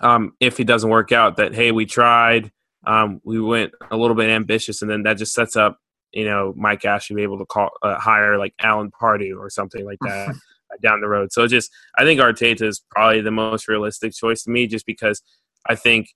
um, 0.00 0.32
if 0.40 0.56
he 0.56 0.64
doesn't 0.64 0.90
work 0.90 1.12
out 1.12 1.36
that 1.36 1.54
hey 1.54 1.72
we 1.72 1.86
tried 1.86 2.50
um, 2.86 3.20
we 3.24 3.40
went 3.40 3.72
a 3.90 3.96
little 3.96 4.16
bit 4.16 4.30
ambitious 4.30 4.82
and 4.82 4.90
then 4.90 5.02
that 5.02 5.18
just 5.18 5.32
sets 5.32 5.56
up 5.56 5.78
you 6.12 6.24
know 6.24 6.54
Mike 6.56 6.84
Ashley 6.84 7.16
be 7.16 7.22
able 7.22 7.38
to 7.38 7.46
call 7.46 7.70
uh, 7.82 7.98
hire 7.98 8.38
like 8.38 8.54
Alan 8.60 8.90
Pardew 8.90 9.38
or 9.38 9.50
something 9.50 9.84
like 9.84 9.98
that 10.02 10.34
down 10.82 11.00
the 11.00 11.08
road. 11.08 11.32
So 11.32 11.46
just 11.46 11.70
I 11.98 12.04
think 12.04 12.20
Arteta 12.20 12.62
is 12.62 12.82
probably 12.90 13.20
the 13.20 13.30
most 13.30 13.68
realistic 13.68 14.14
choice 14.14 14.42
to 14.44 14.50
me, 14.50 14.66
just 14.66 14.86
because 14.86 15.22
I 15.68 15.74
think 15.74 16.08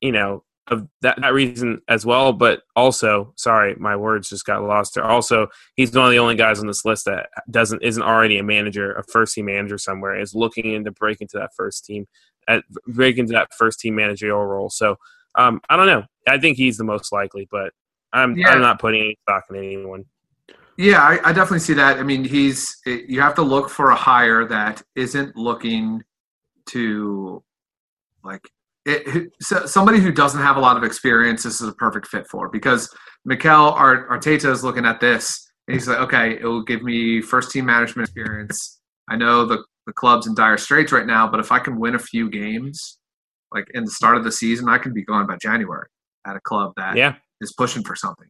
you 0.00 0.12
know 0.12 0.44
of 0.70 0.88
that, 1.02 1.20
that 1.20 1.32
reason 1.32 1.80
as 1.88 2.04
well. 2.06 2.32
But 2.32 2.62
also, 2.76 3.32
sorry, 3.36 3.74
my 3.76 3.96
words 3.96 4.28
just 4.28 4.44
got 4.44 4.62
lost 4.62 4.94
there. 4.94 5.04
Also, 5.04 5.48
he's 5.74 5.94
one 5.94 6.06
of 6.06 6.10
the 6.10 6.18
only 6.18 6.34
guys 6.34 6.60
on 6.60 6.66
this 6.66 6.84
list 6.84 7.04
that 7.06 7.28
doesn't 7.50 7.82
isn't 7.82 8.02
already 8.02 8.38
a 8.38 8.42
manager, 8.42 8.92
a 8.92 9.04
first 9.04 9.34
team 9.34 9.46
manager 9.46 9.78
somewhere, 9.78 10.18
is 10.18 10.34
looking 10.34 10.72
into 10.72 10.90
break 10.90 11.20
into 11.20 11.38
that 11.38 11.50
first 11.56 11.84
team, 11.84 12.06
at 12.48 12.64
break 12.86 13.18
into 13.18 13.32
that 13.32 13.52
first 13.54 13.80
team 13.80 13.94
managerial 13.94 14.44
role. 14.44 14.70
So 14.70 14.96
um, 15.34 15.60
I 15.68 15.76
don't 15.76 15.86
know. 15.86 16.04
I 16.26 16.38
think 16.38 16.56
he's 16.56 16.76
the 16.76 16.84
most 16.84 17.12
likely, 17.12 17.48
but 17.50 17.72
I'm 18.12 18.36
Yeah. 18.36 18.50
I'm 18.50 18.60
not 18.60 18.80
putting 18.80 19.00
any 19.00 19.18
stock 19.22 19.44
in 19.50 19.56
anyone. 19.56 20.04
Yeah, 20.76 21.02
I, 21.02 21.30
I 21.30 21.32
definitely 21.32 21.58
see 21.58 21.74
that. 21.74 21.98
I 21.98 22.04
mean, 22.04 22.22
he's 22.24 22.76
you 22.86 23.20
have 23.20 23.34
to 23.34 23.42
look 23.42 23.68
for 23.68 23.90
a 23.90 23.96
hire 23.96 24.44
that 24.46 24.82
isn't 24.94 25.36
looking 25.36 26.04
to 26.66 27.42
like 28.22 28.48
it, 28.88 29.32
so 29.40 29.66
somebody 29.66 30.00
who 30.00 30.10
doesn't 30.12 30.40
have 30.40 30.56
a 30.56 30.60
lot 30.60 30.76
of 30.76 30.84
experience. 30.84 31.42
This 31.42 31.60
is 31.60 31.68
a 31.68 31.72
perfect 31.74 32.06
fit 32.06 32.26
for 32.26 32.48
because 32.48 32.94
Mikel 33.24 33.72
Arteta 33.72 34.50
is 34.50 34.64
looking 34.64 34.84
at 34.84 35.00
this 35.00 35.50
and 35.66 35.74
he's 35.74 35.86
like, 35.86 35.98
okay, 35.98 36.38
it 36.40 36.44
will 36.44 36.62
give 36.62 36.82
me 36.82 37.20
first 37.20 37.50
team 37.50 37.66
management 37.66 38.08
experience. 38.08 38.80
I 39.08 39.16
know 39.16 39.44
the 39.44 39.64
the 39.86 39.92
club's 39.94 40.26
in 40.26 40.34
dire 40.34 40.58
straits 40.58 40.92
right 40.92 41.06
now, 41.06 41.26
but 41.26 41.40
if 41.40 41.50
I 41.50 41.58
can 41.58 41.78
win 41.80 41.94
a 41.94 41.98
few 41.98 42.28
games, 42.28 42.98
like 43.52 43.66
in 43.72 43.84
the 43.84 43.90
start 43.90 44.16
of 44.18 44.24
the 44.24 44.32
season, 44.32 44.68
I 44.68 44.76
can 44.76 44.92
be 44.92 45.02
gone 45.02 45.26
by 45.26 45.36
January 45.36 45.88
at 46.26 46.36
a 46.36 46.40
club 46.40 46.72
that 46.76 46.92
is 46.92 46.98
Yeah, 46.98 47.14
is 47.40 47.54
pushing 47.54 47.82
for 47.82 47.96
something. 47.96 48.28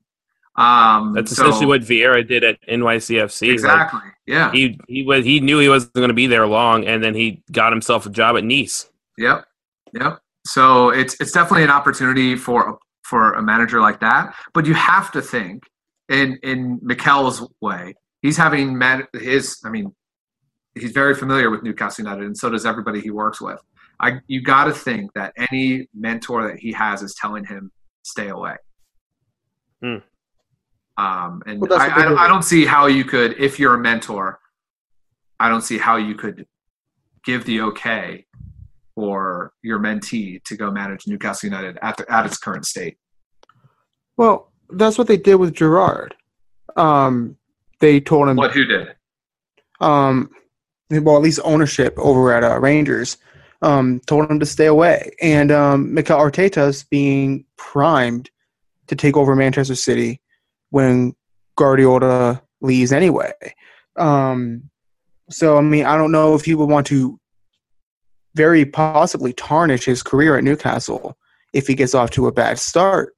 Um, 0.57 1.13
that's 1.15 1.35
so- 1.35 1.45
essentially 1.45 1.67
what 1.67 1.83
Vieira 1.83 2.27
did 2.27 2.43
at 2.45 2.61
NYCFC. 2.69 3.43
Like, 3.43 3.53
exactly. 3.53 4.01
yeah. 4.27 4.51
he 4.53 4.79
he 4.89 5.05
was 5.05 5.25
he 5.25 5.41
knew 5.41 5.59
he 5.59 5.69
wasn't 5.69 5.95
going 5.95 6.09
to 6.09 6.15
be 6.15 6.27
there 6.27 6.47
long, 6.47 6.87
and 6.87 7.03
then 7.03 7.15
he 7.15 7.43
got 7.51 7.73
himself 7.73 8.07
a 8.07 8.11
job 8.11 8.37
at 8.37 8.45
Nice. 8.45 8.91
Yep. 9.17 9.45
Yep. 9.95 10.21
So 10.49 10.89
it's 10.89 11.15
it's 11.21 11.33
definitely 11.33 11.65
an 11.65 11.71
opportunity 11.71 12.35
for 12.35 12.79
for 13.03 13.35
a 13.35 13.43
manager 13.43 13.81
like 13.81 14.01
that. 14.01 14.35
But 14.55 14.65
you 14.67 14.73
have 14.75 15.13
to 15.13 15.21
think 15.21 15.65
in 16.09 16.39
in 16.43 16.81
Mikel's 16.83 17.47
way. 17.61 17.95
He's 18.23 18.37
having 18.37 18.77
man 18.77 19.07
his. 19.13 19.59
I 19.65 19.69
mean, 19.69 19.95
he's 20.75 20.93
very 20.93 21.15
familiar 21.15 21.51
with 21.51 21.63
Newcastle 21.63 22.03
United, 22.03 22.25
and 22.25 22.37
so 22.37 22.49
does 22.49 22.65
everybody 22.65 23.01
he 23.01 23.11
works 23.11 23.43
with. 23.43 23.61
I 24.01 24.21
you 24.27 24.43
got 24.43 24.65
to 24.65 24.73
think 24.73 25.13
that 25.15 25.35
any 25.51 25.87
mentor 25.95 26.49
that 26.49 26.59
he 26.59 26.73
has 26.73 27.03
is 27.03 27.15
telling 27.21 27.45
him 27.45 27.71
stay 28.03 28.29
away. 28.29 28.57
Hmm. 29.83 29.97
Um, 30.97 31.43
and 31.47 31.61
Well, 31.61 31.75
I, 31.75 31.91
I, 31.91 32.05
don't. 32.05 32.19
I 32.19 32.27
don't 32.27 32.43
see 32.43 32.65
how 32.65 32.87
you 32.87 33.05
could, 33.05 33.39
if 33.39 33.59
you're 33.59 33.75
a 33.75 33.79
mentor, 33.79 34.41
I 35.39 35.51
don't 35.51 35.63
see 35.63 35.79
how 35.79 35.97
you 35.97 36.15
could 36.15 36.47
give 37.25 37.45
the 37.45 37.61
okay 37.61 38.25
for 38.99 39.53
your 39.63 39.79
mentee 39.79 40.43
to 40.43 40.57
go 40.57 40.73
manage 40.73 41.07
Newcastle 41.07 41.49
United 41.49 41.79
at 41.83 41.97
the, 41.97 42.13
at 42.13 42.27
its 42.27 42.37
current 42.37 42.67
state. 42.67 42.99
Well, 44.17 44.51
that's 44.71 44.99
what 44.99 45.07
they 45.07 45.17
did 45.17 45.37
with 45.37 45.55
Gerrard. 45.55 46.17
Um, 46.75 47.37
they 47.79 48.01
told 48.01 48.29
him, 48.29 48.35
What 48.35 48.51
who 48.51 48.65
did? 48.65 48.89
um, 49.81 50.31
well, 50.91 51.15
at 51.15 51.23
least 51.23 51.39
ownership 51.45 51.95
over 51.97 52.33
at 52.33 52.43
uh, 52.43 52.59
Rangers, 52.59 53.19
um, 53.63 54.01
told 54.09 54.29
him 54.29 54.41
to 54.41 54.47
stay 54.47 54.67
away. 54.67 55.13
And 55.23 55.53
um, 55.53 55.95
Mikel 55.95 56.19
Arteta's 56.19 56.83
being 56.83 57.45
primed 57.57 58.31
to 58.89 58.97
take 58.97 59.17
over 59.17 59.37
Manchester 59.37 59.77
City 59.77 60.21
when 60.71 61.15
Guardiola 61.55 62.43
leaves 62.61 62.93
anyway. 62.93 63.33
Um, 63.97 64.71
so, 65.31 65.57
I 65.57 65.61
mean, 65.61 65.85
I 65.87 65.97
don't 65.97 66.11
know 66.11 66.35
if 66.35 66.45
he 66.45 66.57
would 66.57 66.69
want 66.69 66.89
to 66.89 67.21
very 68.39 68.65
possibly 68.65 69.33
tarnish 69.33 69.85
his 69.85 70.01
career 70.03 70.39
at 70.39 70.45
Newcastle 70.45 71.19
if 71.53 71.67
he 71.67 71.75
gets 71.75 71.93
off 71.93 72.11
to 72.11 72.29
a 72.29 72.33
bad 72.33 72.57
start. 72.59 73.15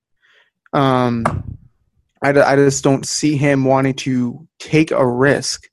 Um, 0.72 1.58
I, 2.22 2.30
I 2.30 2.56
just 2.56 2.82
don't 2.82 3.04
see 3.06 3.36
him 3.36 3.64
wanting 3.64 3.94
to 4.06 4.48
take 4.58 4.90
a 4.92 5.06
risk 5.06 5.68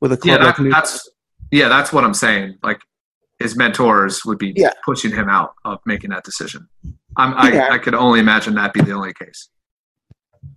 with 0.00 0.12
a 0.12 0.18
Yeah, 0.22 0.36
club 0.36 0.40
like 0.46 0.56
that, 0.56 0.62
Newcastle. 0.62 0.80
that's 0.94 1.10
yeah, 1.50 1.68
that's 1.68 1.92
what 1.92 2.04
I'm 2.04 2.14
saying. 2.14 2.58
Like 2.62 2.80
his 3.40 3.56
mentors 3.56 4.24
would 4.24 4.38
be 4.38 4.52
Yeah. 4.56 4.70
pushing 4.84 5.10
him 5.12 5.28
out 5.28 5.54
of 5.64 5.78
making 5.84 6.10
that 6.10 6.22
decision. 6.24 6.68
I'm, 7.16 7.34
I, 7.34 7.52
Yeah. 7.52 7.68
I 7.72 7.78
could 7.78 7.94
only 7.94 8.20
imagine 8.20 8.54
that 8.54 8.72
be 8.72 8.80
the 8.82 8.92
only 8.92 9.12
case. 9.14 9.48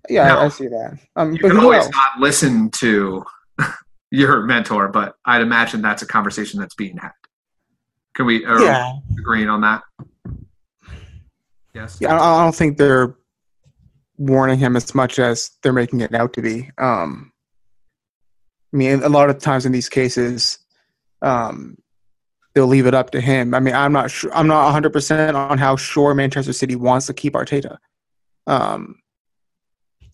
Yeah, 0.07 0.27
No. 0.27 0.39
I, 0.41 0.47
see 0.49 0.67
that. 0.67 0.99
Um, 1.15 1.33
You 1.33 1.39
but 1.41 1.47
can 1.49 1.57
always 1.59 1.85
else? 1.85 1.91
not 1.95 2.19
listen 2.19 2.69
to 2.71 3.23
your 4.11 4.43
mentor, 4.45 4.87
but 4.89 5.15
I'd 5.25 5.41
imagine 5.41 5.81
that's 5.81 6.01
a 6.03 6.07
conversation 6.07 6.59
that's 6.59 6.75
being 6.75 6.97
had. 6.97 7.11
Can 8.19 8.25
we 8.25 8.43
are 8.43 8.61
Yeah, 8.61 8.91
we 9.15 9.21
agreeing 9.21 9.47
on 9.47 9.61
that? 9.61 9.81
Yes. 11.73 11.99
yeah. 12.01 12.19
I 12.21 12.43
don't 12.43 12.53
think 12.53 12.77
they're 12.77 13.15
warning 14.17 14.59
him 14.59 14.75
as 14.75 14.93
much 14.93 15.19
as 15.19 15.51
they're 15.63 15.71
making 15.71 16.01
it 16.01 16.13
out 16.13 16.33
to 16.33 16.41
be. 16.41 16.69
Um, 16.77 17.31
I 18.73 18.77
mean, 18.77 19.03
a 19.03 19.07
lot 19.07 19.29
of 19.29 19.39
times 19.39 19.65
in 19.65 19.71
these 19.71 19.87
cases, 19.87 20.59
um, 21.21 21.77
they'll 22.53 22.67
leave 22.67 22.87
it 22.87 22.93
up 22.93 23.11
to 23.11 23.21
him. 23.21 23.53
I 23.53 23.61
mean, 23.61 23.73
I'm 23.73 23.93
not 23.93 24.11
sure. 24.11 24.33
I'm 24.35 24.47
not 24.47 24.65
100 24.65 24.91
percent 24.91 25.37
on 25.37 25.57
how 25.57 25.77
sure 25.77 26.13
Manchester 26.13 26.51
City 26.51 26.75
wants 26.75 27.05
to 27.05 27.13
keep 27.13 27.35
Arteta. 27.35 27.77
Um, 28.47 28.95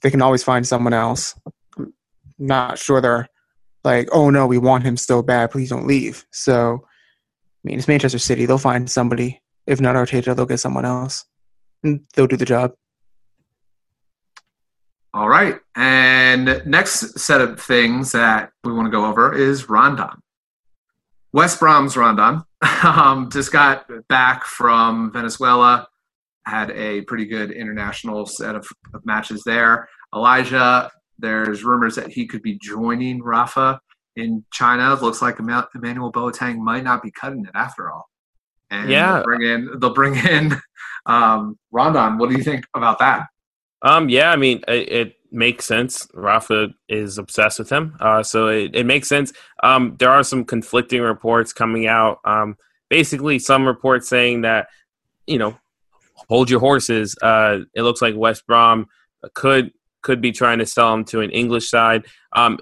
they 0.03 0.11
can 0.11 0.21
always 0.21 0.43
find 0.43 0.67
someone 0.67 0.93
else. 0.93 1.33
I'm 1.75 1.91
not 2.37 2.77
sure 2.77 3.01
they're 3.01 3.27
like, 3.83 4.09
oh 4.11 4.29
no, 4.29 4.45
we 4.45 4.59
want 4.59 4.83
him 4.83 4.95
so 4.95 5.23
bad. 5.23 5.49
Please 5.49 5.71
don't 5.71 5.87
leave. 5.87 6.23
So, 6.29 6.85
mean, 7.65 7.79
it's 7.79 7.87
Manchester 7.87 8.19
City. 8.19 8.45
They'll 8.45 8.57
find 8.57 8.89
somebody. 8.89 9.41
If 9.65 9.81
not 9.81 9.95
Arteta, 9.95 10.35
they'll 10.35 10.45
get 10.45 10.59
someone 10.59 10.85
else. 10.85 11.25
And 11.83 12.01
they'll 12.13 12.27
do 12.27 12.37
the 12.37 12.45
job. 12.45 12.73
All 15.13 15.29
right. 15.29 15.55
And 15.75 16.61
next 16.65 17.19
set 17.19 17.41
of 17.41 17.59
things 17.59 18.11
that 18.11 18.51
we 18.63 18.73
want 18.73 18.85
to 18.85 18.91
go 18.91 19.05
over 19.05 19.33
is 19.33 19.69
Rondon. 19.69 20.21
West 21.33 21.59
Brom's 21.59 21.97
Rondon 21.97 22.43
um, 22.83 23.29
just 23.31 23.51
got 23.51 23.85
back 24.07 24.45
from 24.45 25.11
Venezuela, 25.11 25.87
had 26.45 26.71
a 26.71 27.01
pretty 27.01 27.25
good 27.25 27.51
international 27.51 28.25
set 28.25 28.55
of, 28.55 28.67
of 28.93 29.05
matches 29.05 29.41
there. 29.45 29.89
Elijah, 30.13 30.91
there's 31.17 31.63
rumors 31.63 31.95
that 31.95 32.11
he 32.11 32.27
could 32.27 32.41
be 32.41 32.57
joining 32.61 33.23
Rafa 33.23 33.79
in 34.15 34.45
China. 34.51 34.93
It 34.93 35.01
looks 35.01 35.21
like 35.21 35.39
Emmanuel 35.39 36.11
Boateng 36.11 36.57
might 36.57 36.83
not 36.83 37.03
be 37.03 37.11
cutting 37.11 37.45
it 37.45 37.51
after 37.53 37.91
all. 37.91 38.09
And 38.71 38.89
Yeah. 38.89 39.13
they'll 39.13 39.23
bring 39.23 39.41
in 39.43 39.79
they'll 39.79 39.93
bring 39.93 40.15
in 40.15 40.55
um, 41.05 41.57
Rondon. 41.71 42.17
What 42.17 42.29
do 42.29 42.37
you 42.37 42.43
think 42.43 42.65
about 42.73 42.99
that? 42.99 43.27
Um, 43.81 44.09
yeah, 44.09 44.31
I 44.31 44.35
mean, 44.35 44.63
it, 44.67 44.89
it 44.91 45.13
makes 45.31 45.65
sense. 45.65 46.07
Rafa 46.13 46.69
is 46.89 47.17
obsessed 47.17 47.59
with 47.59 47.69
him, 47.69 47.95
uh, 47.99 48.23
so 48.23 48.47
it, 48.47 48.75
it 48.75 48.85
makes 48.85 49.07
sense. 49.07 49.31
Um, 49.61 49.95
there 49.99 50.09
are 50.09 50.23
some 50.23 50.43
conflicting 50.45 51.01
reports 51.01 51.53
coming 51.53 51.85
out. 51.85 52.19
Um, 52.25 52.57
basically, 52.89 53.37
some 53.37 53.67
reports 53.67 54.07
saying 54.09 54.41
that 54.41 54.67
you 55.27 55.37
know, 55.37 55.57
hold 56.29 56.49
your 56.49 56.59
horses. 56.59 57.15
Uh, 57.21 57.59
it 57.73 57.81
looks 57.83 58.01
like 58.01 58.15
West 58.15 58.47
Brom 58.47 58.87
could 59.33 59.71
could 60.01 60.21
be 60.21 60.31
trying 60.31 60.59
to 60.59 60.65
sell 60.65 60.93
him 60.93 61.03
to 61.05 61.21
an 61.21 61.31
English 61.31 61.69
side. 61.69 62.05
Um, 62.33 62.59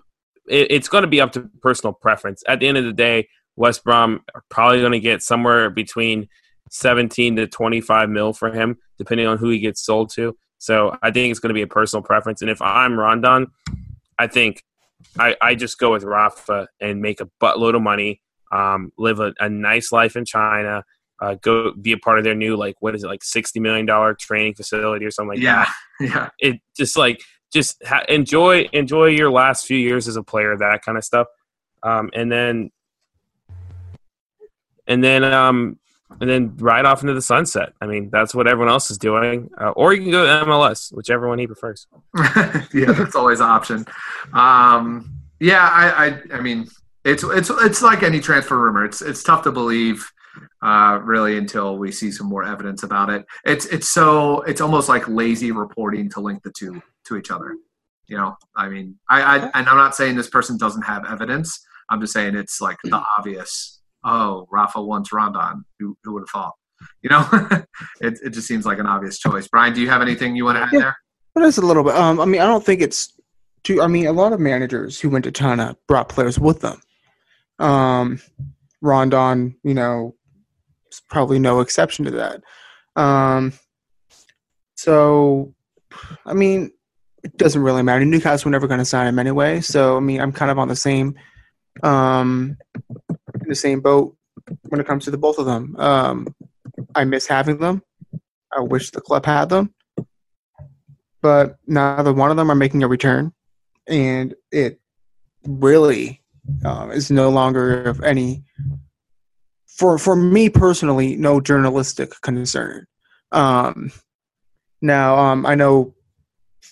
it, 0.48 0.68
it's 0.72 0.88
going 0.88 1.04
to 1.04 1.08
be 1.08 1.22
up 1.22 1.32
to 1.34 1.50
personal 1.62 1.94
preference. 1.94 2.44
At 2.48 2.60
the 2.60 2.68
end 2.68 2.78
of 2.78 2.86
the 2.86 2.94
day, 2.94 3.28
West 3.56 3.84
Brom 3.84 4.22
are 4.34 4.44
probably 4.50 4.80
going 4.80 4.94
to 4.94 5.00
get 5.00 5.22
somewhere 5.22 5.70
between 5.70 6.28
17 6.72 7.36
to 7.36 7.48
25 7.48 8.10
mil 8.10 8.34
for 8.34 8.52
him, 8.52 8.78
depending 8.98 9.28
on 9.28 9.38
who 9.38 9.50
he 9.50 9.60
gets 9.60 9.84
sold 9.84 10.12
to. 10.16 10.36
So 10.58 10.98
I 11.04 11.12
think 11.12 11.30
it's 11.30 11.40
going 11.40 11.50
to 11.50 11.54
be 11.54 11.62
a 11.62 11.68
personal 11.68 12.02
preference. 12.02 12.42
And 12.42 12.50
if 12.50 12.62
I'm 12.62 12.98
Rondon, 12.98 13.48
I 14.18 14.28
think 14.28 14.64
I, 15.20 15.36
I 15.42 15.56
just 15.56 15.78
go 15.78 15.92
with 15.92 16.04
Rafa 16.04 16.68
and 16.80 17.02
make 17.02 17.22
a 17.22 17.30
buttload 17.42 17.76
of 17.76 17.82
money, 17.82 18.22
um, 18.52 18.92
live 18.98 19.20
a, 19.20 19.34
a 19.40 19.50
nice 19.50 19.92
life 19.92 20.16
in 20.16 20.26
China, 20.26 20.84
uh, 21.22 21.36
go 21.42 21.74
be 21.74 21.92
a 21.92 21.98
part 21.98 22.18
of 22.18 22.24
their 22.24 22.36
new 22.36 22.56
like 22.58 22.76
what 22.80 22.96
is 22.96 23.04
it 23.04 23.08
like 23.08 23.24
sixty 23.24 23.60
million 23.60 23.86
dollar 23.86 24.14
training 24.14 24.56
facility 24.56 25.06
or 25.06 25.12
something 25.12 25.30
like 25.30 25.40
yeah, 25.40 25.66
that. 26.00 26.06
yeah. 26.10 26.30
It 26.40 26.62
just 26.76 26.98
like 26.98 27.22
just 27.54 27.82
ha- 27.86 28.04
enjoy 28.10 28.68
enjoy 28.74 29.08
your 29.08 29.32
last 29.32 29.66
few 29.66 29.78
years 29.78 30.08
as 30.08 30.16
a 30.16 30.24
player, 30.24 30.58
that 30.58 30.84
kind 30.84 30.98
of 30.98 31.04
stuff, 31.04 31.28
um, 31.84 32.10
and 32.13 32.32
then 32.32 32.72
and 34.88 35.04
then 35.04 35.24
um, 35.24 35.80
and 36.20 36.30
then 36.30 36.56
ride 36.58 36.86
off 36.86 37.02
into 37.02 37.13
the 37.13 37.22
sunset. 37.22 37.74
I 37.80 37.86
mean, 37.86 38.10
that's 38.12 38.34
what 38.34 38.48
everyone 38.48 38.72
else 38.72 38.92
is 38.92 38.98
doing. 38.98 39.50
Uh, 39.60 39.70
or 39.70 39.94
you 39.94 40.02
can 40.02 40.12
go 40.12 40.26
to 40.26 40.46
MLS, 40.46 40.94
whichever 40.94 41.28
one 41.28 41.39
he 41.39 41.48
prefers. 41.48 41.88
yeah, 42.74 42.92
that's 42.92 43.16
always 43.16 43.39
an 43.39 43.48
option. 43.48 43.86
Um, 44.34 45.12
yeah, 45.39 45.68
I, 45.72 46.08
I, 46.08 46.20
I 46.34 46.42
mean, 46.42 46.68
it's 47.06 47.24
it's 47.24 47.50
it's 47.50 47.82
like 47.82 48.04
any 48.04 48.20
transfer 48.20 48.58
rumor. 48.58 48.86
It's 48.86 49.02
it's 49.02 49.24
tough 49.24 49.44
to 49.44 49.52
believe, 49.52 50.10
uh, 50.62 51.00
really, 51.04 51.38
until 51.38 51.78
we 51.78 51.92
see 51.92 52.12
some 52.12 52.28
more 52.28 52.44
evidence 52.44 52.84
about 52.84 53.10
it. 53.10 53.26
It's 53.46 53.66
it's 53.68 53.89
so 53.89 54.42
it's 54.42 54.62
almost 54.62 54.89
like 54.89 55.08
lazy 55.08 55.52
reporting 55.52 56.10
to 56.12 56.22
link 56.22 56.44
the 56.44 56.52
two 56.52 56.82
to 57.06 57.18
each 57.18 57.32
other. 57.32 57.56
You 58.08 58.18
know, 58.18 58.36
I 58.56 58.68
mean, 58.70 58.98
I, 59.10 59.22
I 59.22 59.38
and 59.54 59.68
I'm 59.70 59.78
not 59.78 59.96
saying 59.96 60.16
this 60.16 60.30
person 60.30 60.58
doesn't 60.58 60.82
have 60.84 61.06
evidence. 61.06 61.63
I'm 61.89 62.02
just 62.02 62.13
saying 62.13 62.36
it's 62.36 62.60
like 62.62 62.78
the 62.84 63.02
obvious. 63.18 63.82
Oh, 64.04 64.48
Rafa 64.52 64.82
wants 64.82 65.13
Rondon. 65.13 65.63
Who 65.80 65.96
who 66.04 66.13
would 66.13 66.22
have 66.24 66.30
thought? 66.30 66.54
You 67.02 67.10
know, 67.10 67.26
it 68.02 68.20
it 68.24 68.30
just 68.32 68.48
seems 68.48 68.66
like 68.66 68.80
an 68.80 68.88
obvious 68.88 69.18
choice. 69.20 69.48
Brian, 69.48 69.74
do 69.74 69.82
you 69.82 69.89
have 69.89 70.02
anything 70.02 70.36
you 70.36 70.46
want 70.46 70.58
to 70.58 70.63
add 70.63 70.70
Yeah. 70.74 70.80
there? 70.80 70.98
But 71.34 71.46
it's 71.46 71.58
a 71.58 71.62
little 71.62 71.84
bit. 71.84 71.96
Um, 71.96 72.20
I 72.20 72.26
mean, 72.26 72.42
I 72.42 72.46
don't 72.46 72.63
think 72.63 72.82
it's 72.82 73.13
too. 73.63 73.82
I 73.82 73.88
mean, 73.88 74.06
a 74.08 74.12
lot 74.12 74.34
of 74.34 74.39
managers 74.39 75.00
who 75.00 75.10
went 75.10 75.24
to 75.24 75.32
China 75.32 75.76
brought 75.88 76.10
players 76.10 76.38
with 76.38 76.60
them. 76.60 76.82
Um, 77.60 78.20
Rondon, 78.82 79.56
you 79.63 79.74
know, 79.74 80.16
is 80.92 81.02
probably 81.10 81.39
no 81.39 81.62
exception 81.62 82.06
to 82.06 82.12
that. 82.12 82.42
Um, 83.02 83.54
so, 84.76 85.54
I 86.26 86.34
mean, 86.34 86.72
it 87.24 87.38
doesn't 87.38 87.62
really 87.62 87.84
matter. 87.84 88.04
Newcastle 88.06 88.50
were 88.50 88.52
never 88.52 88.68
going 88.68 88.80
to 88.80 88.86
sign 88.86 89.08
him 89.08 89.20
anyway. 89.20 89.62
So, 89.62 89.98
I 89.98 90.00
mean, 90.00 90.20
I'm 90.20 90.32
kind 90.32 90.52
of 90.52 90.60
on 90.60 90.68
the 90.68 90.76
same, 90.76 91.16
um, 91.82 92.58
in 93.10 93.48
the 93.48 93.56
same 93.56 93.82
boat 93.82 94.16
when 94.70 94.82
it 94.82 94.88
comes 94.88 95.06
to 95.06 95.12
the 95.12 95.18
both 95.18 95.38
of 95.38 95.46
them. 95.46 95.76
Um, 95.78 96.36
I 96.96 97.06
miss 97.06 97.28
having 97.28 97.60
them. 97.60 97.82
I 98.56 98.62
wish 98.62 98.92
the 98.92 99.02
club 99.02 99.26
had 99.26 99.50
them 99.50 99.74
but 101.24 101.58
neither 101.66 102.14
one 102.14 102.30
of 102.30 102.38
them 102.38 102.52
are 102.52 102.56
making 102.56 102.84
a 102.84 102.88
return, 102.88 103.32
and 103.88 104.36
it 104.52 104.80
really 105.48 106.22
um, 106.66 106.92
is 106.92 107.10
no 107.10 107.30
longer 107.30 107.84
of 107.86 108.04
any 108.04 108.44
for 109.68 109.98
for 109.98 110.16
me 110.16 110.50
personally 110.50 111.16
no 111.16 111.40
journalistic 111.40 112.12
concern. 112.22 112.86
Um, 113.32 113.92
now, 114.82 115.18
um, 115.18 115.46
I 115.46 115.56
know 115.56 115.96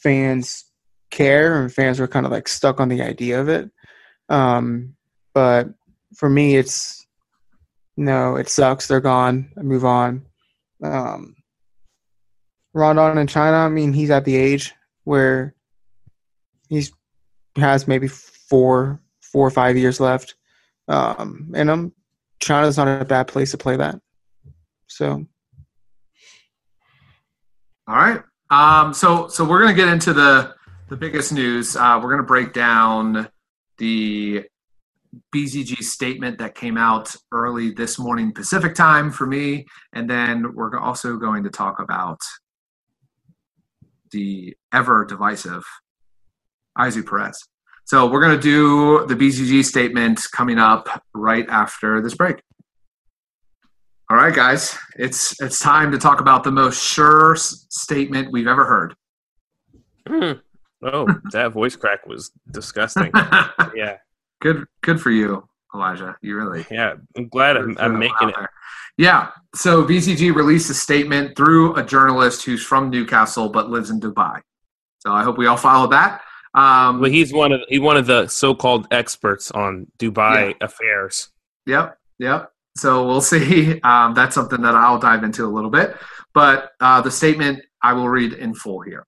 fans 0.01 0.65
care 1.09 1.61
and 1.61 1.73
fans 1.73 1.99
were 1.99 2.07
kind 2.07 2.25
of 2.25 2.31
like 2.31 2.47
stuck 2.47 2.79
on 2.79 2.89
the 2.89 3.01
idea 3.01 3.39
of 3.39 3.49
it, 3.49 3.69
um, 4.29 4.95
but 5.33 5.69
for 6.15 6.29
me, 6.29 6.55
it's 6.55 7.05
no, 7.97 8.35
it 8.35 8.49
sucks. 8.49 8.87
They're 8.87 9.01
gone. 9.01 9.51
I 9.57 9.61
move 9.61 9.85
on. 9.85 10.25
Um, 10.83 11.35
Rondon 12.73 13.17
in 13.17 13.27
China, 13.27 13.57
I 13.57 13.69
mean, 13.69 13.93
he's 13.93 14.09
at 14.09 14.25
the 14.25 14.35
age 14.35 14.73
where 15.03 15.55
he's 16.69 16.91
has 17.57 17.87
maybe 17.87 18.07
four, 18.07 19.01
four 19.21 19.45
or 19.45 19.51
five 19.51 19.77
years 19.77 19.99
left, 19.99 20.35
um, 20.87 21.51
and 21.53 21.69
um, 21.69 21.93
China's 22.39 22.77
not 22.77 22.87
a 22.87 23.05
bad 23.05 23.27
place 23.27 23.51
to 23.51 23.57
play 23.57 23.75
that. 23.75 23.99
So, 24.87 25.25
All 27.87 27.95
right. 27.95 28.21
Um, 28.51 28.93
so 28.93 29.29
so 29.29 29.45
we're 29.45 29.61
gonna 29.61 29.73
get 29.73 29.87
into 29.87 30.13
the 30.13 30.53
the 30.89 30.97
biggest 30.97 31.31
news. 31.31 31.77
Uh, 31.77 31.99
we're 32.03 32.11
gonna 32.11 32.23
break 32.23 32.51
down 32.51 33.29
the 33.77 34.43
BZG 35.33 35.77
statement 35.77 36.37
that 36.39 36.53
came 36.53 36.77
out 36.77 37.15
early 37.31 37.71
this 37.71 37.97
morning 37.97 38.33
Pacific 38.33 38.75
time 38.75 39.09
for 39.09 39.25
me, 39.25 39.65
and 39.93 40.09
then 40.09 40.53
we're 40.53 40.77
also 40.77 41.15
going 41.15 41.43
to 41.45 41.49
talk 41.49 41.79
about 41.79 42.19
the 44.11 44.53
ever 44.73 45.05
divisive 45.05 45.63
Ayoze 46.77 47.05
Perez. 47.05 47.47
So 47.85 48.09
we're 48.09 48.21
going 48.21 48.37
to 48.37 48.41
do 48.41 49.05
the 49.07 49.15
BZG 49.15 49.63
statement 49.63 50.21
coming 50.31 50.59
up 50.59 51.03
right 51.13 51.47
after 51.49 52.01
this 52.01 52.15
break. 52.15 52.41
All 54.11 54.17
right, 54.17 54.35
guys, 54.35 54.77
it's 54.97 55.41
it's 55.41 55.61
time 55.61 55.89
to 55.93 55.97
talk 55.97 56.19
about 56.19 56.43
the 56.43 56.51
most 56.51 56.83
sure 56.83 57.35
s- 57.35 57.65
statement 57.69 58.29
we've 58.29 58.45
ever 58.45 58.65
heard. 58.65 58.93
Hmm. 60.05 60.33
Oh, 60.83 61.07
that 61.31 61.53
voice 61.53 61.77
crack 61.77 62.05
was 62.05 62.29
disgusting. 62.51 63.09
yeah, 63.73 63.99
good, 64.41 64.65
good 64.81 64.99
for 64.99 65.11
you, 65.11 65.47
Elijah. 65.73 66.17
You 66.21 66.35
really 66.35 66.65
yeah. 66.69 66.95
I'm 67.15 67.29
glad 67.29 67.55
I'm, 67.55 67.77
I'm 67.79 67.97
making 67.97 68.27
it. 68.27 68.35
Yeah. 68.97 69.29
So 69.55 69.85
BZG 69.85 70.35
released 70.35 70.69
a 70.69 70.73
statement 70.73 71.37
through 71.37 71.77
a 71.77 71.83
journalist 71.83 72.43
who's 72.43 72.61
from 72.61 72.89
Newcastle 72.89 73.47
but 73.47 73.69
lives 73.69 73.91
in 73.91 74.01
Dubai. 74.01 74.41
So 74.99 75.13
I 75.13 75.23
hope 75.23 75.37
we 75.37 75.47
all 75.47 75.55
follow 75.55 75.87
that. 75.87 76.19
Um, 76.53 76.99
Well, 76.99 77.09
he's 77.09 77.31
one 77.31 77.53
of 77.53 77.61
he's 77.69 77.79
one 77.79 77.95
of 77.95 78.07
the 78.07 78.27
so-called 78.27 78.89
experts 78.91 79.51
on 79.51 79.87
Dubai 79.99 80.55
affairs. 80.59 81.29
Yep, 81.65 81.97
yep. 82.19 82.51
So 82.81 83.05
we'll 83.05 83.21
see. 83.21 83.79
Um, 83.91 84.13
that's 84.13 84.35
something 84.35 84.61
that 84.61 84.75
I'll 84.75 84.99
dive 84.99 85.23
into 85.23 85.45
a 85.45 85.51
little 85.51 85.69
bit. 85.69 85.95
But 86.33 86.71
uh, 86.79 87.01
the 87.01 87.11
statement 87.11 87.63
I 87.81 87.93
will 87.93 88.09
read 88.09 88.33
in 88.33 88.53
full 88.53 88.81
here. 88.81 89.05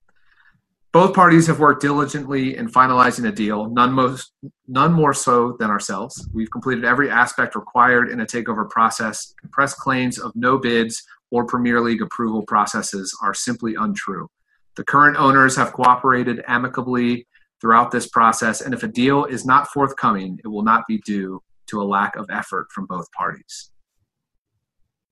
Both 0.91 1.15
parties 1.15 1.47
have 1.47 1.59
worked 1.59 1.81
diligently 1.81 2.57
in 2.57 2.69
finalizing 2.69 3.27
a 3.27 3.31
deal, 3.31 3.69
none, 3.69 3.93
most, 3.93 4.33
none 4.67 4.93
more 4.93 5.13
so 5.13 5.55
than 5.59 5.69
ourselves. 5.69 6.27
We've 6.33 6.51
completed 6.51 6.86
every 6.86 7.09
aspect 7.09 7.55
required 7.55 8.09
in 8.09 8.19
a 8.19 8.25
takeover 8.25 8.69
process. 8.69 9.33
Press 9.51 9.73
claims 9.73 10.19
of 10.19 10.36
no 10.36 10.57
bids 10.57 11.03
or 11.31 11.45
Premier 11.45 11.81
League 11.81 12.01
approval 12.01 12.43
processes 12.43 13.15
are 13.21 13.33
simply 13.33 13.75
untrue. 13.75 14.27
The 14.75 14.83
current 14.83 15.17
owners 15.17 15.55
have 15.55 15.73
cooperated 15.73 16.43
amicably 16.47 17.27
throughout 17.62 17.91
this 17.91 18.07
process, 18.07 18.62
and 18.62 18.73
if 18.73 18.83
a 18.83 18.88
deal 18.88 19.25
is 19.25 19.45
not 19.45 19.67
forthcoming, 19.69 20.39
it 20.43 20.47
will 20.47 20.63
not 20.63 20.83
be 20.88 20.99
due 20.99 21.41
to 21.73 21.81
a 21.81 21.83
lack 21.83 22.15
of 22.15 22.29
effort 22.31 22.67
from 22.71 22.86
both 22.86 23.12
parties. 23.12 23.71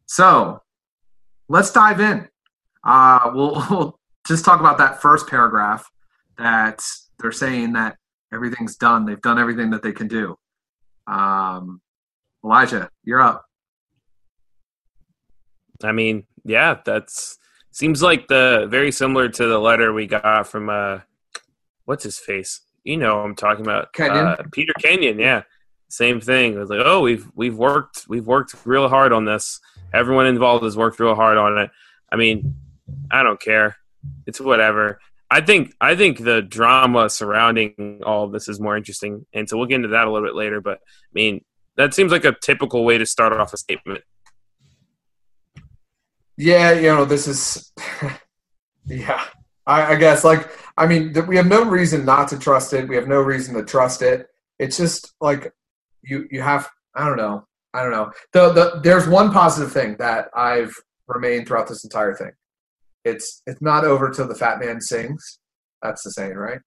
So 0.06 0.62
let's 1.50 1.72
dive 1.72 2.00
in. 2.00 2.28
Uh, 2.84 3.32
we'll, 3.34 3.66
we'll 3.70 4.00
just 4.28 4.46
talk 4.46 4.60
about 4.60 4.78
that 4.78 5.02
first 5.02 5.28
paragraph 5.28 5.90
that 6.38 6.82
they're 7.20 7.32
saying 7.32 7.74
that 7.74 7.98
everything's 8.34 8.76
done. 8.78 9.06
They've 9.06 9.22
done 9.22 9.40
everything 9.40 9.72
that 9.72 9.84
they 9.84 9.92
can 9.92 10.08
do. 10.08 10.36
Um, 11.08 11.82
Elijah, 12.44 12.90
you're 13.04 13.22
up. 13.22 13.46
I 15.84 15.92
mean, 15.92 16.26
yeah, 16.46 16.78
that's 16.86 17.38
seems 17.72 18.02
like 18.04 18.28
the 18.28 18.68
very 18.70 18.92
similar 18.92 19.30
to 19.30 19.48
the 19.48 19.60
letter 19.60 19.94
we 19.94 20.06
got 20.06 20.48
from 20.48 20.70
uh, 20.70 21.00
what's 21.86 22.04
his 22.04 22.20
face? 22.20 22.62
You 22.84 22.98
know, 22.98 23.22
I'm 23.22 23.36
talking 23.36 23.66
about 23.66 23.94
Kenyon? 23.94 24.26
Uh, 24.26 24.44
Peter 24.52 24.74
Kenyon. 24.80 25.20
Yeah, 25.20 25.44
same 25.92 26.22
thing. 26.22 26.54
It 26.54 26.58
was 26.58 26.70
like, 26.70 26.82
oh, 26.84 27.02
we've 27.02 27.30
we've 27.36 27.56
worked 27.56 28.06
we've 28.08 28.26
worked 28.26 28.56
real 28.66 28.88
hard 28.88 29.14
on 29.14 29.26
this. 29.26 29.60
Everyone 29.94 30.28
involved 30.28 30.64
has 30.64 30.78
worked 30.78 31.00
real 31.00 31.16
hard 31.16 31.38
on 31.38 31.58
it. 31.58 31.70
I 32.12 32.16
mean, 32.16 32.56
I 33.10 33.24
don't 33.24 33.40
care. 33.40 33.76
It's 34.26 34.40
whatever. 34.40 35.00
I 35.30 35.42
think 35.42 35.74
I 35.80 35.96
think 35.96 36.24
the 36.24 36.42
drama 36.42 37.10
surrounding 37.10 38.02
all 38.06 38.28
this 38.28 38.48
is 38.48 38.60
more 38.60 38.76
interesting, 38.76 39.26
and 39.34 39.48
so 39.48 39.58
we'll 39.58 39.68
get 39.68 39.76
into 39.76 39.90
that 39.90 40.08
a 40.08 40.12
little 40.12 40.28
bit 40.28 40.36
later. 40.36 40.60
But 40.60 40.80
I 40.80 41.14
mean, 41.14 41.44
that 41.78 41.94
seems 41.94 42.12
like 42.12 42.26
a 42.26 42.36
typical 42.42 42.84
way 42.84 42.98
to 42.98 43.06
start 43.06 43.34
off 43.34 43.54
a 43.54 43.58
statement. 43.58 44.04
Yeah, 46.38 46.72
you 46.74 46.88
know, 46.88 47.06
this 47.06 47.28
is, 47.28 47.72
yeah, 48.86 49.24
I, 49.68 49.94
I 49.94 49.96
guess, 49.96 50.24
like, 50.24 50.50
I 50.78 50.88
mean, 50.88 51.14
we 51.28 51.38
have 51.38 51.48
no 51.48 51.64
reason 51.66 52.04
not 52.04 52.30
to 52.30 52.40
trust 52.40 52.74
it. 52.74 52.88
We 52.88 52.96
have 52.96 53.08
no 53.08 53.22
reason 53.22 53.54
to 53.56 53.64
trust 53.64 54.02
it. 54.02 54.28
It's 54.58 54.78
just 54.78 55.14
like 55.22 55.54
you, 56.04 56.28
you 56.32 56.42
have, 56.42 56.70
I 56.96 57.08
don't 57.08 57.18
know, 57.18 57.46
I 57.74 57.84
don't 57.84 57.92
know. 57.92 58.12
The, 58.34 58.52
the, 58.54 58.80
there's 58.84 59.08
one 59.08 59.32
positive 59.32 59.72
thing 59.72 59.96
that 60.00 60.28
I've 60.36 60.74
remained 61.08 61.48
throughout 61.48 61.68
this 61.68 61.84
entire 61.84 62.16
thing. 62.16 62.32
It's, 63.06 63.42
it's 63.48 63.62
not 63.62 63.84
over 63.86 64.10
till 64.10 64.28
the 64.28 64.36
fat 64.36 64.60
man 64.60 64.80
sings. 64.82 65.40
That's 65.82 66.04
the 66.04 66.12
saying, 66.12 66.36
right? 66.36 66.60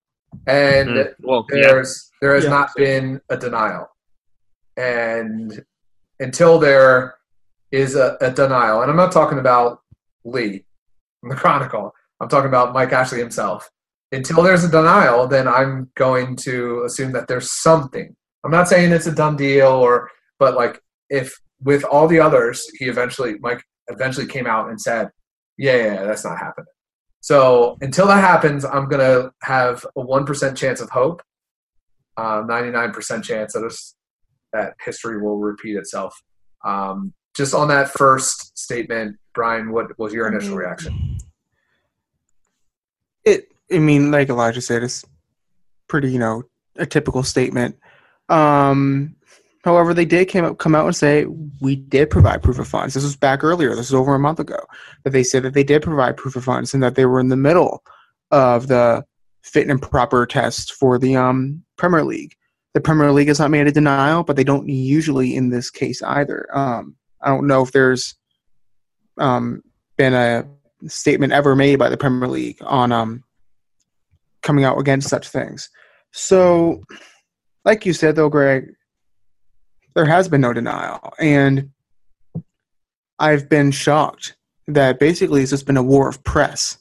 And 0.47 0.89
Mm, 0.91 1.15
well, 1.21 1.47
yeah, 1.51 1.69
there's 1.69 2.11
there 2.21 2.35
has 2.35 2.45
Yeah. 2.45 2.51
not 2.51 2.71
been 2.77 3.21
a 3.29 3.37
denial 3.37 3.89
and 4.77 5.65
until 6.21 6.59
there 6.59 7.15
is 7.71 7.95
a, 7.97 8.17
a 8.21 8.31
denial 8.31 8.83
and 8.83 8.91
i'm 8.91 8.97
not 8.97 9.13
talking 9.13 9.39
about 9.39 9.81
lee 10.25 10.65
from 11.21 11.31
the 11.31 11.37
chronicle 11.43 11.93
i'm 12.21 12.29
talking 12.29 12.49
about 12.49 12.73
mike 12.73 12.93
ashley 12.93 13.19
himself 13.19 13.71
until 14.13 14.43
there's 14.43 14.65
a 14.65 14.69
denial 14.71 15.27
then 15.27 15.47
i'm 15.47 15.91
going 15.97 16.35
to 16.37 16.83
assume 16.85 17.13
that 17.13 17.29
there's 17.29 17.51
something 17.63 18.15
i'm 18.45 18.51
not 18.51 18.69
saying 18.69 18.93
it's 18.93 19.07
a 19.07 19.15
done 19.15 19.37
deal 19.37 19.69
or 19.69 20.11
but 20.39 20.55
like 20.55 20.81
if 21.11 21.35
with 21.63 21.85
all 21.85 22.07
the 22.07 22.21
others, 22.21 22.69
he 22.79 22.87
eventually 22.87 23.37
Mike 23.41 23.63
eventually 23.89 24.27
came 24.27 24.47
out 24.47 24.69
and 24.69 24.81
said, 24.81 25.11
"Yeah, 25.57 25.77
yeah, 25.77 25.85
yeah 25.95 26.05
that's 26.05 26.25
not 26.25 26.39
happening." 26.39 26.67
So 27.21 27.77
until 27.81 28.07
that 28.07 28.21
happens, 28.21 28.65
I'm 28.65 28.89
gonna 28.89 29.33
have 29.43 29.85
a 29.97 30.01
one 30.01 30.27
percent 30.27 30.57
chance 30.57 30.81
of 30.81 30.91
hope, 30.91 31.23
nine 32.19 32.93
percent 32.93 33.25
chance 33.25 33.55
that 33.55 33.65
it's, 33.65 33.97
that 34.53 34.75
history 34.85 35.21
will 35.21 35.39
repeat 35.39 35.77
itself. 35.77 36.15
Um, 36.65 37.15
just 37.35 37.55
on 37.55 37.69
that 37.69 37.91
first 37.91 38.57
statement, 38.57 39.17
Brian, 39.35 39.73
what 39.73 39.99
was 39.99 40.13
your 40.13 40.29
initial 40.29 40.57
reaction? 40.57 41.19
It, 43.25 43.49
I 43.73 43.79
mean, 43.79 44.11
like 44.11 44.29
Elijah 44.29 44.61
said, 44.61 44.83
it's 44.83 45.05
pretty, 45.89 46.13
you 46.13 46.19
know, 46.19 46.45
a 46.77 46.87
typical 46.87 47.23
statement. 47.23 47.77
Um, 48.29 49.17
however, 49.65 49.95
they 49.95 50.05
did 50.05 50.29
came 50.29 50.45
up, 50.45 50.59
come 50.59 50.75
out 50.75 50.87
and 50.87 50.97
say 50.97 51.27
we 51.61 51.77
did 51.77 52.11
provide 52.11 52.43
proof 52.43 52.59
of 52.59 52.69
funds. 52.69 52.95
This 52.95 53.05
was 53.05 53.17
back 53.17 53.45
earlier. 53.45 53.71
This 53.71 53.91
was 53.91 53.95
over 53.95 54.15
a 54.15 54.19
month 54.19 54.41
ago 54.41 54.59
that 55.03 55.11
they 55.11 55.23
said 55.23 55.43
that 55.43 55.55
they 55.55 55.65
did 55.65 55.83
provide 55.83 56.17
proof 56.17 56.37
of 56.37 56.45
funds 56.45 56.75
and 56.75 56.83
that 56.83 56.95
they 56.95 57.07
were 57.07 57.21
in 57.21 57.29
the 57.29 57.37
middle 57.37 57.83
of 58.31 58.69
the 58.69 59.05
fit 59.43 59.69
and 59.69 59.81
proper 59.81 60.27
test 60.27 60.73
for 60.73 60.99
the 60.99 61.17
um, 61.17 61.63
Premier 61.77 62.05
League. 62.05 62.35
The 62.73 62.81
Premier 62.81 63.13
League 63.13 63.29
has 63.29 63.39
not 63.39 63.51
made 63.51 63.67
a 63.67 63.73
denial, 63.73 64.25
but 64.25 64.37
they 64.37 64.45
don't 64.45 64.69
usually 64.69 65.37
in 65.37 65.51
this 65.51 65.71
case 65.71 66.03
either. 66.03 66.49
Um, 66.57 66.97
I 67.21 67.29
don't 67.29 67.47
know 67.47 67.63
if 67.63 67.71
there's 67.71 68.17
um, 69.19 69.63
been 69.97 70.15
a 70.15 70.45
statement 70.89 71.33
ever 71.33 71.55
made 71.55 71.77
by 71.77 71.89
the 71.89 71.97
Premier 71.97 72.29
League 72.29 72.59
on 72.63 72.91
um, 72.91 73.23
coming 74.43 74.65
out 74.65 74.79
against 74.79 75.09
such 75.09 75.29
things. 75.29 75.71
So, 76.13 76.83
like 77.65 77.87
you 77.87 77.93
said, 77.93 78.17
though, 78.17 78.29
Greg, 78.29 78.75
there 79.95 80.05
has 80.05 80.29
been 80.29 80.41
no 80.41 80.53
denial. 80.53 81.15
And 81.19 81.71
I've 83.19 83.49
been 83.49 83.71
shocked 83.71 84.37
that 84.67 84.99
basically 84.99 85.43
it's 85.43 85.51
just 85.51 85.67
been 85.67 85.77
a 85.77 85.83
war 85.83 86.09
of 86.09 86.23
press. 86.25 86.79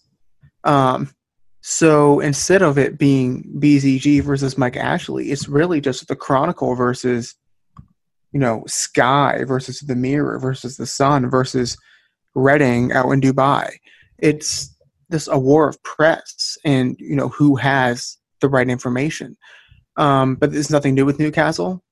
Um, 0.64 1.14
so 1.62 2.20
instead 2.20 2.62
of 2.62 2.78
it 2.78 2.98
being 2.98 3.44
BZG 3.58 4.22
versus 4.22 4.58
Mike 4.58 4.76
Ashley, 4.76 5.32
it's 5.32 5.48
really 5.48 5.80
just 5.80 6.08
the 6.08 6.16
Chronicle 6.16 6.76
versus, 6.76 7.36
you 8.32 8.40
know, 8.40 8.64
Sky 8.68 9.44
versus 9.46 9.80
the 9.80 9.96
Mirror 9.96 10.40
versus 10.40 10.78
the 10.78 10.86
Sun 10.86 11.30
versus 11.30 11.78
Reading 12.36 12.92
out 12.92 13.12
in 13.12 13.22
Dubai. 13.22 13.70
It's 14.18 14.76
this 15.10 15.28
a 15.28 15.38
war 15.38 15.70
of 15.70 15.82
press 15.84 16.58
and, 16.66 16.96
you 17.00 17.16
know, 17.16 17.30
who 17.30 17.56
has 17.56 18.18
the 18.42 18.50
right 18.50 18.68
information. 18.68 19.38
Um, 19.98 20.36
but 20.36 20.52
there's 20.52 20.70
nothing 20.70 20.96
new 20.96 21.06
with 21.06 21.20
Newcastle. 21.20 21.84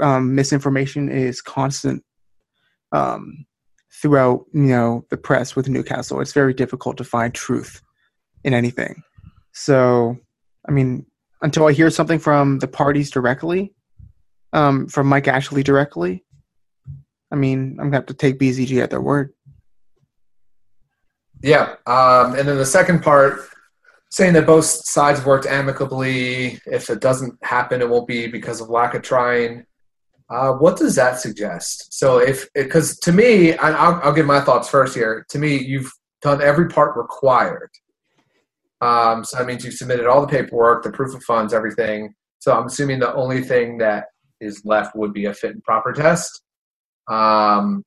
Um, 0.00 0.34
misinformation 0.34 1.10
is 1.10 1.42
constant 1.42 2.04
um, 2.92 3.46
throughout, 4.00 4.46
you 4.52 4.62
know, 4.62 5.04
the 5.10 5.16
press 5.16 5.56
with 5.56 5.68
Newcastle. 5.68 6.20
It's 6.20 6.32
very 6.32 6.54
difficult 6.54 6.96
to 6.98 7.04
find 7.04 7.34
truth 7.34 7.82
in 8.44 8.54
anything. 8.54 9.02
So, 9.52 10.16
I 10.68 10.72
mean, 10.72 11.06
until 11.42 11.66
I 11.66 11.72
hear 11.72 11.90
something 11.90 12.18
from 12.18 12.58
the 12.58 12.68
parties 12.68 13.10
directly, 13.10 13.74
um, 14.52 14.86
from 14.88 15.06
Mike 15.06 15.28
Ashley 15.28 15.62
directly, 15.62 16.24
I 17.30 17.36
mean, 17.36 17.76
I'm 17.78 17.86
gonna 17.86 17.96
have 17.96 18.06
to 18.06 18.14
take 18.14 18.38
BZG 18.38 18.82
at 18.82 18.90
their 18.90 19.00
word. 19.00 19.32
Yeah, 21.42 21.74
um, 21.86 22.34
and 22.34 22.48
then 22.48 22.56
the 22.56 22.64
second 22.64 23.02
part 23.02 23.40
saying 24.10 24.34
that 24.34 24.46
both 24.46 24.64
sides 24.64 25.24
worked 25.24 25.46
amicably. 25.46 26.60
If 26.66 26.90
it 26.90 27.00
doesn't 27.00 27.34
happen, 27.42 27.80
it 27.80 27.88
won't 27.88 28.06
be 28.06 28.26
because 28.26 28.60
of 28.60 28.70
lack 28.70 28.94
of 28.94 29.02
trying. 29.02 29.64
Uh, 30.28 30.52
what 30.52 30.76
does 30.76 30.94
that 30.96 31.20
suggest? 31.20 31.92
So, 31.92 32.18
if 32.18 32.48
because 32.54 32.98
to 33.00 33.12
me, 33.12 33.56
I, 33.56 33.70
I'll, 33.70 34.00
I'll 34.02 34.12
give 34.12 34.26
my 34.26 34.40
thoughts 34.40 34.68
first 34.68 34.94
here. 34.94 35.24
To 35.30 35.38
me, 35.38 35.56
you've 35.56 35.92
done 36.22 36.42
every 36.42 36.68
part 36.68 36.96
required. 36.96 37.70
Um, 38.80 39.24
so 39.24 39.38
that 39.38 39.46
means 39.46 39.64
you've 39.64 39.74
submitted 39.74 40.06
all 40.06 40.20
the 40.20 40.26
paperwork, 40.26 40.82
the 40.82 40.90
proof 40.90 41.14
of 41.14 41.22
funds, 41.22 41.54
everything. 41.54 42.14
So 42.40 42.52
I'm 42.52 42.66
assuming 42.66 42.98
the 42.98 43.14
only 43.14 43.42
thing 43.42 43.78
that 43.78 44.06
is 44.40 44.62
left 44.64 44.94
would 44.94 45.12
be 45.12 45.26
a 45.26 45.34
fit 45.34 45.52
and 45.52 45.62
proper 45.62 45.92
test. 45.92 46.42
Um, 47.08 47.84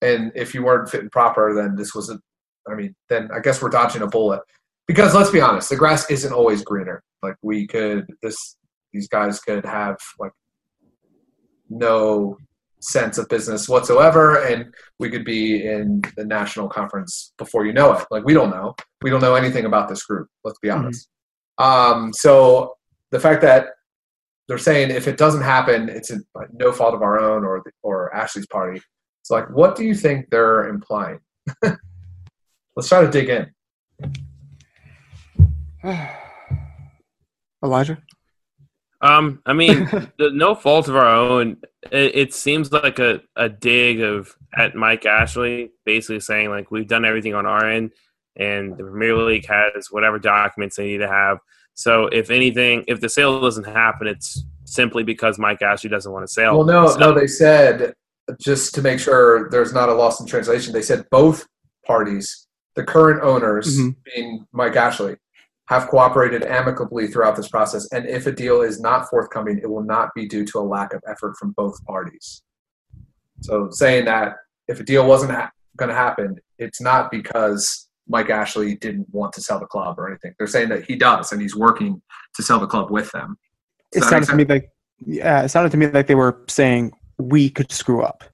and 0.00 0.32
if 0.34 0.54
you 0.54 0.62
weren't 0.62 0.88
fit 0.88 1.00
and 1.00 1.12
proper, 1.12 1.54
then 1.54 1.74
this 1.76 1.94
wasn't. 1.94 2.20
I 2.68 2.74
mean, 2.74 2.94
then 3.08 3.30
I 3.34 3.40
guess 3.40 3.62
we're 3.62 3.70
dodging 3.70 4.02
a 4.02 4.06
bullet. 4.06 4.40
Because 4.88 5.14
let's 5.14 5.30
be 5.30 5.40
honest, 5.40 5.68
the 5.68 5.76
grass 5.76 6.10
isn't 6.10 6.32
always 6.32 6.64
greener. 6.64 7.02
Like 7.22 7.36
we 7.42 7.66
could 7.66 8.06
this 8.22 8.56
these 8.92 9.06
guys 9.06 9.38
could 9.38 9.64
have 9.64 9.98
like 10.18 10.32
no 11.68 12.38
sense 12.80 13.18
of 13.18 13.28
business 13.28 13.68
whatsoever 13.68 14.42
and 14.46 14.72
we 14.98 15.10
could 15.10 15.24
be 15.24 15.66
in 15.66 16.00
the 16.16 16.24
national 16.24 16.68
conference 16.68 17.34
before 17.36 17.66
you 17.66 17.72
know 17.72 17.92
it. 17.92 18.06
Like 18.10 18.24
we 18.24 18.32
don't 18.32 18.50
know. 18.50 18.74
We 19.02 19.10
don't 19.10 19.20
know 19.20 19.34
anything 19.34 19.66
about 19.66 19.88
this 19.88 20.02
group 20.04 20.28
let's 20.42 20.58
be 20.58 20.70
honest. 20.70 21.08
Mm-hmm. 21.60 21.94
um, 22.02 22.12
so 22.14 22.74
the 23.10 23.20
fact 23.20 23.42
that 23.42 23.66
they're 24.46 24.56
saying 24.56 24.90
if 24.90 25.06
it 25.06 25.18
doesn't 25.18 25.42
happen 25.42 25.90
it's 25.90 26.10
a, 26.10 26.18
no 26.54 26.72
fault 26.72 26.94
of 26.94 27.02
our 27.02 27.20
own 27.20 27.44
or 27.44 27.62
or 27.82 28.14
ashley's 28.14 28.46
party 28.46 28.80
it's 29.20 29.30
like 29.30 29.50
what 29.50 29.76
do 29.76 29.84
you 29.84 29.94
think 29.94 30.30
they're 30.30 30.68
implying? 30.68 31.18
Let's 31.62 32.88
try 32.88 33.02
to 33.02 33.10
dig 33.10 33.28
in 33.28 33.52
Elijah? 37.64 37.98
Um, 39.00 39.40
I 39.46 39.52
mean, 39.52 39.84
the, 40.18 40.30
no 40.32 40.54
fault 40.54 40.88
of 40.88 40.96
our 40.96 41.06
own. 41.06 41.58
It, 41.90 42.16
it, 42.16 42.34
seems 42.34 42.72
like 42.72 42.98
a, 42.98 43.20
a 43.36 43.48
dig 43.48 44.00
of 44.00 44.34
at 44.56 44.74
Mike 44.74 45.06
Ashley, 45.06 45.70
basically 45.84 46.20
saying 46.20 46.50
like 46.50 46.70
we've 46.70 46.88
done 46.88 47.04
everything 47.04 47.34
on 47.34 47.46
our 47.46 47.68
end, 47.68 47.92
and 48.36 48.76
the 48.76 48.84
Premier 48.84 49.16
League 49.16 49.46
has 49.46 49.88
whatever 49.90 50.18
documents 50.18 50.76
they 50.76 50.86
need 50.86 50.98
to 50.98 51.08
have. 51.08 51.38
So 51.74 52.06
if 52.06 52.30
anything, 52.30 52.84
if 52.88 53.00
the 53.00 53.08
sale 53.08 53.40
doesn't 53.40 53.64
happen, 53.64 54.08
it's 54.08 54.42
simply 54.64 55.04
because 55.04 55.38
Mike 55.38 55.62
Ashley 55.62 55.90
doesn't 55.90 56.10
want 56.10 56.26
to 56.26 56.32
sell. 56.32 56.56
Well, 56.56 56.66
no, 56.66 56.88
so, 56.88 56.98
no, 56.98 57.12
they 57.12 57.28
said 57.28 57.94
just 58.40 58.74
to 58.74 58.82
make 58.82 58.98
sure 58.98 59.48
there's 59.50 59.72
not 59.72 59.88
a 59.88 59.94
loss 59.94 60.20
in 60.20 60.26
translation. 60.26 60.72
They 60.72 60.82
said 60.82 61.06
both 61.10 61.46
parties, 61.86 62.48
the 62.74 62.84
current 62.84 63.22
owners 63.22 63.78
mm-hmm. 63.78 63.90
being 64.12 64.46
Mike 64.52 64.76
Ashley, 64.76 65.16
have 65.68 65.88
cooperated 65.88 66.42
amicably 66.44 67.06
throughout 67.06 67.36
this 67.36 67.48
process. 67.48 67.86
And 67.92 68.06
if 68.06 68.26
a 68.26 68.32
deal 68.32 68.62
is 68.62 68.80
not 68.80 69.08
forthcoming, 69.10 69.58
it 69.62 69.68
will 69.68 69.84
not 69.84 70.14
be 70.14 70.26
due 70.26 70.44
to 70.46 70.58
a 70.58 70.60
lack 70.60 70.94
of 70.94 71.02
effort 71.06 71.36
from 71.36 71.52
both 71.52 71.84
parties. 71.84 72.42
So 73.42 73.68
saying 73.70 74.06
that 74.06 74.36
if 74.66 74.80
a 74.80 74.82
deal 74.82 75.06
wasn't 75.06 75.32
ha- 75.32 75.50
going 75.76 75.90
to 75.90 75.94
happen, 75.94 76.36
it's 76.58 76.80
not 76.80 77.10
because 77.10 77.88
Mike 78.08 78.30
Ashley 78.30 78.76
didn't 78.76 79.06
want 79.12 79.34
to 79.34 79.42
sell 79.42 79.60
the 79.60 79.66
club 79.66 79.98
or 79.98 80.08
anything. 80.08 80.34
They're 80.38 80.46
saying 80.46 80.70
that 80.70 80.84
he 80.84 80.96
does, 80.96 81.32
and 81.32 81.40
he's 81.40 81.54
working 81.54 82.00
to 82.36 82.42
sell 82.42 82.58
the 82.58 82.66
club 82.66 82.90
with 82.90 83.10
them. 83.12 83.36
Does 83.92 84.04
it 84.04 84.08
sounded 84.08 84.28
to 84.30 84.36
me 84.36 84.44
like, 84.44 84.70
yeah, 85.06 85.42
it 85.42 85.50
sounded 85.50 85.70
to 85.72 85.76
me 85.76 85.88
like 85.88 86.06
they 86.06 86.14
were 86.14 86.42
saying 86.48 86.92
we 87.18 87.50
could 87.50 87.70
screw 87.70 88.02
up. 88.02 88.24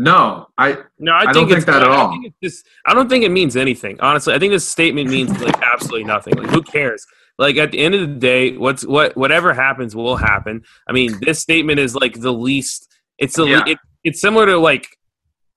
No, 0.00 0.46
I 0.56 0.78
no, 1.00 1.10
I, 1.10 1.24
I 1.28 1.32
don't 1.32 1.48
think 1.48 1.66
that 1.66 1.82
at 1.82 1.88
all. 1.88 2.12
I, 2.12 2.32
just, 2.40 2.64
I 2.86 2.94
don't 2.94 3.08
think 3.08 3.24
it 3.24 3.30
means 3.30 3.56
anything. 3.56 4.00
Honestly, 4.00 4.32
I 4.32 4.38
think 4.38 4.52
this 4.52 4.66
statement 4.66 5.10
means 5.10 5.28
like 5.40 5.60
absolutely 5.74 6.04
nothing. 6.04 6.34
Like, 6.34 6.50
who 6.50 6.62
cares? 6.62 7.04
Like 7.36 7.56
at 7.56 7.72
the 7.72 7.80
end 7.80 7.96
of 7.96 8.00
the 8.02 8.14
day, 8.14 8.56
what's 8.56 8.86
what 8.86 9.16
whatever 9.16 9.52
happens 9.52 9.96
will 9.96 10.14
happen. 10.16 10.62
I 10.88 10.92
mean, 10.92 11.18
this 11.22 11.40
statement 11.40 11.80
is 11.80 11.96
like 11.96 12.20
the 12.20 12.32
least. 12.32 12.88
It's 13.18 13.34
the 13.34 13.46
yeah. 13.46 13.64
it, 13.66 13.78
it's 14.04 14.20
similar 14.20 14.46
to 14.46 14.58
like 14.58 14.86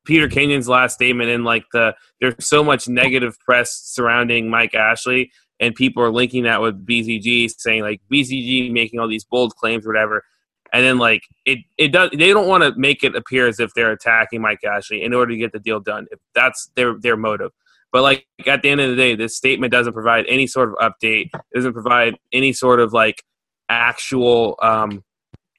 Peter 0.05 0.27
Kenyon's 0.27 0.67
last 0.67 0.95
statement 0.95 1.29
and 1.29 1.45
like 1.45 1.63
the 1.71 1.93
there's 2.19 2.33
so 2.39 2.63
much 2.63 2.87
negative 2.87 3.37
press 3.41 3.79
surrounding 3.85 4.49
Mike 4.49 4.73
Ashley 4.73 5.31
and 5.59 5.75
people 5.75 6.01
are 6.01 6.11
linking 6.11 6.43
that 6.43 6.61
with 6.61 6.83
BZG 6.83 7.51
saying 7.55 7.83
like 7.83 8.01
BZG 8.11 8.71
making 8.71 8.99
all 8.99 9.07
these 9.07 9.23
bold 9.23 9.55
claims 9.55 9.85
or 9.85 9.89
whatever 9.89 10.23
and 10.73 10.85
then 10.85 10.97
like 10.97 11.23
it 11.45 11.59
it 11.77 11.89
does 11.89 12.09
they 12.11 12.29
don't 12.29 12.47
want 12.47 12.63
to 12.63 12.73
make 12.79 13.03
it 13.03 13.15
appear 13.15 13.47
as 13.47 13.59
if 13.59 13.73
they're 13.73 13.91
attacking 13.91 14.41
Mike 14.41 14.63
Ashley 14.63 15.03
in 15.03 15.13
order 15.13 15.31
to 15.31 15.37
get 15.37 15.51
the 15.51 15.59
deal 15.59 15.79
done. 15.79 16.07
If 16.11 16.19
that's 16.33 16.71
their 16.75 16.95
their 16.99 17.17
motive. 17.17 17.51
But 17.91 18.03
like 18.03 18.25
at 18.47 18.61
the 18.61 18.69
end 18.69 18.79
of 18.79 18.89
the 18.89 18.95
day, 18.95 19.15
this 19.15 19.35
statement 19.35 19.71
doesn't 19.71 19.93
provide 19.93 20.25
any 20.27 20.47
sort 20.47 20.69
of 20.69 20.75
update. 20.75 21.29
It 21.33 21.55
doesn't 21.55 21.73
provide 21.73 22.15
any 22.31 22.53
sort 22.53 22.79
of 22.79 22.93
like 22.93 23.23
actual 23.69 24.57
um 24.61 25.03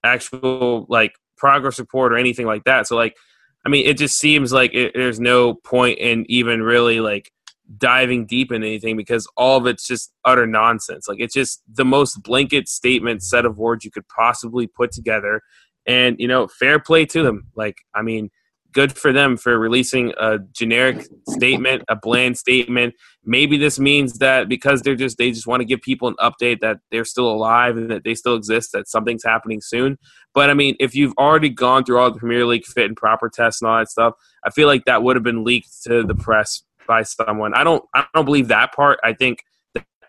actual 0.04 0.86
like 0.88 1.12
progress 1.36 1.78
report 1.78 2.12
or 2.12 2.16
anything 2.16 2.46
like 2.46 2.64
that. 2.64 2.86
So 2.86 2.96
like 2.96 3.16
I 3.64 3.68
mean, 3.68 3.86
it 3.86 3.96
just 3.96 4.18
seems 4.18 4.52
like 4.52 4.74
it, 4.74 4.92
there's 4.94 5.20
no 5.20 5.54
point 5.54 5.98
in 5.98 6.24
even 6.28 6.62
really 6.62 7.00
like 7.00 7.31
diving 7.78 8.26
deep 8.26 8.52
in 8.52 8.62
anything 8.62 8.96
because 8.96 9.26
all 9.36 9.58
of 9.58 9.66
it's 9.66 9.86
just 9.86 10.12
utter 10.24 10.46
nonsense. 10.46 11.08
Like 11.08 11.20
it's 11.20 11.34
just 11.34 11.62
the 11.72 11.84
most 11.84 12.22
blanket 12.22 12.68
statement 12.68 13.22
set 13.22 13.44
of 13.44 13.58
words 13.58 13.84
you 13.84 13.90
could 13.90 14.08
possibly 14.08 14.66
put 14.66 14.92
together. 14.92 15.42
And, 15.86 16.16
you 16.18 16.28
know, 16.28 16.46
fair 16.46 16.78
play 16.78 17.06
to 17.06 17.22
them. 17.22 17.48
Like, 17.56 17.78
I 17.94 18.02
mean, 18.02 18.30
good 18.72 18.96
for 18.96 19.12
them 19.12 19.36
for 19.36 19.58
releasing 19.58 20.12
a 20.18 20.38
generic 20.38 21.06
statement, 21.28 21.84
a 21.88 21.96
bland 21.96 22.38
statement. 22.38 22.94
Maybe 23.24 23.56
this 23.56 23.78
means 23.78 24.18
that 24.18 24.48
because 24.48 24.82
they're 24.82 24.96
just 24.96 25.18
they 25.18 25.30
just 25.30 25.46
want 25.46 25.60
to 25.60 25.64
give 25.64 25.82
people 25.82 26.08
an 26.08 26.14
update 26.18 26.60
that 26.60 26.78
they're 26.90 27.04
still 27.04 27.30
alive 27.30 27.76
and 27.76 27.90
that 27.90 28.04
they 28.04 28.14
still 28.14 28.34
exist, 28.34 28.70
that 28.72 28.88
something's 28.88 29.24
happening 29.24 29.60
soon. 29.60 29.98
But 30.34 30.50
I 30.50 30.54
mean, 30.54 30.76
if 30.80 30.94
you've 30.94 31.14
already 31.18 31.50
gone 31.50 31.84
through 31.84 31.98
all 31.98 32.10
the 32.10 32.18
Premier 32.18 32.46
League 32.46 32.64
fit 32.64 32.86
and 32.86 32.96
proper 32.96 33.28
tests 33.28 33.60
and 33.60 33.70
all 33.70 33.78
that 33.78 33.90
stuff, 33.90 34.14
I 34.44 34.50
feel 34.50 34.66
like 34.66 34.86
that 34.86 35.02
would 35.02 35.16
have 35.16 35.22
been 35.22 35.44
leaked 35.44 35.82
to 35.84 36.02
the 36.02 36.14
press 36.14 36.62
by 36.86 37.02
someone. 37.02 37.54
I 37.54 37.64
don't 37.64 37.84
I 37.94 38.06
don't 38.14 38.24
believe 38.24 38.48
that 38.48 38.72
part. 38.74 38.98
I 39.02 39.12
think 39.12 39.44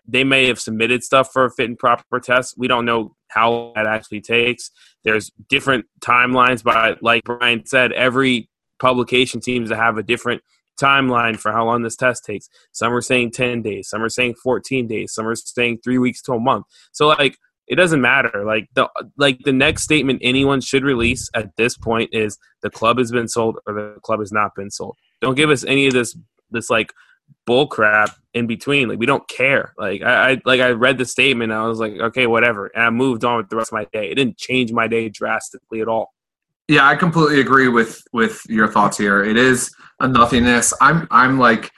they 0.06 0.24
may 0.24 0.46
have 0.48 0.60
submitted 0.60 1.02
stuff 1.02 1.32
for 1.32 1.46
a 1.46 1.50
fit 1.50 1.68
and 1.68 1.78
proper 1.78 2.20
test. 2.20 2.54
We 2.58 2.68
don't 2.68 2.84
know 2.84 3.16
how 3.28 3.72
that 3.74 3.86
actually 3.86 4.20
takes. 4.20 4.70
There's 5.02 5.30
different 5.48 5.86
timelines, 6.00 6.62
but 6.62 7.02
like 7.02 7.24
Brian 7.24 7.64
said, 7.66 7.92
every 7.92 8.50
publication 8.78 9.40
seems 9.40 9.70
to 9.70 9.76
have 9.76 9.96
a 9.96 10.02
different 10.02 10.42
timeline 10.80 11.38
for 11.38 11.52
how 11.52 11.64
long 11.64 11.82
this 11.82 11.96
test 11.96 12.24
takes. 12.24 12.48
Some 12.72 12.92
are 12.92 13.00
saying 13.00 13.30
10 13.30 13.62
days, 13.62 13.88
some 13.88 14.02
are 14.02 14.08
saying 14.08 14.34
14 14.34 14.86
days, 14.86 15.12
some 15.12 15.26
are 15.26 15.34
saying 15.34 15.78
3 15.82 15.98
weeks 15.98 16.20
to 16.22 16.32
a 16.32 16.40
month. 16.40 16.66
So 16.92 17.08
like 17.08 17.38
it 17.66 17.76
doesn't 17.76 18.00
matter. 18.00 18.44
Like 18.44 18.68
the 18.74 18.88
like 19.16 19.38
the 19.44 19.52
next 19.52 19.84
statement 19.84 20.20
anyone 20.22 20.60
should 20.60 20.84
release 20.84 21.30
at 21.34 21.56
this 21.56 21.76
point 21.76 22.10
is 22.12 22.38
the 22.62 22.70
club 22.70 22.98
has 22.98 23.10
been 23.10 23.28
sold 23.28 23.58
or 23.66 23.74
the 23.74 24.00
club 24.02 24.20
has 24.20 24.32
not 24.32 24.54
been 24.54 24.70
sold. 24.70 24.96
Don't 25.20 25.36
give 25.36 25.50
us 25.50 25.64
any 25.64 25.86
of 25.86 25.94
this 25.94 26.16
this 26.54 26.70
like 26.70 26.92
bull 27.46 27.66
crap 27.66 28.10
in 28.32 28.46
between. 28.46 28.88
Like 28.88 28.98
we 28.98 29.06
don't 29.06 29.26
care. 29.28 29.74
Like 29.78 30.02
I, 30.02 30.32
I 30.32 30.40
like 30.44 30.60
I 30.60 30.70
read 30.70 30.98
the 30.98 31.04
statement 31.04 31.52
and 31.52 31.60
I 31.60 31.66
was 31.66 31.78
like, 31.78 31.92
okay, 31.94 32.26
whatever. 32.26 32.66
And 32.68 32.84
I 32.84 32.90
moved 32.90 33.24
on 33.24 33.36
with 33.38 33.48
the 33.48 33.56
rest 33.56 33.70
of 33.70 33.74
my 33.74 33.86
day. 33.92 34.10
It 34.10 34.14
didn't 34.14 34.36
change 34.38 34.72
my 34.72 34.88
day 34.88 35.08
drastically 35.08 35.80
at 35.80 35.88
all. 35.88 36.12
Yeah, 36.68 36.86
I 36.88 36.96
completely 36.96 37.40
agree 37.40 37.68
with 37.68 38.02
with 38.12 38.42
your 38.48 38.68
thoughts 38.68 38.96
here. 38.96 39.22
It 39.22 39.36
is 39.36 39.74
a 40.00 40.08
nothingness. 40.08 40.72
I'm 40.80 41.06
I'm 41.10 41.38
like 41.38 41.70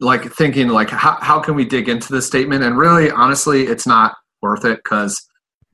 like 0.00 0.32
thinking 0.32 0.68
like 0.68 0.88
how 0.90 1.18
how 1.20 1.38
can 1.40 1.54
we 1.54 1.64
dig 1.64 1.88
into 1.88 2.12
this 2.12 2.26
statement? 2.26 2.64
And 2.64 2.76
really, 2.78 3.10
honestly, 3.10 3.64
it's 3.64 3.86
not 3.86 4.14
worth 4.40 4.64
it 4.64 4.78
because 4.82 5.20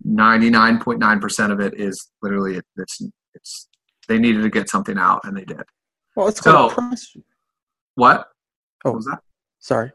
ninety 0.05 0.51
nine 0.51 0.81
point 0.81 0.99
nine 0.99 1.21
percent 1.21 1.53
of 1.53 1.61
it 1.61 1.75
is 1.75 2.09
literally 2.21 2.61
it's 2.77 3.01
it's 3.35 3.69
they 4.09 4.19
needed 4.19 4.43
to 4.43 4.51
get 4.51 4.69
something 4.69 4.99
out 4.99 5.21
and 5.25 5.37
they 5.37 5.45
did. 5.45 5.63
Well, 6.17 6.29
it's 6.29 6.41
So- 6.41 6.51
called 6.53 6.73
a 6.73 6.75
press. 6.75 7.17
What? 7.95 8.29
Oh. 8.89 8.93
What 8.93 8.97
was 8.97 9.07
that? 9.07 9.21
Sorry. 9.59 9.93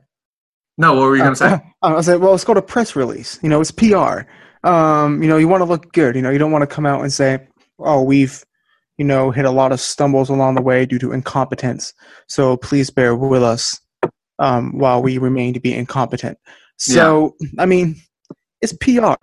No, 0.77 0.93
what 0.93 1.01
were 1.03 1.15
you 1.15 1.23
gonna 1.23 1.35
say? 1.35 1.53
Uh, 1.53 1.59
I 1.81 1.93
was 1.93 2.07
like, 2.07 2.19
well, 2.19 2.33
it's 2.33 2.43
called 2.43 2.57
a 2.57 2.61
press 2.61 2.95
release. 2.95 3.39
You 3.43 3.49
know, 3.49 3.61
it's 3.61 3.71
PR. 3.71 4.21
Um, 4.63 5.21
you 5.21 5.29
know, 5.29 5.37
you 5.37 5.47
want 5.47 5.61
to 5.61 5.65
look 5.65 5.91
good. 5.93 6.15
You 6.15 6.21
know, 6.21 6.29
you 6.29 6.39
don't 6.39 6.51
want 6.51 6.63
to 6.67 6.75
come 6.75 6.85
out 6.85 7.01
and 7.01 7.11
say, 7.11 7.47
oh, 7.79 8.01
we've, 8.01 8.43
you 8.97 9.05
know, 9.05 9.29
hit 9.29 9.45
a 9.45 9.51
lot 9.51 9.71
of 9.71 9.79
stumbles 9.79 10.29
along 10.29 10.55
the 10.55 10.61
way 10.61 10.85
due 10.85 10.99
to 10.99 11.11
incompetence. 11.11 11.93
So 12.27 12.57
please 12.57 12.89
bear 12.89 13.15
with 13.15 13.43
us 13.43 13.79
um, 14.39 14.77
while 14.77 15.01
we 15.01 15.17
remain 15.17 15.53
to 15.53 15.59
be 15.59 15.73
incompetent. 15.73 16.37
So, 16.77 17.35
I 17.59 17.65
mean, 17.65 17.95
it's 18.61 18.73
PR. 18.73 19.15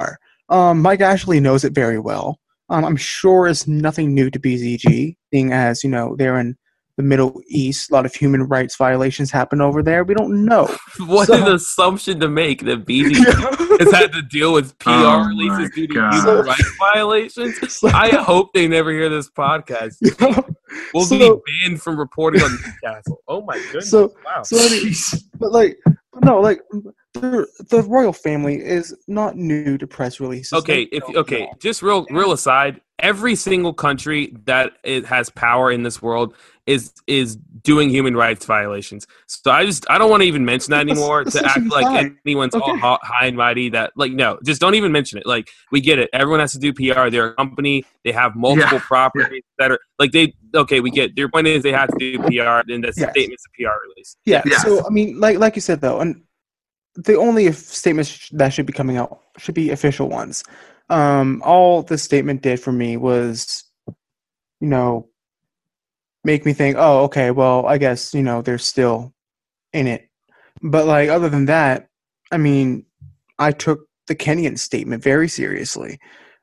Um, 0.49 0.83
Mike 0.83 1.01
Ashley 1.01 1.41
knows 1.41 1.65
it 1.65 1.73
very 1.73 1.99
well. 1.99 2.39
Um, 2.69 2.85
I'm 2.85 2.97
sure 2.97 3.49
it's 3.49 3.67
nothing 3.67 4.15
new 4.15 4.31
to 4.31 4.39
BZG, 4.39 5.17
being 5.31 5.53
as, 5.53 5.83
you 5.83 5.91
know, 5.91 6.15
they're 6.17 6.39
in 6.39 6.57
the 6.97 7.03
Middle 7.03 7.41
East. 7.49 7.91
A 7.91 7.95
lot 7.95 8.05
of 8.07 8.15
human 8.15 8.45
rights 8.45 8.77
violations 8.77 9.31
happen 9.31 9.61
over 9.61 9.83
there. 9.83 10.05
We 10.05 10.15
don't 10.15 10.45
know. 10.45 10.75
What 11.07 11.29
So- 11.29 11.35
an 11.35 11.53
assumption 11.55 12.21
to 12.21 12.29
make 12.29 12.65
that 12.65 12.85
BZ 12.85 13.15
has 13.81 13.93
had 13.93 14.13
to 14.13 14.23
deal 14.23 14.53
with 14.53 14.79
PR 14.79 14.91
Oh 14.91 15.25
releases 15.27 15.71
due 15.75 15.87
to 15.87 15.95
God. 15.95 16.13
human 16.15 16.47
rights 16.47 16.77
violations. 16.79 17.79
I 17.85 18.11
hope 18.11 18.53
they 18.53 18.69
never 18.69 18.91
hear 18.93 19.09
this 19.09 19.31
podcast. 19.31 19.95
We'll 20.95 21.05
So- 21.05 21.19
be 21.19 21.41
banned 21.63 21.81
from 21.83 21.99
reporting 21.99 22.43
on 22.43 22.51
Newcastle. 22.53 23.19
Oh 23.29 23.43
my 23.43 23.55
goodness! 23.57 23.91
So, 23.91 24.13
wow. 24.25 24.43
so 24.43 24.57
any- 24.59 24.91
Jeez. 24.91 25.23
but 25.39 25.53
like, 25.53 25.79
no, 26.23 26.41
like 26.41 26.61
the 27.15 27.47
the 27.71 27.83
royal 27.83 28.13
family 28.13 28.57
is 28.57 28.97
not 29.09 29.37
new 29.37 29.77
to 29.79 29.87
press 29.87 30.21
releases. 30.21 30.53
okay, 30.53 30.83
if 30.93 31.03
okay, 31.17 31.41
know. 31.41 31.53
just 31.61 31.83
real 31.83 32.07
real 32.11 32.33
aside, 32.33 32.81
every 33.01 33.35
single 33.35 33.75
country 33.75 34.37
that 34.45 34.73
it 34.85 35.05
has 35.07 35.29
power 35.31 35.73
in 35.73 35.83
this 35.83 36.01
world 36.01 36.35
is 36.67 36.93
is 37.09 37.35
doing 37.63 37.91
human 37.91 38.15
rights 38.17 38.47
violations. 38.47 39.09
So 39.27 39.51
I 39.51 39.67
just 39.67 39.91
I 39.91 39.99
don't 39.99 40.09
want 40.09 40.23
to 40.23 40.27
even 40.29 40.45
mention 40.45 40.71
that 40.71 40.83
anymore 40.83 41.25
that's 41.25 41.37
to 41.41 41.45
act 41.45 41.67
like 41.67 41.85
fact. 41.87 42.15
anyone's 42.25 42.55
all 42.55 42.63
Okay. 42.71 42.79
hi- 42.79 42.99
high 43.03 43.27
and 43.27 43.37
mighty. 43.37 43.71
That 43.71 43.93
like 43.97 44.13
no, 44.13 44.39
just 44.45 44.61
don't 44.61 44.77
even 44.77 44.93
mention 44.93 45.19
it. 45.19 45.27
Like 45.27 45.51
we 45.73 45.81
get 45.81 45.99
it. 45.99 46.11
Everyone 46.13 46.39
has 46.39 46.53
to 46.53 46.59
do 46.61 46.73
PR. 46.73 47.11
They're 47.11 47.31
a 47.31 47.35
company. 47.35 47.85
They 48.05 48.13
have 48.13 48.37
multiple 48.37 48.79
Yeah, 48.79 48.85
properties 48.87 49.43
that 49.59 49.73
are 49.73 49.81
like 49.99 50.13
they. 50.13 50.33
Okay, 50.55 50.79
we 50.81 50.91
get. 50.91 51.17
Their 51.17 51.29
point 51.29 51.49
is 51.49 51.63
they 51.65 51.73
have 51.73 51.89
to 51.89 51.99
do 51.99 52.19
PR. 52.19 52.63
Then 52.69 52.83
the 52.83 52.93
Yes. 52.97 53.11
statement's 53.11 53.45
a 53.47 53.51
PR 53.63 53.71
release. 53.89 54.17
yeah. 54.27 54.43
Yes. 54.47 54.63
So 54.63 54.87
I 54.87 54.91
mean, 54.91 55.19
like 55.19 55.39
like 55.39 55.57
you 55.57 55.61
said 55.63 55.81
though, 55.81 55.99
and 56.01 56.23
the 56.95 57.17
only 57.17 57.51
statements 57.53 58.29
that 58.31 58.53
should 58.53 58.67
be 58.67 58.73
coming 58.73 58.97
out 58.97 59.21
should 59.39 59.55
be 59.55 59.71
official 59.71 60.09
ones. 60.09 60.45
Um, 60.89 61.41
all 61.45 61.83
the 61.83 61.99
statement 61.99 62.43
did 62.43 62.61
for 62.61 62.73
me 62.73 62.97
was, 62.97 63.65
you 64.61 64.69
know, 64.69 65.09
make 66.25 66.45
me 66.45 66.53
think, 66.53 66.77
oh, 66.79 67.05
okay, 67.05 67.31
well, 67.31 67.67
I 67.67 67.79
guess 67.79 68.13
you 68.13 68.23
know 68.23 68.43
they're 68.43 68.59
still 68.59 69.15
in 69.73 69.87
it. 69.87 70.09
But 70.63 70.87
like 70.87 71.09
other 71.09 71.29
than 71.29 71.47
that, 71.47 71.89
I 72.33 72.37
mean, 72.37 72.85
I 73.39 73.53
took 73.53 73.81
the 74.09 74.15
Kenyon 74.15 74.57
statement 74.57 75.03
very 75.03 75.29
seriously. 75.29 75.99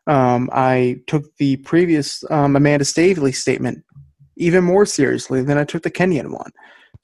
Um, 0.07 0.49
I 0.53 1.01
took 1.07 1.35
the 1.37 1.57
previous 1.57 2.23
um, 2.31 2.55
Amanda 2.55 2.85
Staveley 2.85 3.33
statement 3.33 3.83
even 4.37 4.63
more 4.63 4.85
seriously 4.85 5.43
than 5.43 5.57
I 5.57 5.65
took 5.65 5.83
the 5.83 5.89
Kenyon 5.91 6.31
one. 6.31 6.51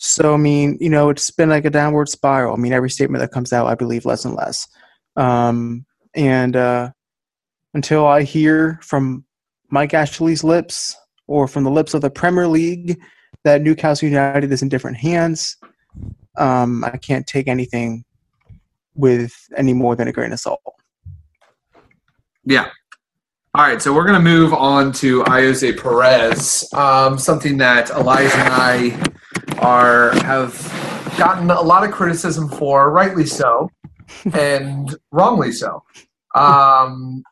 So 0.06 0.34
I 0.34 0.38
mean, 0.38 0.78
you 0.82 0.90
know, 0.90 1.10
it's 1.10 1.32
been 1.32 1.48
like 1.48 1.64
a 1.64 1.70
downward 1.70 2.10
spiral. 2.10 2.54
I 2.54 2.58
mean, 2.58 2.74
every 2.74 2.90
statement 2.90 3.22
that 3.22 3.32
comes 3.32 3.54
out, 3.54 3.68
I 3.68 3.76
believe 3.76 4.04
less 4.04 4.26
and 4.26 4.36
less. 4.36 4.68
Um, 5.16 5.86
and 6.14 6.58
uh, 6.58 6.90
until 7.74 8.06
I 8.06 8.24
hear 8.24 8.82
from 8.84 9.24
Mike 9.70 9.94
Ashley's 9.94 10.44
lips 10.44 10.94
or 11.28 11.48
from 11.48 11.64
the 11.64 11.72
lips 11.72 11.94
of 11.94 12.02
the 12.02 12.10
Premier 12.10 12.50
League 12.50 13.00
that 13.46 13.62
Newcastle 13.62 14.10
United 14.10 14.52
is 14.52 14.62
in 14.62 14.68
different 14.68 14.98
hands, 14.98 15.56
um, 16.38 16.84
I 16.84 16.98
can't 16.98 17.26
take 17.26 17.48
anything 17.48 18.04
with 18.96 19.34
any 19.56 19.72
more 19.72 19.96
than 19.96 20.10
a 20.10 20.12
grain 20.12 20.34
of 20.34 20.40
salt. 20.42 20.60
Yeah. 22.44 22.68
All 23.56 23.64
right, 23.64 23.82
so 23.82 23.94
we're 23.94 24.06
going 24.06 24.16
to 24.16 24.20
move 24.20 24.54
on 24.54 24.92
to 24.94 25.24
Ayoze 25.24 25.82
Perez, 25.82 26.68
um, 26.74 27.18
something 27.18 27.58
that 27.60 27.90
Elijah 27.92 28.36
and 28.36 28.50
I 28.54 29.14
are 29.64 30.12
have 30.24 30.54
gotten 31.18 31.50
a 31.50 31.62
lot 31.62 31.84
of 31.86 31.92
criticism 31.92 32.50
for, 32.50 32.92
rightly 32.92 33.26
so, 33.26 33.70
and 34.34 34.96
wrongly 35.12 35.52
so. 35.52 35.84
Um, 36.36 37.24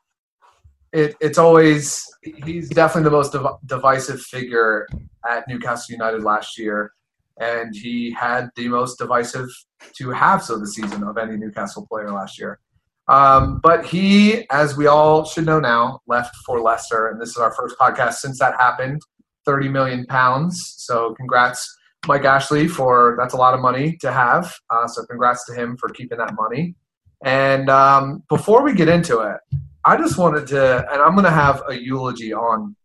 it, 0.93 1.15
it's 1.19 1.37
always 1.37 2.05
he's 2.45 2.69
definitely 2.69 3.09
the 3.09 3.15
most 3.15 3.31
div- 3.33 3.59
divisive 3.65 4.21
figure 4.21 4.87
at 5.29 5.47
Newcastle 5.47 5.93
United 5.93 6.23
last 6.23 6.57
year, 6.57 6.93
and 7.39 7.75
he 7.75 8.11
had 8.11 8.49
the 8.55 8.67
most 8.69 8.97
divisive 8.97 9.47
two 9.93 10.11
halves 10.11 10.49
of 10.49 10.61
the 10.61 10.67
season 10.67 11.03
of 11.03 11.17
any 11.17 11.35
Newcastle 11.35 11.85
player 11.87 12.11
last 12.11 12.39
year. 12.39 12.59
Um, 13.07 13.59
but 13.61 13.85
he, 13.85 14.49
as 14.51 14.77
we 14.77 14.87
all 14.87 15.25
should 15.25 15.45
know 15.45 15.59
now, 15.59 15.99
left 16.07 16.33
for 16.45 16.61
Leicester, 16.61 17.09
and 17.09 17.19
this 17.19 17.29
is 17.29 17.37
our 17.37 17.51
first 17.51 17.77
podcast 17.77 18.15
since 18.15 18.39
that 18.39 18.55
happened. 18.55 19.01
Thirty 19.45 19.67
million 19.67 20.05
pounds. 20.05 20.75
So, 20.77 21.13
congrats, 21.15 21.67
Mike 22.07 22.25
Ashley, 22.25 22.67
for 22.67 23.15
that's 23.19 23.33
a 23.33 23.37
lot 23.37 23.53
of 23.53 23.59
money 23.59 23.97
to 23.97 24.11
have. 24.11 24.53
Uh, 24.69 24.87
so, 24.87 25.05
congrats 25.05 25.45
to 25.45 25.53
him 25.53 25.77
for 25.77 25.89
keeping 25.89 26.17
that 26.17 26.33
money. 26.35 26.75
And 27.23 27.69
um, 27.69 28.23
before 28.29 28.63
we 28.63 28.73
get 28.73 28.87
into 28.87 29.19
it, 29.19 29.37
I 29.85 29.97
just 29.97 30.17
wanted 30.17 30.47
to, 30.47 30.91
and 30.91 31.01
I'm 31.01 31.13
going 31.13 31.25
to 31.25 31.31
have 31.31 31.61
a 31.67 31.79
eulogy 31.79 32.33
on 32.33 32.75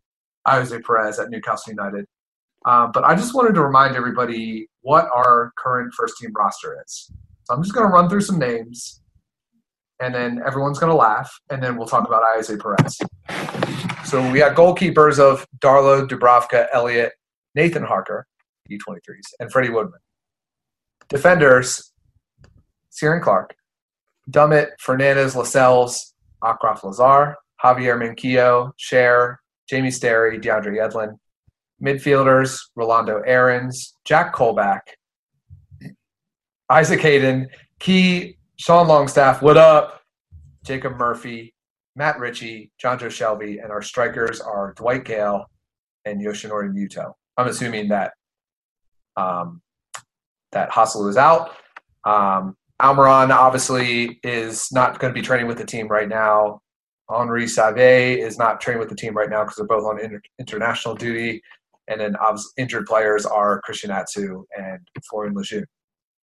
Ayoze 0.46 0.84
Perez 0.84 1.18
at 1.18 1.30
Newcastle 1.30 1.72
United. 1.72 2.06
Uh, 2.64 2.88
but 2.88 3.04
I 3.04 3.14
just 3.14 3.34
wanted 3.34 3.54
to 3.54 3.62
remind 3.62 3.96
everybody 3.96 4.68
what 4.82 5.08
our 5.14 5.52
current 5.56 5.94
first 5.94 6.14
team 6.18 6.32
roster 6.36 6.76
is. 6.84 7.10
So 7.44 7.54
I'm 7.54 7.62
just 7.62 7.74
going 7.74 7.86
to 7.86 7.92
run 7.92 8.08
through 8.08 8.22
some 8.22 8.38
names 8.38 9.00
and 10.00 10.14
then 10.14 10.42
everyone's 10.46 10.78
going 10.78 10.90
to 10.90 10.96
laugh, 10.96 11.40
and 11.50 11.62
then 11.62 11.76
we'll 11.76 11.86
talk 11.86 12.06
about 12.06 12.22
Ayoze 12.22 12.60
Perez. 12.60 12.98
So 14.04 14.30
we 14.30 14.38
got 14.38 14.54
goalkeepers 14.54 15.18
of 15.18 15.46
Darlow, 15.58 16.06
Dubravka, 16.06 16.66
Elliot, 16.72 17.12
Nathan 17.54 17.82
Harker, 17.82 18.26
U23s, 18.70 19.34
and 19.40 19.50
Freddie 19.50 19.70
Woodman. 19.70 20.00
Defenders, 21.08 21.92
Ciaran 22.92 23.22
Clark, 23.22 23.54
Dummett, 24.30 24.70
Fernandez, 24.80 25.36
Lascelles, 25.36 26.14
Achraf 26.42 26.80
Lazaar, 26.80 27.34
Javier 27.62 27.96
Manquillo, 27.96 28.72
Schär, 28.78 29.36
Jamie 29.68 29.90
Sterry, 29.90 30.38
DeAndre 30.38 30.76
Yedlin. 30.76 31.16
Midfielders, 31.82 32.58
Rolando 32.74 33.22
Aarons, 33.26 33.94
Jack 34.04 34.34
Colback, 34.34 34.80
Isaac 36.70 37.00
Hayden, 37.00 37.48
Ki, 37.78 38.38
Sean 38.56 38.88
Longstaff, 38.88 39.42
what 39.42 39.56
up? 39.56 40.00
Jacob 40.64 40.96
Murphy, 40.96 41.54
Matt 41.94 42.18
Ritchie, 42.18 42.72
Jonjo 42.82 43.08
Shelvey, 43.08 43.62
and 43.62 43.70
our 43.70 43.82
strikers 43.82 44.40
are 44.40 44.72
Dwight 44.76 45.04
Gayle 45.04 45.44
and 46.04 46.20
Yoshinori 46.20 46.72
Muto. 46.72 47.12
I'm 47.36 47.46
assuming 47.46 47.88
that 47.88 48.14
um, 49.16 49.60
that 50.52 50.70
Hassel 50.70 51.08
is 51.08 51.16
out. 51.16 51.50
Um, 52.04 52.56
Almiron 52.80 53.30
obviously 53.30 54.20
is 54.22 54.68
not 54.72 54.98
going 54.98 55.12
to 55.12 55.18
be 55.18 55.24
training 55.24 55.46
with 55.46 55.58
the 55.58 55.64
team 55.64 55.88
right 55.88 56.08
now. 56.08 56.60
Henri 57.08 57.44
Saivet 57.44 58.18
is 58.18 58.38
not 58.38 58.60
training 58.60 58.80
with 58.80 58.88
the 58.88 58.96
team 58.96 59.14
right 59.14 59.30
now 59.30 59.42
because 59.44 59.56
they're 59.56 59.66
both 59.66 59.84
on 59.84 60.00
inter- 60.00 60.20
international 60.38 60.94
duty. 60.94 61.40
And 61.88 62.00
then 62.00 62.16
obviously 62.16 62.50
injured 62.58 62.86
players 62.86 63.24
are 63.24 63.60
Christian 63.62 63.90
Atsu 63.90 64.44
and 64.58 64.80
Florian 65.08 65.34
Lejeune. 65.34 65.66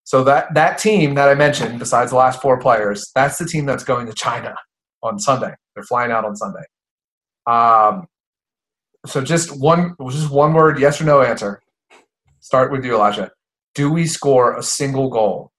So 0.03 0.23
that 0.23 0.53
that 0.55 0.79
team 0.79 1.13
that 1.15 1.29
I 1.29 1.35
mentioned, 1.35 1.77
besides 1.77 2.11
the 2.11 2.17
last 2.17 2.41
four 2.41 2.59
players, 2.59 3.11
that's 3.13 3.37
the 3.37 3.45
team 3.45 3.65
that's 3.65 3.83
going 3.83 4.07
to 4.07 4.13
China 4.13 4.55
on 5.03 5.19
Sunday. 5.19 5.53
They're 5.75 5.83
flying 5.83 6.11
out 6.11 6.25
on 6.25 6.35
Sunday. 6.35 6.63
Um, 7.45 8.07
so 9.05 9.21
just 9.21 9.57
one, 9.59 9.95
just 10.09 10.31
one 10.31 10.53
word, 10.53 10.79
yes 10.79 10.99
or 10.99 11.05
no 11.05 11.21
answer. 11.21 11.61
Start 12.41 12.71
with 12.71 12.83
you, 12.83 12.95
Elijah. 12.95 13.31
Do 13.75 13.91
we 13.91 14.05
score 14.07 14.57
a 14.57 14.63
single 14.63 15.09
goal 15.09 15.51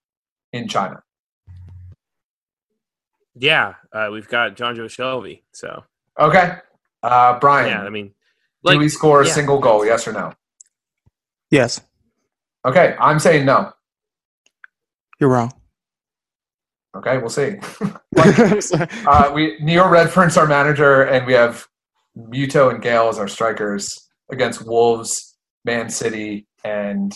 in 0.52 0.68
China? 0.68 1.02
Yeah, 3.34 3.74
uh, 3.92 4.08
we've 4.12 4.28
got 4.28 4.56
Jonjo 4.56 4.84
Shelvey. 4.86 5.42
So 5.52 5.84
Okay, 6.20 6.56
uh, 7.02 7.38
Brian. 7.38 7.68
yeah, 7.70 7.82
I 7.82 7.88
mean, 7.88 8.12
do 8.66 8.78
we 8.78 8.88
score 8.88 9.22
a 9.22 9.26
yeah. 9.26 9.32
single 9.32 9.58
goal? 9.58 9.86
Yes 9.86 10.06
or 10.06 10.12
no? 10.12 10.32
Yes, 11.50 11.80
Okay, 12.64 12.94
I'm 13.00 13.18
saying 13.18 13.44
no. 13.46 13.72
you're 15.18 15.30
wrong. 15.30 15.52
Okay, 16.94 17.18
we'll 17.18 17.30
see. 17.30 17.56
uh, 19.06 19.32
we 19.34 19.56
Neil 19.60 19.84
Redfearn's 19.84 20.36
our 20.36 20.46
manager, 20.46 21.02
and 21.02 21.26
we 21.26 21.32
have 21.32 21.66
Muto 22.16 22.70
and 22.70 22.82
Gayle 22.82 23.08
as 23.08 23.18
our 23.18 23.28
strikers 23.28 24.08
against 24.30 24.66
Wolves, 24.66 25.31
Man 25.64 25.88
City, 25.88 26.46
and 26.64 27.12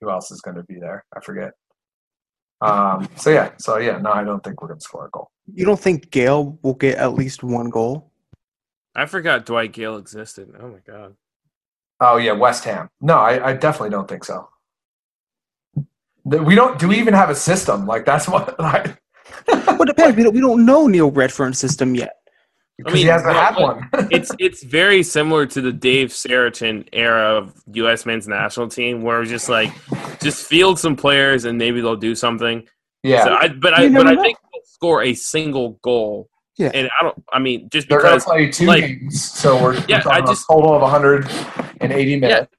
who 0.00 0.10
else 0.10 0.30
is 0.30 0.40
going 0.40 0.56
to 0.56 0.62
be 0.64 0.78
there? 0.80 1.04
I 1.16 1.20
forget. 1.20 1.52
Um, 2.60 3.08
so 3.16 3.30
yeah, 3.30 3.50
so 3.58 3.78
yeah, 3.78 3.98
no, 3.98 4.10
I 4.12 4.24
don't 4.24 4.42
think 4.42 4.62
we're 4.62 4.68
going 4.68 4.80
to 4.80 4.84
score 4.84 5.06
a 5.06 5.10
goal. 5.10 5.30
you 5.52 5.64
don't 5.64 5.78
think 5.78 6.10
Gayle 6.10 6.58
will 6.62 6.74
get 6.74 6.96
at 6.96 7.12
least 7.14 7.42
one 7.42 7.68
goal? 7.70 8.10
I 8.94 9.04
forgot 9.06 9.44
Dwight 9.44 9.72
Gayle 9.72 9.98
existed. 9.98 10.48
Oh 10.58 10.68
my 10.68 10.78
god. 10.86 11.14
Oh 12.00 12.16
yeah, 12.16 12.32
West 12.32 12.64
Ham. 12.64 12.88
No, 13.00 13.18
I, 13.18 13.50
I 13.50 13.52
definitely 13.52 13.90
don't 13.90 14.08
think 14.08 14.24
so. 14.24 14.48
We 16.24 16.54
don't. 16.54 16.78
Do 16.78 16.88
we 16.88 16.98
even 16.98 17.14
have 17.14 17.30
a 17.30 17.34
system? 17.34 17.86
Like 17.86 18.04
that's 18.06 18.26
what. 18.28 18.58
Like, 18.58 19.00
Well, 19.48 19.82
it 19.82 19.86
depends. 19.86 20.16
We 20.16 20.22
don't, 20.22 20.34
we 20.34 20.40
don't 20.40 20.64
know 20.64 20.86
Neil 20.86 21.12
Redfearn's 21.12 21.58
system 21.58 21.94
yet. 21.94 22.14
Because 22.78 22.92
mean, 22.94 23.02
he 23.04 23.08
hasn't 23.08 23.34
what- 23.34 23.54
had 23.54 23.62
one. 23.62 23.88
it's 24.10 24.30
it's 24.38 24.62
very 24.62 25.02
similar 25.02 25.46
to 25.46 25.60
the 25.62 25.72
Dave 25.72 26.08
Sarachan 26.10 26.86
era 26.92 27.36
of 27.38 27.54
U.S. 27.72 28.04
men's 28.04 28.28
national 28.28 28.68
team, 28.68 29.02
where 29.02 29.22
it's 29.22 29.30
just 29.30 29.48
like 29.48 29.72
just 30.20 30.46
field 30.46 30.78
some 30.78 30.94
players 30.96 31.44
and 31.46 31.56
maybe 31.56 31.80
they'll 31.80 31.96
do 31.96 32.14
something. 32.14 32.66
yeah, 33.02 33.24
So 33.24 33.34
I, 33.34 33.48
but 33.48 33.72
I 33.72 33.88
but 33.88 34.04
never 34.04 34.08
I 34.20 34.22
think 34.22 34.38
they'll 34.52 34.62
score 34.66 35.02
a 35.02 35.14
single 35.14 35.78
goal. 35.82 36.28
Yeah. 36.58 36.70
and 36.74 36.88
I 36.98 37.02
don't. 37.02 37.22
I 37.32 37.38
mean, 37.38 37.68
just 37.70 37.88
they're 37.88 38.00
going 38.00 38.12
to 38.12 38.16
because. 38.18 38.24
play 38.24 38.50
two 38.50 38.66
like- 38.66 38.84
games, 38.86 39.22
so 39.22 39.62
we're, 39.62 39.74
Yeah, 39.88 40.02
we're 40.04 40.12
I 40.12 40.20
just- 40.20 40.44
a 40.44 40.52
total 40.54 40.74
of 40.74 40.82
180 40.82 42.20
minutes. 42.20 42.50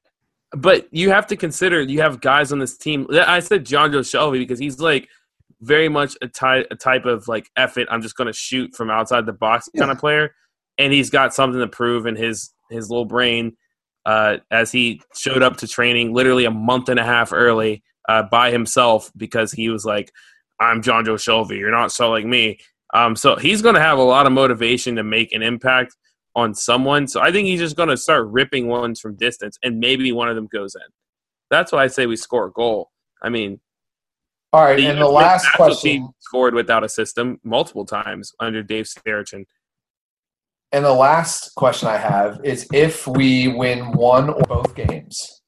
But 0.52 0.88
you 0.92 1.10
have 1.10 1.26
to 1.26 1.36
consider 1.36 1.82
you 1.82 2.00
have 2.00 2.20
guys 2.20 2.52
on 2.52 2.58
this 2.58 2.76
team. 2.78 3.06
I 3.12 3.40
said 3.40 3.66
John 3.66 3.92
Joe 3.92 4.02
Shelby 4.02 4.38
because 4.38 4.58
he's 4.58 4.80
like 4.80 5.08
very 5.60 5.88
much 5.88 6.16
a 6.22 6.28
type 6.28 6.66
a 6.70 6.76
type 6.76 7.04
of 7.04 7.28
like 7.28 7.50
effort. 7.56 7.88
I'm 7.90 8.02
just 8.02 8.16
going 8.16 8.26
to 8.26 8.32
shoot 8.32 8.74
from 8.74 8.90
outside 8.90 9.26
the 9.26 9.32
box 9.32 9.68
kind 9.76 9.90
of 9.90 9.98
player, 9.98 10.34
and 10.78 10.92
he's 10.92 11.10
got 11.10 11.34
something 11.34 11.60
to 11.60 11.68
prove 11.68 12.06
in 12.06 12.16
his 12.16 12.52
his 12.70 12.90
little 12.90 13.04
brain. 13.04 13.56
Uh, 14.06 14.38
as 14.50 14.72
he 14.72 15.02
showed 15.14 15.42
up 15.42 15.58
to 15.58 15.68
training 15.68 16.14
literally 16.14 16.46
a 16.46 16.50
month 16.50 16.88
and 16.88 16.98
a 16.98 17.04
half 17.04 17.30
early 17.32 17.82
uh, 18.08 18.22
by 18.22 18.50
himself 18.50 19.12
because 19.16 19.52
he 19.52 19.68
was 19.68 19.84
like, 19.84 20.12
"I'm 20.60 20.82
Jonjo 20.82 21.16
Shelvey. 21.16 21.58
You're 21.58 21.70
not 21.70 21.92
so 21.92 22.10
like 22.10 22.24
me." 22.24 22.58
Um, 22.94 23.16
so 23.16 23.36
he's 23.36 23.60
going 23.60 23.74
to 23.74 23.82
have 23.82 23.98
a 23.98 24.02
lot 24.02 24.26
of 24.26 24.32
motivation 24.32 24.96
to 24.96 25.02
make 25.02 25.32
an 25.32 25.42
impact 25.42 25.94
on 26.34 26.54
someone. 26.54 27.06
So 27.06 27.20
I 27.20 27.30
think 27.32 27.46
he's 27.46 27.60
just 27.60 27.76
going 27.76 27.90
to 27.90 27.96
start 27.96 28.28
ripping 28.28 28.68
ones 28.68 29.00
from 29.00 29.16
distance, 29.16 29.58
and 29.62 29.78
maybe 29.78 30.12
one 30.12 30.28
of 30.28 30.36
them 30.36 30.48
goes 30.50 30.74
in. 30.74 30.90
That's 31.50 31.72
why 31.72 31.84
I 31.84 31.88
say 31.88 32.06
we 32.06 32.16
score 32.16 32.46
a 32.46 32.52
goal. 32.52 32.90
I 33.22 33.28
mean, 33.28 33.60
All 34.52 34.64
right, 34.64 34.76
the 34.76 34.86
and 34.86 34.98
the 34.98 35.06
last 35.06 35.46
question, 35.54 36.08
scored 36.20 36.54
without 36.54 36.82
a 36.82 36.88
system 36.88 37.38
multiple 37.44 37.84
times 37.84 38.32
under 38.40 38.62
Dave 38.62 38.86
Sarachan. 38.86 39.44
and 40.72 40.84
the 40.84 40.92
last 40.92 41.54
question 41.54 41.88
I 41.88 41.98
have 41.98 42.40
is: 42.44 42.66
If 42.72 43.06
we 43.06 43.48
win 43.48 43.92
one 43.92 44.30
or 44.30 44.42
both 44.42 44.74
games, 44.74 45.42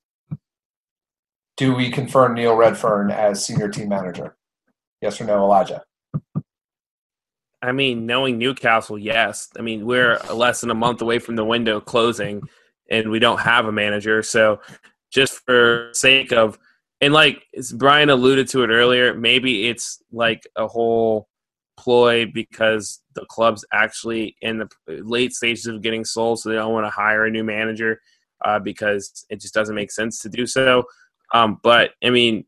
do 1.56 1.74
we 1.74 1.90
confirm 1.90 2.34
Neil 2.34 2.56
Redfearn 2.56 3.10
as 3.10 3.44
senior 3.44 3.68
team 3.68 3.88
manager? 3.88 4.36
Yes 5.00 5.20
or 5.20 5.24
no, 5.24 5.44
Elijah? 5.44 5.82
I 7.62 7.72
mean, 7.72 8.06
knowing 8.06 8.38
Newcastle, 8.38 8.98
yes. 8.98 9.48
I 9.58 9.62
mean, 9.62 9.84
we're 9.84 10.18
less 10.32 10.60
than 10.62 10.70
a 10.70 10.74
month 10.74 11.02
away 11.02 11.18
from 11.18 11.36
the 11.36 11.44
window 11.44 11.80
closing, 11.80 12.42
and 12.90 13.10
we 13.10 13.18
don't 13.18 13.40
have 13.40 13.66
a 13.66 13.72
manager. 13.72 14.22
So, 14.22 14.60
just 15.10 15.44
for 15.44 15.90
sake 15.92 16.32
of, 16.32 16.58
and 17.00 17.12
like 17.12 17.42
as 17.56 17.72
Brian 17.72 18.10
alluded 18.10 18.48
to 18.48 18.62
it 18.62 18.68
earlier, 18.68 19.14
maybe 19.14 19.68
it's 19.68 20.02
like 20.12 20.46
a 20.56 20.66
whole 20.66 21.28
ploy 21.78 22.26
because 22.26 23.00
the 23.14 23.24
club's 23.26 23.64
actually 23.72 24.36
in 24.42 24.58
the 24.58 24.68
late 24.86 25.32
stages 25.32 25.66
of 25.66 25.82
getting 25.82 26.04
sold, 26.04 26.40
so 26.40 26.48
they 26.48 26.56
don't 26.56 26.72
want 26.72 26.86
to 26.86 26.90
hire 26.90 27.24
a 27.24 27.30
new 27.30 27.44
manager 27.44 28.00
uh, 28.44 28.58
because 28.58 29.24
it 29.30 29.40
just 29.40 29.54
doesn't 29.54 29.74
make 29.74 29.90
sense 29.90 30.20
to 30.20 30.28
do 30.28 30.46
so. 30.46 30.84
Um, 31.32 31.58
but 31.62 31.92
I 32.04 32.10
mean, 32.10 32.44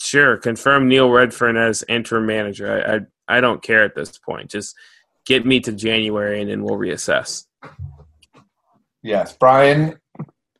sure, 0.00 0.36
confirm 0.36 0.88
Neil 0.88 1.08
Redfearn 1.08 1.56
as 1.56 1.84
interim 1.88 2.26
manager. 2.26 2.84
I, 2.86 2.96
I 2.96 3.00
I 3.36 3.40
don't 3.40 3.62
care 3.62 3.84
at 3.84 3.94
this 3.94 4.18
point. 4.18 4.50
Just 4.50 4.74
get 5.26 5.46
me 5.46 5.60
to 5.60 5.72
January 5.72 6.40
and 6.40 6.50
then 6.50 6.64
we'll 6.64 6.78
reassess. 6.78 7.46
Yes, 9.02 9.36
Brian. 9.36 9.98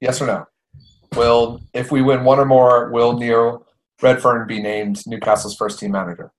Yes 0.01 0.21
or 0.21 0.27
no? 0.27 0.47
Will 1.17 1.61
if 1.75 1.91
we 1.93 2.03
win 2.03 2.25
one 2.25 2.39
or 2.39 2.45
more, 2.45 2.91
will 2.91 3.19
Neil 3.19 3.67
Redfearn 4.01 4.47
be 4.47 4.61
named 4.61 5.07
Newcastle's 5.07 5.57
first 5.57 5.79
team 5.79 5.93
manager? 5.93 6.33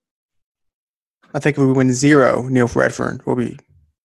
I 1.34 1.40
think 1.40 1.58
if 1.58 1.64
we 1.64 1.72
win 1.72 1.94
zero, 1.94 2.44
Neil 2.48 2.68
Redfearn 2.68 3.26
will 3.26 3.36
be 3.36 3.58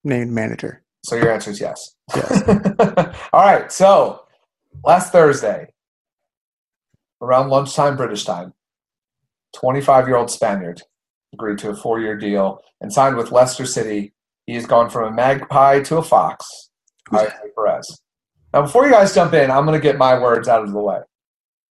named 0.05 0.33
manager. 0.33 0.83
So 1.05 1.17
your 1.17 1.33
answer 1.33 1.51
is 1.51 1.61
yes. 1.61 1.95
Yes. 2.15 2.49
All 3.33 3.45
right. 3.45 3.71
So 3.71 4.23
last 4.85 5.13
Thursday, 5.13 5.73
around 7.21 7.49
lunchtime 7.51 7.97
British 7.97 8.25
time, 8.25 8.53
25 9.55 10.09
year 10.09 10.17
old 10.17 10.31
Spaniard 10.31 10.83
agreed 11.33 11.59
to 11.59 11.71
a 11.71 11.77
four 11.77 12.01
year 12.01 12.17
deal 12.17 12.61
and 12.81 12.93
signed 12.93 13.17
with 13.17 13.33
Leicester 13.33 13.67
City. 13.67 14.13
He 14.47 14.55
has 14.55 14.67
gone 14.67 14.91
from 14.91 15.13
a 15.13 15.15
magpie 15.15 15.81
to 15.83 15.99
a 15.99 16.03
fox. 16.03 16.71
Javier 17.11 17.55
Perez. 17.55 18.01
Now, 18.53 18.63
before 18.63 18.85
you 18.85 18.93
guys 18.93 19.15
jump 19.15 19.33
in, 19.35 19.51
I'm 19.51 19.65
going 19.65 19.79
to 19.79 19.83
get 19.83 19.99
my 19.99 20.19
words 20.19 20.49
out 20.49 20.63
of 20.63 20.73
the 20.73 20.79
way 20.79 20.99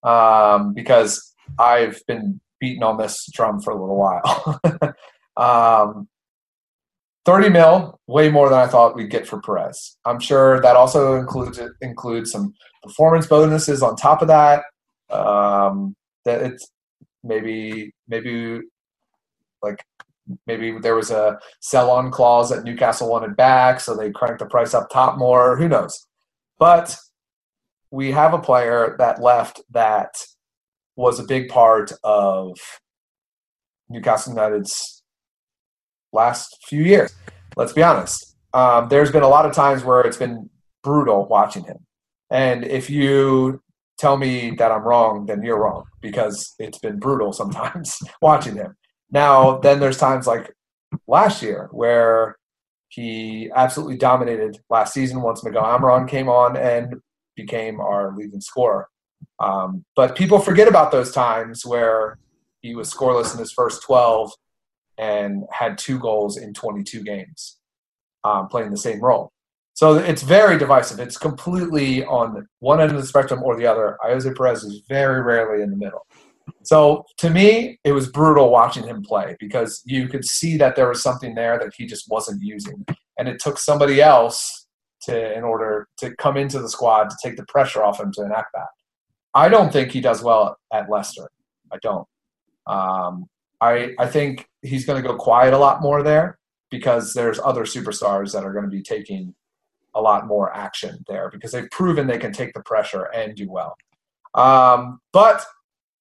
um, 0.04 0.74
because 0.74 1.34
I've 1.60 2.02
been 2.08 2.40
beating 2.60 2.84
on 2.84 2.98
this 2.98 3.30
drum 3.32 3.62
for 3.62 3.72
a 3.72 3.80
little 3.80 3.98
while. 3.98 4.60
um, 5.38 6.08
30 7.26 7.50
mil, 7.50 8.00
way 8.08 8.30
more 8.30 8.50
than 8.50 8.58
I 8.58 8.68
thought 8.68 8.96
we'd 8.96 9.12
get 9.12 9.28
for 9.28 9.42
Perez. 9.42 9.98
I'm 10.06 10.20
sure 10.20 10.60
that 10.62 10.76
also 10.76 11.16
includes 11.16 11.60
includes 11.82 12.32
some 12.32 12.54
performance 12.82 13.28
bonuses 13.28 13.84
on 13.84 13.96
top 13.96 14.22
of 14.24 14.28
that. 14.30 14.64
Um, 15.12 15.96
that 16.26 16.42
it's 16.42 16.72
maybe 17.24 17.94
maybe 18.08 18.62
like 19.62 19.84
maybe 20.48 20.78
there 20.80 20.96
was 20.96 21.12
a 21.12 21.38
sell 21.60 21.92
on 21.92 22.10
clause 22.10 22.50
that 22.50 22.64
Newcastle 22.64 23.10
wanted 23.10 23.36
back, 23.36 23.80
so 23.80 23.96
they 23.96 24.12
cranked 24.12 24.40
the 24.40 24.48
price 24.48 24.74
up 24.74 24.90
top 24.90 25.20
more. 25.20 25.58
Who 25.58 25.68
knows? 25.68 26.08
But 26.62 26.96
we 27.90 28.12
have 28.12 28.36
a 28.36 28.40
player 28.40 28.96
that 29.00 29.20
left 29.20 29.62
that 29.72 30.14
was 30.96 31.20
a 31.20 31.24
big 31.24 31.50
part 31.50 31.92
of 32.04 32.56
Newcastle 33.90 34.34
United's 34.34 35.02
last 36.14 36.56
few 36.68 36.84
years. 36.84 37.16
Let's 37.56 37.74
be 37.74 37.82
honest. 37.82 38.36
Um, 38.54 38.90
there's 38.90 39.12
been 39.12 39.24
a 39.24 39.28
lot 39.28 39.48
of 39.48 39.54
times 39.54 39.84
where 39.84 40.02
it's 40.02 40.18
been 40.18 40.52
brutal 40.84 41.26
watching 41.28 41.64
him. 41.64 41.78
And 42.30 42.64
if 42.64 42.92
you 42.92 43.64
tell 43.98 44.18
me 44.18 44.52
that 44.60 44.72
I'm 44.72 44.84
wrong, 44.84 45.26
then 45.26 45.42
you're 45.42 45.60
wrong 45.60 45.86
because 46.00 46.54
it's 46.60 46.78
been 46.78 47.00
brutal 47.00 47.34
sometimes 47.42 47.98
watching 48.22 48.54
him. 48.54 48.76
Now, 49.10 49.58
then 49.58 49.80
there's 49.80 49.98
times 49.98 50.28
like 50.28 50.54
last 51.08 51.42
year 51.42 51.70
where 51.72 52.38
he 52.92 53.50
absolutely 53.56 53.96
dominated 53.96 54.60
last 54.70 54.94
season 54.94 55.22
once 55.22 55.46
Miguel 55.46 55.64
Almiron 55.64 56.10
came 56.10 56.28
on 56.28 56.58
and 56.58 56.96
became 57.38 57.80
our 57.80 58.14
leading 58.18 58.42
scorer. 58.42 58.90
Um, 59.40 59.86
but 59.96 60.18
people 60.18 60.40
forget 60.40 60.68
about 60.68 60.92
those 60.92 61.14
times 61.14 61.66
where 61.66 62.18
he 62.60 62.76
was 62.76 62.94
scoreless 62.94 63.34
in 63.34 63.40
his 63.40 63.54
first 63.54 63.82
12 63.84 64.34
and 64.98 65.46
had 65.52 65.78
two 65.78 66.00
goals 66.00 66.36
in 66.36 66.54
22 66.54 67.02
games, 67.04 67.60
um, 68.26 68.50
playing 68.50 68.72
the 68.72 68.78
same 68.78 69.00
role. 69.00 69.32
So 69.74 69.96
it's 69.96 70.22
very 70.22 70.58
divisive. 70.58 71.00
It's 71.00 71.18
completely 71.18 72.04
on 72.04 72.46
one 72.60 72.82
end 72.82 72.92
of 72.92 72.98
the 72.98 73.08
spectrum 73.08 73.42
or 73.42 73.56
the 73.56 73.68
other. 73.68 73.98
Ayoze 74.04 74.36
Perez 74.36 74.64
is 74.64 74.82
very 74.90 75.22
rarely 75.22 75.64
in 75.64 75.72
the 75.72 75.78
middle. 75.78 76.06
So 76.64 77.06
to 77.18 77.30
me, 77.30 77.80
it 77.84 77.92
was 77.92 78.10
brutal 78.10 78.50
watching 78.50 78.86
him 78.86 79.02
play 79.02 79.36
because 79.40 79.82
you 79.86 80.08
could 80.08 80.26
see 80.26 80.58
that 80.58 80.76
there 80.76 80.88
was 80.88 81.02
something 81.02 81.36
there 81.36 81.58
that 81.60 81.74
he 81.76 81.86
just 81.86 82.10
wasn't 82.10 82.42
using, 82.42 82.86
and 83.18 83.28
it 83.28 83.40
took 83.40 83.58
somebody 83.58 84.02
else 84.02 84.68
to 85.04 85.36
in 85.36 85.44
order 85.44 85.88
to 85.98 86.16
come 86.18 86.38
into 86.38 86.60
the 86.60 86.70
squad 86.70 87.10
to 87.10 87.16
take 87.24 87.38
the 87.38 87.46
pressure 87.46 87.84
off 87.84 88.00
him 88.00 88.12
to 88.14 88.24
enact 88.24 88.50
that. 88.54 88.68
I 89.34 89.50
don't 89.50 89.72
think 89.72 89.92
he 89.92 90.02
does 90.02 90.22
well 90.22 90.58
at 90.74 90.90
Leicester. 90.90 91.30
I 91.72 91.78
don't. 91.82 92.08
Um, 92.68 93.28
I 93.60 93.94
I 93.98 94.08
think 94.08 94.48
he's 94.62 94.86
going 94.86 95.02
to 95.02 95.08
go 95.08 95.16
quiet 95.16 95.54
a 95.54 95.58
lot 95.58 95.82
more 95.82 96.04
there 96.04 96.38
because 96.70 97.14
there's 97.14 97.40
other 97.40 97.64
superstars 97.64 98.32
that 98.34 98.44
are 98.44 98.54
going 98.54 98.66
to 98.66 98.70
be 98.70 98.82
taking 98.82 99.34
a 99.94 100.02
lot 100.02 100.26
more 100.26 100.56
action 100.56 101.04
there 101.08 101.30
because 101.30 101.52
they've 101.52 101.70
proven 101.70 102.08
they 102.08 102.18
can 102.18 102.32
take 102.32 102.54
the 102.54 102.62
pressure 102.62 103.04
and 103.14 103.36
do 103.36 103.50
well. 103.50 103.76
Um, 104.34 105.00
but 105.12 105.46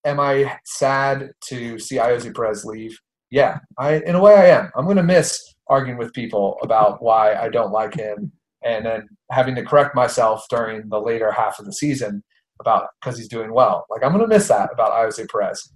am 0.04 0.20
I 0.20 0.58
sad 0.64 1.32
to 1.48 1.78
see 1.78 1.96
Ayoze 1.96 2.34
Perez 2.34 2.64
leave? 2.64 2.98
Yeah, 3.30 3.58
I 3.78 3.96
in 4.00 4.14
a 4.14 4.20
way 4.20 4.34
I 4.34 4.46
am. 4.46 4.70
I'm 4.76 4.84
going 4.84 4.96
to 4.96 5.02
miss 5.02 5.40
arguing 5.68 5.98
with 5.98 6.12
people 6.12 6.58
about 6.62 7.02
why 7.02 7.34
I 7.34 7.48
don't 7.48 7.72
like 7.72 7.94
him 7.94 8.32
and 8.64 8.84
then 8.84 9.08
having 9.30 9.54
to 9.54 9.64
correct 9.64 9.94
myself 9.94 10.44
during 10.50 10.88
the 10.88 11.00
later 11.00 11.30
half 11.30 11.58
of 11.58 11.64
the 11.64 11.72
season 11.72 12.22
about 12.60 12.88
because 13.00 13.16
he's 13.16 13.28
doing 13.28 13.54
well. 13.54 13.86
Like 13.88 14.04
I'm 14.04 14.12
going 14.12 14.28
to 14.28 14.28
miss 14.28 14.48
that 14.48 14.70
about 14.72 14.92
Ayoze 14.92 15.28
Perez. 15.30 15.72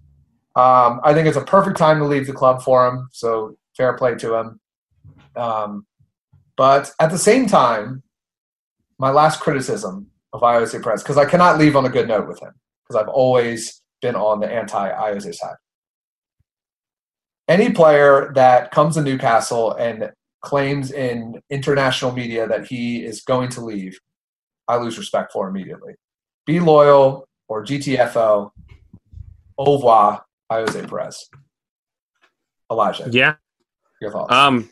Um, 0.57 1.01
I 1.03 1.13
think 1.15 1.27
it's 1.27 1.37
a 1.37 1.45
perfect 1.45 1.77
time 1.77 1.99
to 1.99 2.05
leave 2.05 2.27
the 2.27 2.33
club 2.33 2.63
for 2.63 2.87
him. 2.87 3.09
So 3.13 3.57
fair 3.77 3.97
play 3.97 4.15
to 4.17 4.35
him. 4.35 4.61
Um, 5.37 5.87
but 6.57 6.93
at 7.01 7.11
the 7.11 7.19
same 7.19 7.47
time, 7.47 8.03
my 8.99 9.11
last 9.11 9.41
criticism 9.41 10.09
of 10.33 10.43
Ayoze 10.43 10.81
Perez 10.83 11.03
because 11.03 11.19
I 11.19 11.25
cannot 11.25 11.59
leave 11.59 11.77
on 11.77 11.87
a 11.87 11.91
good 11.91 12.09
note 12.09 12.29
with 12.29 12.41
him 12.41 12.53
because 12.87 13.01
I've 13.01 13.09
always 13.09 13.81
been 14.05 14.15
on 14.15 14.39
the 14.39 14.47
anti 14.47 14.91
Ayoze 14.93 15.35
side. 15.35 15.57
Any 17.49 17.73
player 17.73 18.33
that 18.35 18.71
comes 18.71 18.95
to 18.95 19.03
Newcastle 19.03 19.73
and 19.73 20.13
claims 20.43 20.93
in 20.93 21.41
international 21.49 22.13
media 22.13 22.47
that 22.47 22.67
he 22.67 23.03
is 23.03 23.23
going 23.23 23.49
to 23.51 23.63
leave, 23.63 23.99
I 24.69 24.77
lose 24.77 24.99
respect 24.99 25.33
for 25.33 25.49
immediately. 25.49 25.95
Be 26.45 26.61
loyal 26.61 27.27
or 27.49 27.65
GTFO. 27.65 28.51
Au 29.57 29.77
revoir, 29.77 30.23
Ayoze 30.53 30.87
Perez. 30.87 31.29
Elijah. 32.71 33.09
Yeah. 33.11 33.35
Your 34.03 34.11
thoughts? 34.11 34.35
Um, 34.35 34.69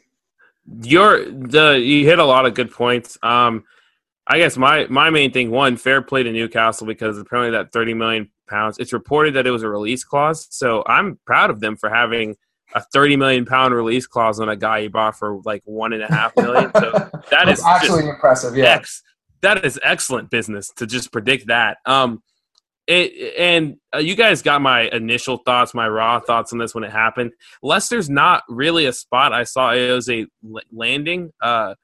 you're 0.83 1.25
the 1.25 1.81
you 1.83 2.05
hit 2.05 2.19
a 2.19 2.25
lot 2.25 2.45
of 2.45 2.53
good 2.53 2.71
points. 2.71 3.17
Um, 3.23 3.65
I 4.27 4.39
guess 4.39 4.57
my 4.57 4.87
my 4.89 5.11
main 5.11 5.33
thing 5.33 5.51
one 5.51 5.77
fair 5.77 6.01
play 6.01 6.23
to 6.23 6.33
Newcastle 6.33 6.87
because 6.87 7.19
apparently 7.19 7.51
that 7.57 7.73
thirty 7.73 7.95
million 7.95 8.31
pounds. 8.49 8.79
It's 8.79 8.93
reported 8.93 9.35
that 9.35 9.47
it 9.47 9.51
was 9.51 9.63
a 9.63 9.69
release 9.69 10.05
clause, 10.05 10.47
so 10.51 10.85
I'm 10.87 11.19
proud 11.27 11.51
of 11.51 11.61
them 11.61 11.77
for 11.77 11.91
having 11.91 12.37
a 12.75 12.81
thirty 12.81 13.17
million 13.17 13.45
pound 13.45 13.75
release 13.75 14.07
clause 14.07 14.39
on 14.39 14.49
a 14.49 14.57
guy 14.57 14.79
you 14.79 14.91
bought 14.91 15.19
for 15.19 15.41
like 15.45 15.63
one 15.65 15.93
and 15.93 16.03
a 16.03 16.07
half 16.07 16.37
million 16.37 16.71
so 16.75 16.91
that 17.31 17.49
is 17.49 17.63
actually 17.65 18.09
impressive. 18.09 18.57
Yeah. 18.57 18.77
ex- 18.77 19.03
that 19.43 19.65
is 19.65 19.79
excellent 19.83 20.31
business 20.31 20.71
to 20.77 20.87
just 20.87 21.13
predict 21.13 21.49
that. 21.49 21.79
Um, 21.85 22.23
it 22.87 23.35
and 23.39 23.77
uh, 23.95 23.99
you 23.99 24.15
guys 24.17 24.43
got 24.43 24.61
my 24.61 24.83
initial 24.83 25.39
thoughts, 25.39 25.75
my 25.75 25.89
raw 25.89 26.21
thoughts 26.21 26.53
on 26.53 26.59
this 26.59 26.75
when 26.75 26.85
it 26.85 26.91
happened. 26.91 27.33
Leicester's 27.63 28.11
not 28.11 28.43
really 28.49 28.87
a 28.87 28.93
spot 28.93 29.33
I 29.33 29.45
saw 29.45 29.73
Ayoze 29.73 30.27
l- 30.45 30.61
landing. 30.73 31.33
Uh, 31.41 31.75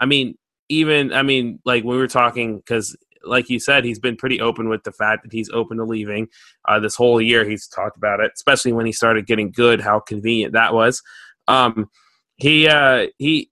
I 0.00 0.06
mean, 0.06 0.36
even 0.68 1.12
I 1.12 1.22
mean, 1.22 1.60
like 1.64 1.84
we 1.84 1.96
were 1.96 2.08
talking 2.08 2.56
because, 2.56 2.96
like 3.24 3.48
you 3.50 3.58
said, 3.58 3.84
he's 3.84 3.98
been 3.98 4.16
pretty 4.16 4.40
open 4.40 4.68
with 4.68 4.84
the 4.84 4.92
fact 4.92 5.22
that 5.22 5.32
he's 5.32 5.50
open 5.50 5.78
to 5.78 5.84
leaving. 5.84 6.28
Uh, 6.66 6.80
this 6.80 6.96
whole 6.96 7.20
year, 7.20 7.44
he's 7.44 7.66
talked 7.66 7.96
about 7.96 8.20
it, 8.20 8.32
especially 8.34 8.72
when 8.72 8.86
he 8.86 8.92
started 8.92 9.26
getting 9.26 9.50
good. 9.50 9.80
How 9.80 10.00
convenient 10.00 10.52
that 10.54 10.74
was. 10.74 11.02
Um, 11.48 11.90
he 12.36 12.68
uh, 12.68 13.06
he 13.18 13.50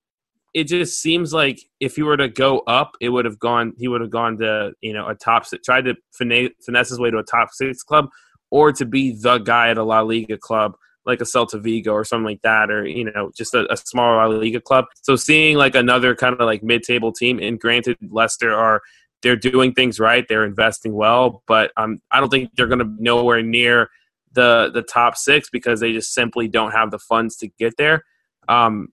it 0.54 0.68
just 0.68 1.00
seems 1.00 1.32
like 1.32 1.60
if 1.80 1.96
he 1.96 2.02
were 2.02 2.16
to 2.16 2.28
go 2.28 2.60
up, 2.60 2.96
it 3.00 3.08
would 3.08 3.24
have 3.24 3.38
gone. 3.38 3.72
He 3.76 3.88
would 3.88 4.00
have 4.00 4.10
gone 4.10 4.38
to 4.38 4.72
you 4.80 4.92
know 4.92 5.08
a 5.08 5.14
top 5.14 5.44
six, 5.46 5.64
tried 5.64 5.86
to 5.86 5.94
finesse, 6.12 6.50
finesse 6.64 6.90
his 6.90 7.00
way 7.00 7.10
to 7.10 7.18
a 7.18 7.24
top 7.24 7.50
six 7.52 7.82
club, 7.82 8.08
or 8.50 8.72
to 8.72 8.84
be 8.84 9.12
the 9.12 9.38
guy 9.38 9.70
at 9.70 9.78
a 9.78 9.82
La 9.82 10.00
Liga 10.00 10.38
club 10.38 10.76
like 11.06 11.20
a 11.20 11.24
Celta 11.24 11.62
Vigo 11.62 11.92
or 11.92 12.04
something 12.04 12.24
like 12.24 12.42
that, 12.42 12.70
or 12.70 12.86
you 12.86 13.04
know 13.04 13.30
just 13.36 13.54
a, 13.54 13.70
a 13.72 13.76
smaller 13.76 14.16
La 14.16 14.36
Liga 14.36 14.60
club. 14.60 14.86
So 15.02 15.16
seeing 15.16 15.56
like 15.56 15.74
another 15.74 16.14
kind 16.14 16.34
of 16.34 16.40
like 16.40 16.62
mid-table 16.62 17.12
team, 17.12 17.38
and 17.38 17.60
granted 17.60 17.98
Leicester 18.10 18.54
are 18.54 18.82
they're 19.22 19.36
doing 19.36 19.72
things 19.72 19.98
right, 19.98 20.26
they're 20.28 20.44
investing 20.44 20.94
well, 20.94 21.42
but 21.46 21.72
um, 21.76 22.00
I 22.10 22.20
don't 22.20 22.28
think 22.28 22.50
they're 22.56 22.66
going 22.66 22.80
to 22.80 22.84
be 22.84 23.02
nowhere 23.02 23.42
near 23.42 23.88
the 24.32 24.70
the 24.72 24.82
top 24.82 25.16
six 25.16 25.48
because 25.50 25.80
they 25.80 25.92
just 25.92 26.12
simply 26.12 26.48
don't 26.48 26.72
have 26.72 26.90
the 26.90 26.98
funds 26.98 27.36
to 27.38 27.48
get 27.48 27.76
there. 27.78 28.04
Um, 28.48 28.88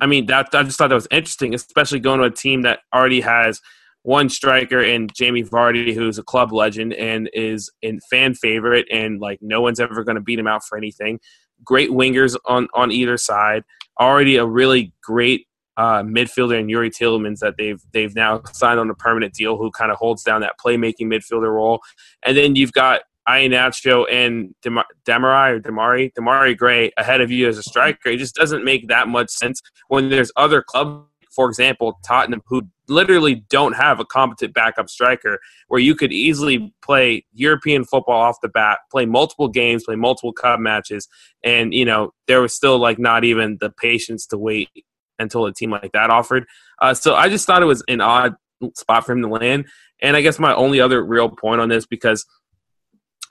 I 0.00 0.06
mean, 0.06 0.26
that 0.26 0.48
I 0.52 0.62
just 0.62 0.78
thought 0.78 0.88
that 0.88 0.94
was 0.94 1.08
interesting, 1.10 1.54
especially 1.54 2.00
going 2.00 2.20
to 2.20 2.26
a 2.26 2.30
team 2.30 2.62
that 2.62 2.80
already 2.94 3.20
has 3.20 3.60
one 4.02 4.28
striker 4.28 4.80
in 4.80 5.08
Jamie 5.14 5.42
Vardy, 5.42 5.92
who's 5.92 6.18
a 6.18 6.22
club 6.22 6.52
legend 6.52 6.94
and 6.94 7.28
is 7.32 7.70
a 7.82 7.98
fan 8.08 8.34
favorite, 8.34 8.86
and 8.90 9.20
like 9.20 9.40
no 9.42 9.60
one's 9.60 9.80
ever 9.80 10.04
going 10.04 10.14
to 10.14 10.22
beat 10.22 10.38
him 10.38 10.46
out 10.46 10.64
for 10.64 10.78
anything. 10.78 11.18
Great 11.64 11.90
wingers 11.90 12.36
on 12.46 12.68
on 12.74 12.90
either 12.92 13.16
side. 13.16 13.64
Already 14.00 14.36
a 14.36 14.44
really 14.44 14.92
great 15.02 15.46
uh, 15.76 16.02
midfielder 16.02 16.58
in 16.58 16.66
Youri 16.66 16.90
Tielemans 16.90 17.38
that 17.40 17.54
they've 17.58 17.80
they've 17.92 18.14
now 18.14 18.42
signed 18.52 18.80
on 18.80 18.90
a 18.90 18.94
permanent 18.94 19.34
deal, 19.34 19.56
who 19.56 19.70
kind 19.70 19.90
of 19.90 19.98
holds 19.98 20.22
down 20.22 20.40
that 20.40 20.54
playmaking 20.64 21.06
midfielder 21.06 21.52
role. 21.52 21.80
And 22.22 22.36
then 22.36 22.56
you've 22.56 22.72
got 22.72 23.02
Iheanacho 23.28 24.06
and 24.10 24.54
Dem- 24.62 24.78
Demarai 25.06 25.52
or 25.52 25.60
Demari 25.60 26.12
Demari 26.12 26.56
Gray 26.56 26.92
ahead 26.96 27.20
of 27.20 27.30
you 27.30 27.48
as 27.48 27.58
a 27.58 27.62
striker. 27.62 28.10
It 28.10 28.18
just 28.18 28.36
doesn't 28.36 28.64
make 28.64 28.88
that 28.88 29.08
much 29.08 29.30
sense 29.30 29.60
when 29.88 30.10
there's 30.10 30.30
other 30.36 30.62
clubs, 30.62 31.08
for 31.34 31.48
example, 31.48 31.98
Tottenham, 32.04 32.42
who 32.46 32.68
literally 32.88 33.44
don't 33.48 33.74
have 33.74 34.00
a 34.00 34.04
competent 34.04 34.54
backup 34.54 34.88
striker, 34.88 35.38
where 35.68 35.80
you 35.80 35.94
could 35.94 36.12
easily 36.12 36.72
play 36.82 37.24
European 37.32 37.84
football 37.84 38.20
off 38.20 38.36
the 38.42 38.48
bat, 38.48 38.78
play 38.90 39.06
multiple 39.06 39.48
games, 39.48 39.84
play 39.84 39.96
multiple 39.96 40.32
cup 40.32 40.60
matches, 40.60 41.08
and 41.44 41.72
you 41.74 41.84
know 41.84 42.12
there 42.26 42.40
was 42.40 42.54
still 42.54 42.78
like 42.78 42.98
not 42.98 43.24
even 43.24 43.58
the 43.60 43.70
patience 43.70 44.26
to 44.26 44.38
wait 44.38 44.68
until 45.18 45.46
a 45.46 45.52
team 45.52 45.70
like 45.70 45.92
that 45.92 46.10
offered. 46.10 46.44
Uh, 46.80 46.94
so 46.94 47.14
I 47.14 47.28
just 47.28 47.46
thought 47.46 47.62
it 47.62 47.66
was 47.66 47.82
an 47.88 48.00
odd 48.00 48.34
spot 48.74 49.04
for 49.04 49.12
him 49.12 49.22
to 49.22 49.28
land. 49.28 49.66
And 50.02 50.16
I 50.16 50.20
guess 50.20 50.38
my 50.38 50.54
only 50.54 50.80
other 50.80 51.02
real 51.02 51.28
point 51.28 51.60
on 51.60 51.68
this 51.68 51.86
because 51.86 52.26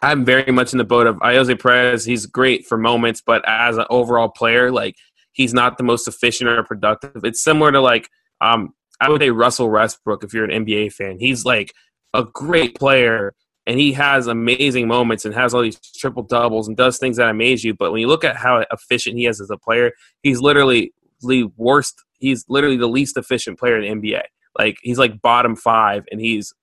I'm 0.01 0.25
very 0.25 0.51
much 0.51 0.73
in 0.73 0.77
the 0.77 0.83
boat 0.83 1.07
of 1.07 1.17
Ayoze 1.17 1.59
Perez. 1.59 2.05
He's 2.05 2.25
great 2.25 2.65
for 2.65 2.77
moments, 2.77 3.21
but 3.25 3.43
as 3.47 3.77
an 3.77 3.85
overall 3.89 4.29
player, 4.29 4.71
like 4.71 4.95
he's 5.31 5.53
not 5.53 5.77
the 5.77 5.83
most 5.83 6.07
efficient 6.07 6.49
or 6.49 6.63
productive. 6.63 7.23
It's 7.23 7.43
similar 7.43 7.71
to 7.71 7.81
like 7.81 8.09
um, 8.41 8.73
I 9.01 9.09
would 9.09 9.21
say 9.21 9.29
Russell 9.29 9.69
Westbrook 9.69 10.23
if 10.23 10.33
you're 10.33 10.45
an 10.45 10.65
NBA 10.65 10.93
fan. 10.93 11.17
He's 11.19 11.45
like 11.45 11.73
a 12.13 12.23
great 12.23 12.75
player 12.75 13.33
and 13.67 13.79
he 13.79 13.93
has 13.93 14.27
amazing 14.27 14.87
moments 14.87 15.25
and 15.25 15.33
has 15.33 15.53
all 15.53 15.61
these 15.61 15.79
triple 15.79 16.23
doubles 16.23 16.67
and 16.67 16.77
does 16.77 16.97
things 16.97 17.17
that 17.17 17.29
amaze 17.29 17.63
you. 17.63 17.73
But 17.73 17.91
when 17.91 18.01
you 18.01 18.07
look 18.07 18.23
at 18.23 18.37
how 18.37 18.63
efficient 18.71 19.17
he 19.17 19.25
is 19.25 19.41
as 19.41 19.49
a 19.49 19.57
player, 19.57 19.91
he's 20.21 20.39
literally 20.39 20.93
the 21.21 21.45
worst. 21.57 22.03
He's 22.19 22.45
literally 22.47 22.77
the 22.77 22.87
least 22.87 23.17
efficient 23.17 23.57
player 23.57 23.79
in 23.79 23.99
the 23.99 24.11
NBA. 24.11 24.21
Like 24.57 24.77
he's 24.81 24.99
like 24.99 25.21
bottom 25.21 25.55
five, 25.55 26.05
and 26.11 26.21
he's 26.21 26.53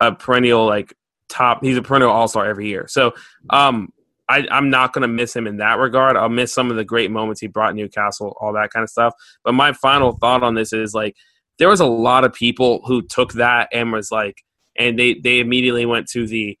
a 0.00 0.12
perennial 0.12 0.66
like 0.66 0.94
top. 1.28 1.62
He's 1.62 1.76
a 1.76 1.82
perennial 1.82 2.10
all 2.10 2.28
star 2.28 2.46
every 2.46 2.68
year. 2.68 2.86
So 2.88 3.12
um, 3.50 3.92
I, 4.28 4.46
I'm 4.50 4.70
not 4.70 4.92
going 4.92 5.02
to 5.02 5.08
miss 5.08 5.34
him 5.34 5.46
in 5.46 5.56
that 5.58 5.78
regard. 5.78 6.16
I'll 6.16 6.28
miss 6.28 6.52
some 6.52 6.70
of 6.70 6.76
the 6.76 6.84
great 6.84 7.10
moments 7.10 7.40
he 7.40 7.46
brought 7.46 7.74
Newcastle, 7.74 8.36
all 8.40 8.52
that 8.54 8.70
kind 8.70 8.82
of 8.82 8.90
stuff. 8.90 9.14
But 9.44 9.54
my 9.54 9.72
final 9.72 10.12
thought 10.18 10.42
on 10.42 10.54
this 10.54 10.72
is 10.72 10.94
like 10.94 11.16
there 11.60 11.68
was 11.68 11.80
a 11.80 11.86
lot 11.86 12.24
of 12.24 12.32
people 12.32 12.80
who 12.86 13.02
took 13.02 13.34
that 13.34 13.68
and 13.70 13.92
was 13.92 14.10
like, 14.10 14.42
and 14.76 14.98
they 14.98 15.14
they 15.14 15.38
immediately 15.38 15.86
went 15.86 16.08
to 16.08 16.26
the 16.26 16.58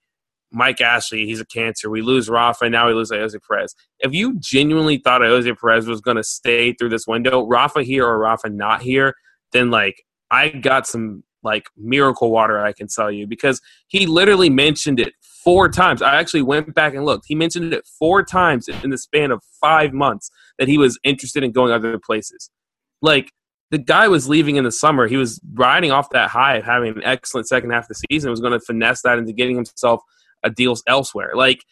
Mike 0.52 0.80
Ashley, 0.80 1.26
he's 1.26 1.40
a 1.40 1.46
cancer. 1.46 1.88
We 1.88 2.02
lose 2.02 2.28
Rafa, 2.28 2.64
and 2.66 2.72
now 2.72 2.86
we 2.86 2.92
lose 2.92 3.10
Ayoze 3.10 3.38
Perez. 3.48 3.74
If 4.00 4.12
you 4.12 4.38
genuinely 4.38 4.98
thought 4.98 5.22
Ayoze 5.22 5.56
Perez 5.58 5.86
was 5.86 6.00
going 6.00 6.16
to 6.16 6.24
stay 6.24 6.74
through 6.74 6.90
this 6.90 7.06
window, 7.06 7.46
Rafa 7.46 7.82
here 7.82 8.04
or 8.04 8.18
Rafa 8.18 8.50
not 8.50 8.82
here, 8.82 9.14
then 9.52 9.70
like 9.70 10.04
I 10.30 10.50
got 10.50 10.86
some 10.86 11.24
like 11.42 11.70
miracle 11.78 12.30
water 12.30 12.60
I 12.60 12.72
can 12.72 12.88
sell 12.88 13.10
you 13.10 13.26
because 13.26 13.62
he 13.88 14.04
literally 14.06 14.50
mentioned 14.50 15.00
it 15.00 15.14
four 15.22 15.70
times. 15.70 16.02
I 16.02 16.16
actually 16.16 16.42
went 16.42 16.74
back 16.74 16.94
and 16.94 17.06
looked. 17.06 17.24
He 17.26 17.34
mentioned 17.34 17.72
it 17.72 17.86
four 17.98 18.22
times 18.22 18.68
in 18.68 18.90
the 18.90 18.98
span 18.98 19.30
of 19.30 19.42
five 19.60 19.94
months 19.94 20.30
that 20.58 20.68
he 20.68 20.76
was 20.76 20.98
interested 21.04 21.42
in 21.42 21.52
going 21.52 21.72
other 21.72 21.98
places. 21.98 22.50
Like 23.00 23.32
the 23.70 23.78
guy 23.78 24.08
was 24.08 24.28
leaving 24.28 24.56
in 24.56 24.64
the 24.64 24.72
summer. 24.72 25.06
He 25.06 25.16
was 25.16 25.40
riding 25.54 25.92
off 25.92 26.10
that 26.10 26.30
high 26.30 26.56
of 26.56 26.64
having 26.64 26.96
an 26.96 27.04
excellent 27.04 27.48
second 27.48 27.70
half 27.70 27.84
of 27.84 27.88
the 27.88 28.02
season. 28.10 28.30
Was 28.30 28.40
going 28.40 28.52
to 28.52 28.60
finesse 28.60 29.02
that 29.02 29.18
into 29.18 29.32
getting 29.32 29.56
himself 29.56 30.02
a 30.42 30.50
deal 30.50 30.74
elsewhere. 30.86 31.32
Like 31.34 31.64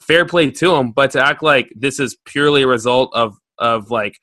fair 0.00 0.24
play 0.24 0.50
to 0.50 0.74
him, 0.74 0.92
but 0.92 1.10
to 1.12 1.24
act 1.24 1.42
like 1.42 1.72
this 1.76 2.00
is 2.00 2.16
purely 2.24 2.62
a 2.62 2.66
result 2.66 3.10
of 3.14 3.36
of 3.58 3.90
like 3.90 4.18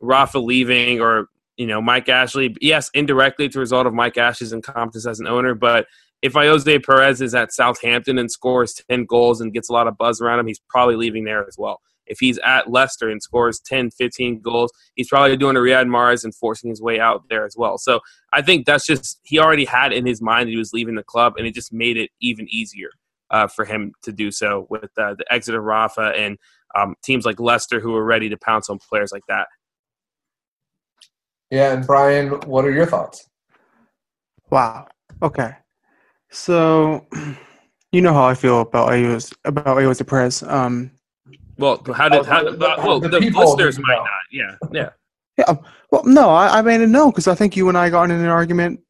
Rafa 0.00 0.38
leaving 0.38 1.00
or 1.00 1.28
you 1.56 1.66
know, 1.66 1.82
Mike 1.82 2.08
Ashley, 2.08 2.56
yes, 2.62 2.90
indirectly 2.94 3.44
it's 3.44 3.54
a 3.54 3.60
result 3.60 3.86
of 3.86 3.92
Mike 3.92 4.16
Ashley's 4.16 4.54
incompetence 4.54 5.06
as 5.06 5.20
an 5.20 5.26
owner, 5.26 5.54
but 5.54 5.84
if 6.22 6.34
Ayoze 6.34 6.84
Perez 6.84 7.20
is 7.20 7.34
at 7.34 7.52
Southampton 7.52 8.18
and 8.18 8.30
scores 8.30 8.74
10 8.90 9.06
goals 9.06 9.40
and 9.40 9.52
gets 9.52 9.70
a 9.70 9.72
lot 9.72 9.86
of 9.86 9.96
buzz 9.96 10.20
around 10.20 10.38
him, 10.38 10.46
he's 10.46 10.60
probably 10.68 10.96
leaving 10.96 11.24
there 11.24 11.46
as 11.46 11.56
well. 11.58 11.80
If 12.06 12.18
he's 12.18 12.38
at 12.38 12.70
Leicester 12.70 13.08
and 13.08 13.22
scores 13.22 13.60
10, 13.60 13.92
15 13.92 14.40
goals, 14.40 14.72
he's 14.96 15.08
probably 15.08 15.36
doing 15.36 15.56
a 15.56 15.60
Riyad 15.60 15.86
Mahrez 15.86 16.24
and 16.24 16.34
forcing 16.34 16.68
his 16.68 16.82
way 16.82 16.98
out 16.98 17.22
there 17.30 17.46
as 17.46 17.54
well. 17.56 17.78
So 17.78 18.00
I 18.32 18.42
think 18.42 18.66
that's 18.66 18.84
just, 18.84 19.20
he 19.22 19.38
already 19.38 19.64
had 19.64 19.92
in 19.92 20.04
his 20.04 20.20
mind 20.20 20.48
that 20.48 20.50
he 20.50 20.58
was 20.58 20.72
leaving 20.72 20.96
the 20.96 21.04
club, 21.04 21.34
and 21.36 21.46
it 21.46 21.54
just 21.54 21.72
made 21.72 21.96
it 21.96 22.10
even 22.20 22.46
easier 22.50 22.90
uh, 23.30 23.46
for 23.46 23.64
him 23.64 23.92
to 24.02 24.12
do 24.12 24.32
so 24.32 24.66
with 24.68 24.90
uh, 24.98 25.14
the 25.14 25.24
exit 25.30 25.54
of 25.54 25.62
Rafa 25.62 26.12
and 26.16 26.36
um, 26.76 26.96
teams 27.02 27.24
like 27.24 27.38
Leicester 27.38 27.80
who 27.80 27.94
are 27.94 28.04
ready 28.04 28.28
to 28.28 28.36
pounce 28.36 28.68
on 28.68 28.78
players 28.78 29.12
like 29.12 29.24
that. 29.28 29.46
Yeah, 31.50 31.72
and 31.72 31.86
Brian, 31.86 32.28
what 32.46 32.64
are 32.64 32.70
your 32.72 32.86
thoughts? 32.86 33.28
Wow. 34.50 34.88
Okay. 35.22 35.52
So, 36.30 37.06
you 37.92 38.00
know 38.00 38.12
how 38.12 38.24
I 38.24 38.34
feel 38.34 38.60
about 38.60 38.90
Ayoze 38.90 39.34
about 39.44 39.76
Ayoze 39.76 40.06
Perez. 40.06 40.42
Um, 40.42 40.90
well, 41.58 41.82
how 41.94 42.08
did 42.08 42.24
how, 42.24 42.44
well, 42.44 43.00
the, 43.00 43.08
the 43.08 43.20
listeners 43.20 43.78
might 43.78 43.96
know. 43.96 44.04
not. 44.04 44.08
Yeah, 44.32 44.56
yeah. 44.72 44.90
Yeah. 45.36 45.54
Well, 45.90 46.02
no, 46.04 46.30
I, 46.30 46.58
I 46.58 46.62
mean 46.62 46.90
no, 46.90 47.10
because 47.10 47.28
I 47.28 47.34
think 47.34 47.56
you 47.56 47.68
and 47.68 47.76
I 47.76 47.90
got 47.90 48.04
in 48.04 48.12
an 48.12 48.26
argument 48.26 48.80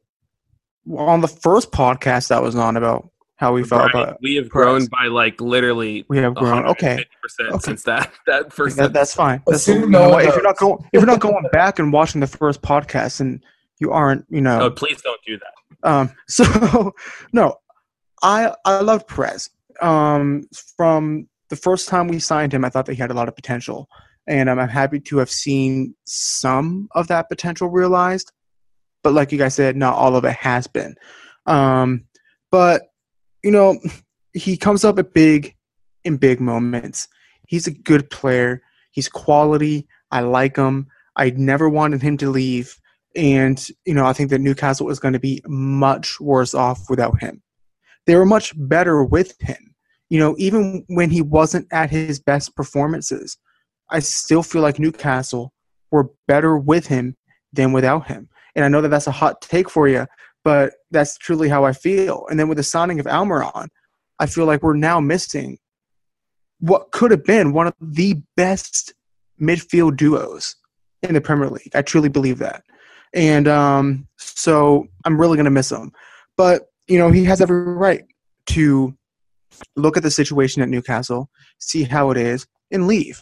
on 0.97 1.21
the 1.21 1.27
first 1.27 1.71
podcast 1.71 2.29
that 2.29 2.41
was 2.41 2.55
on 2.55 2.77
about 2.77 3.09
how 3.41 3.53
we 3.53 3.63
felt 3.63 3.89
about. 3.89 4.19
We 4.21 4.35
have 4.35 4.49
grown 4.49 4.85
by 4.85 5.07
like 5.07 5.41
literally. 5.41 6.05
We 6.07 6.19
have 6.19 6.35
grown. 6.35 6.65
Okay. 6.67 6.93
okay. 6.93 7.57
Since 7.59 7.83
that 7.83 8.11
that 8.27 8.53
first. 8.53 8.77
That, 8.77 8.93
that's 8.93 9.15
fine. 9.15 9.41
That's, 9.47 9.67
you 9.67 9.87
know, 9.89 10.17
if 10.19 10.33
you're 10.35 10.43
not 10.43 10.57
going, 10.57 10.83
if 10.93 11.01
you're 11.01 11.05
not 11.05 11.19
going 11.19 11.45
back 11.51 11.79
and 11.79 11.91
watching 11.91 12.21
the 12.21 12.27
first 12.27 12.61
podcast, 12.61 13.19
and 13.19 13.43
you 13.79 13.91
aren't, 13.91 14.25
you 14.29 14.41
know. 14.41 14.59
No, 14.59 14.69
please 14.69 15.01
don't 15.01 15.19
do 15.25 15.37
that. 15.39 15.53
Um. 15.83 16.11
So, 16.27 16.93
no, 17.33 17.55
I 18.21 18.53
I 18.65 18.81
loved 18.81 19.07
Perez. 19.07 19.49
Um. 19.81 20.47
From 20.77 21.27
the 21.49 21.55
first 21.55 21.89
time 21.89 22.07
we 22.07 22.19
signed 22.19 22.53
him, 22.53 22.63
I 22.65 22.69
thought 22.69 22.85
that 22.85 22.93
he 22.93 23.01
had 23.01 23.11
a 23.11 23.15
lot 23.15 23.27
of 23.27 23.35
potential, 23.35 23.87
and 24.27 24.49
um, 24.49 24.59
I'm 24.59 24.69
happy 24.69 24.99
to 24.99 25.17
have 25.17 25.29
seen 25.29 25.95
some 26.05 26.87
of 26.95 27.07
that 27.07 27.29
potential 27.29 27.67
realized. 27.69 28.31
But 29.03 29.13
like 29.13 29.31
you 29.31 29.37
guys 29.37 29.55
said, 29.55 29.75
not 29.75 29.95
all 29.95 30.15
of 30.15 30.25
it 30.25 30.35
has 30.35 30.67
been. 30.67 30.95
Um. 31.45 32.05
But 32.51 32.83
you 33.43 33.51
know, 33.51 33.79
he 34.33 34.57
comes 34.57 34.83
up 34.83 34.99
at 34.99 35.13
big 35.13 35.55
in 36.03 36.17
big 36.17 36.39
moments. 36.39 37.07
He's 37.47 37.67
a 37.67 37.71
good 37.71 38.09
player. 38.09 38.61
He's 38.91 39.09
quality. 39.09 39.87
I 40.11 40.21
like 40.21 40.57
him. 40.57 40.87
I 41.15 41.31
never 41.31 41.69
wanted 41.69 42.01
him 42.01 42.17
to 42.17 42.29
leave. 42.29 42.79
And, 43.15 43.65
you 43.85 43.93
know, 43.93 44.05
I 44.05 44.13
think 44.13 44.29
that 44.29 44.39
Newcastle 44.39 44.89
is 44.89 44.99
going 44.99 45.13
to 45.13 45.19
be 45.19 45.41
much 45.47 46.19
worse 46.19 46.53
off 46.53 46.89
without 46.89 47.21
him. 47.21 47.41
They 48.07 48.15
were 48.15 48.25
much 48.25 48.53
better 48.55 49.03
with 49.03 49.39
him. 49.41 49.75
You 50.09 50.19
know, 50.19 50.35
even 50.37 50.83
when 50.87 51.09
he 51.09 51.21
wasn't 51.21 51.67
at 51.71 51.89
his 51.89 52.19
best 52.19 52.55
performances, 52.55 53.37
I 53.89 53.99
still 53.99 54.43
feel 54.43 54.61
like 54.61 54.79
Newcastle 54.79 55.53
were 55.91 56.09
better 56.27 56.57
with 56.57 56.87
him 56.87 57.15
than 57.53 57.73
without 57.73 58.07
him. 58.07 58.29
And 58.55 58.65
I 58.65 58.67
know 58.67 58.81
that 58.81 58.89
that's 58.89 59.07
a 59.07 59.11
hot 59.11 59.41
take 59.41 59.69
for 59.69 59.87
you, 59.87 60.07
but 60.43 60.73
that's 60.91 61.17
truly 61.17 61.49
how 61.49 61.65
I 61.65 61.73
feel. 61.73 62.25
And 62.29 62.39
then 62.39 62.47
with 62.47 62.57
the 62.57 62.63
signing 62.63 62.99
of 62.99 63.05
Almiron, 63.05 63.67
I 64.19 64.25
feel 64.25 64.45
like 64.45 64.63
we're 64.63 64.75
now 64.75 64.99
missing 64.99 65.57
what 66.59 66.91
could 66.91 67.11
have 67.11 67.23
been 67.23 67.53
one 67.53 67.67
of 67.67 67.73
the 67.81 68.21
best 68.37 68.93
midfield 69.41 69.97
duos 69.97 70.55
in 71.01 71.13
the 71.13 71.21
Premier 71.21 71.49
League. 71.49 71.71
I 71.73 71.81
truly 71.81 72.09
believe 72.09 72.37
that. 72.39 72.63
And 73.13 73.47
um, 73.47 74.07
so 74.17 74.87
I'm 75.05 75.19
really 75.19 75.35
going 75.35 75.45
to 75.45 75.51
miss 75.51 75.71
him. 75.71 75.91
But, 76.37 76.67
you 76.87 76.97
know, 76.97 77.11
he 77.11 77.23
has 77.25 77.41
every 77.41 77.61
right 77.61 78.03
to 78.47 78.95
look 79.75 79.97
at 79.97 80.03
the 80.03 80.11
situation 80.11 80.61
at 80.61 80.69
Newcastle, 80.69 81.29
see 81.59 81.83
how 81.83 82.11
it 82.11 82.17
is, 82.17 82.47
and 82.71 82.87
leave. 82.87 83.21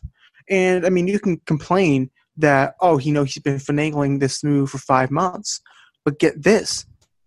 And, 0.49 0.85
I 0.85 0.89
mean, 0.89 1.07
you 1.07 1.19
can 1.19 1.37
complain 1.45 2.09
that, 2.37 2.75
oh, 2.81 2.99
you 2.99 3.11
know, 3.11 3.23
he's 3.23 3.43
been 3.43 3.57
finagling 3.57 4.19
this 4.19 4.43
move 4.43 4.69
for 4.69 4.77
five 4.77 5.11
months. 5.11 5.61
But 6.05 6.19
get 6.19 6.41
this 6.41 6.85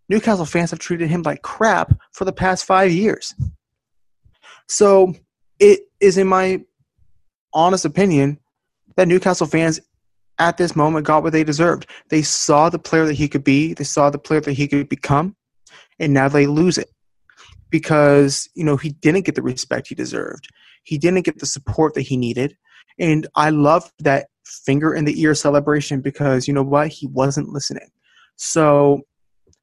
Newcastle 0.09 0.47
fans 0.47 0.71
have 0.71 0.79
treated 0.79 1.09
him 1.09 1.23
like 1.23 1.43
crap 1.43 1.93
for 2.13 2.25
the 2.25 2.33
past 2.33 2.65
five 2.65 2.91
years. 2.91 3.35
So 4.69 5.15
it 5.59 5.81
is, 6.01 6.19
in 6.19 6.27
my 6.27 6.63
honest 7.53 7.85
opinion, 7.85 8.39
that 8.97 9.09
Newcastle 9.09 9.47
fans 9.47 9.81
at 10.39 10.57
this 10.57 10.75
moment 10.75 11.07
got 11.07 11.23
what 11.23 11.33
they 11.33 11.45
deserved. 11.45 11.89
They 12.09 12.23
saw 12.23 12.69
the 12.69 12.79
player 12.79 13.07
that 13.07 13.15
he 13.15 13.29
could 13.29 13.45
be, 13.45 13.75
they 13.75 13.85
saw 13.85 14.11
the 14.11 14.19
player 14.19 14.41
that 14.41 14.53
he 14.53 14.69
could 14.69 14.89
become, 14.89 15.37
and 15.99 16.13
now 16.13 16.29
they 16.29 16.47
lose 16.47 16.79
it 16.79 16.91
because 17.71 18.49
you 18.55 18.65
know 18.65 18.77
he 18.77 18.91
didn't 18.91 19.25
get 19.25 19.35
the 19.35 19.43
respect 19.43 19.89
he 19.89 19.95
deserved. 19.95 20.49
He 20.85 20.99
didn't 20.99 21.25
get 21.25 21.39
the 21.39 21.47
support 21.47 21.95
that 21.95 22.03
he 22.03 22.17
needed, 22.17 22.57
and 22.99 23.27
I 23.35 23.51
loved 23.51 23.93
that 24.01 24.29
finger 24.45 24.95
in 24.95 25.05
the 25.05 25.21
ear 25.21 25.35
celebration 25.35 26.01
because 26.01 26.49
you 26.49 26.55
know 26.55 26.63
what 26.63 26.89
he 26.89 27.07
wasn't 27.07 27.49
listening. 27.49 27.89
So 28.37 29.03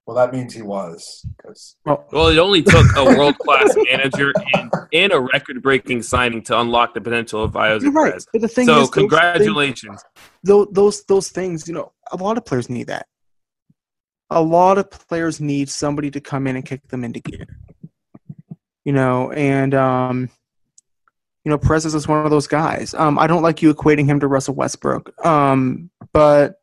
well, 0.09 0.15
that 0.15 0.33
means 0.33 0.55
he 0.55 0.63
was. 0.63 1.23
Cause... 1.45 1.75
Well, 1.85 2.03
well, 2.11 2.27
it 2.29 2.39
only 2.39 2.63
took 2.63 2.87
a 2.97 3.05
world 3.05 3.37
class 3.37 3.75
manager 3.91 4.33
and, 4.55 4.71
and 4.91 5.13
a 5.13 5.19
record 5.19 5.61
breaking 5.61 6.01
signing 6.01 6.41
to 6.45 6.59
unlock 6.59 6.95
the 6.95 7.01
potential 7.01 7.43
of 7.43 7.51
Ayoze 7.51 7.83
You're 7.83 7.91
right. 7.91 8.19
But 8.33 8.41
the 8.41 8.47
thing 8.47 8.65
so, 8.65 8.81
is, 8.81 8.89
congratulations. 8.89 10.03
Those, 10.43 10.65
things, 10.65 10.75
those 10.75 11.03
those 11.03 11.29
things, 11.29 11.67
you 11.67 11.75
know, 11.75 11.91
a 12.11 12.15
lot 12.15 12.39
of 12.39 12.45
players 12.45 12.71
need 12.71 12.87
that. 12.87 13.05
A 14.31 14.41
lot 14.41 14.79
of 14.79 14.89
players 14.89 15.39
need 15.39 15.69
somebody 15.69 16.09
to 16.09 16.19
come 16.19 16.47
in 16.47 16.55
and 16.55 16.65
kick 16.65 16.87
them 16.87 17.03
into 17.03 17.19
gear. 17.19 17.45
You 18.85 18.93
know, 18.93 19.31
and 19.31 19.75
um, 19.75 20.31
you 21.45 21.51
know, 21.51 21.59
Perez 21.59 21.85
is 21.85 22.07
one 22.07 22.25
of 22.25 22.31
those 22.31 22.47
guys. 22.47 22.95
Um, 22.95 23.19
I 23.19 23.27
don't 23.27 23.43
like 23.43 23.61
you 23.61 23.71
equating 23.71 24.07
him 24.07 24.21
to 24.21 24.27
Russell 24.27 24.55
Westbrook. 24.55 25.23
Um, 25.23 25.91
but 26.13 26.58